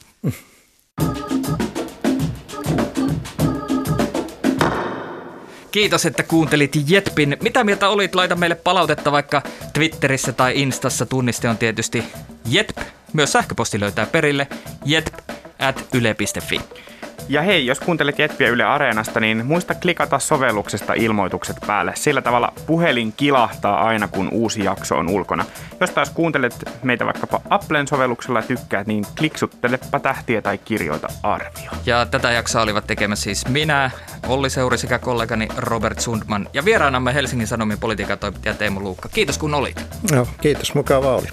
Kiitos, 5.77 6.05
että 6.05 6.23
kuuntelit 6.23 6.71
Jetpin. 6.87 7.37
Mitä 7.41 7.63
mieltä 7.63 7.89
olit? 7.89 8.15
Laita 8.15 8.35
meille 8.35 8.55
palautetta 8.55 9.11
vaikka 9.11 9.41
Twitterissä 9.73 10.31
tai 10.31 10.61
Instassa. 10.61 11.05
Tunniste 11.05 11.49
on 11.49 11.57
tietysti 11.57 12.03
Jetp. 12.49 12.77
Myös 13.13 13.31
sähköposti 13.31 13.79
löytää 13.79 14.05
perille 14.05 14.47
jetp 14.85 15.13
at 15.59 15.87
yle.fi. 15.93 16.61
Ja 17.29 17.41
hei, 17.41 17.65
jos 17.65 17.79
kuuntelet 17.79 18.19
Jetpiä 18.19 18.49
Yle 18.49 18.63
Areenasta, 18.63 19.19
niin 19.19 19.45
muista 19.45 19.75
klikata 19.75 20.19
sovelluksesta 20.19 20.93
ilmoitukset 20.93 21.57
päälle. 21.67 21.91
Sillä 21.95 22.21
tavalla 22.21 22.53
puhelin 22.65 23.13
kilahtaa 23.17 23.87
aina, 23.87 24.07
kun 24.07 24.29
uusi 24.31 24.63
jakso 24.63 24.95
on 24.95 25.09
ulkona. 25.09 25.45
Jos 25.79 25.89
taas 25.89 26.09
kuuntelet 26.09 26.53
meitä 26.83 27.05
vaikkapa 27.05 27.41
Applen 27.49 27.87
sovelluksella 27.87 28.39
ja 28.39 28.43
tykkäät, 28.43 28.87
niin 28.87 29.05
kliksuttelepa 29.17 29.99
tähtiä 29.99 30.41
tai 30.41 30.57
kirjoita 30.57 31.07
arvio. 31.23 31.71
Ja 31.85 32.05
tätä 32.05 32.31
jaksoa 32.31 32.61
olivat 32.61 32.87
tekemässä 32.87 33.23
siis 33.23 33.47
minä, 33.47 33.91
Olli 34.27 34.49
Seuri 34.49 34.77
sekä 34.77 34.99
kollegani 34.99 35.47
Robert 35.57 35.99
Sundman 35.99 36.49
ja 36.53 36.65
vieraanamme 36.65 37.13
Helsingin 37.13 37.47
Sanomien 37.47 37.79
politiikan 37.79 38.19
toimittaja 38.19 38.55
Teemu 38.55 38.79
Luukka. 38.79 39.09
Kiitos 39.09 39.37
kun 39.37 39.53
olit. 39.53 39.85
No, 40.11 40.27
kiitos, 40.41 40.73
mukava 40.73 41.15
oli. 41.15 41.27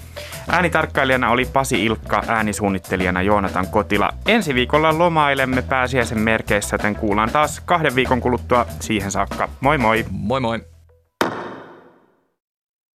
Äänitarkkailijana 0.48 1.30
oli 1.30 1.44
Pasi 1.44 1.84
Ilkka, 1.84 2.22
äänisuunnittelijana 2.28 3.22
Joonatan 3.22 3.66
Kotila. 3.66 4.10
Ensi 4.26 4.54
viikolla 4.54 4.98
lomailemme 4.98 5.62
pääsiäisen 5.62 6.20
merkeissä, 6.20 6.74
joten 6.74 6.96
kuullaan 6.96 7.30
taas 7.30 7.60
kahden 7.64 7.94
viikon 7.94 8.20
kuluttua 8.20 8.66
siihen 8.80 9.10
saakka. 9.10 9.48
Moi 9.60 9.78
moi! 9.78 10.04
Moi 10.10 10.40
moi! 10.40 10.73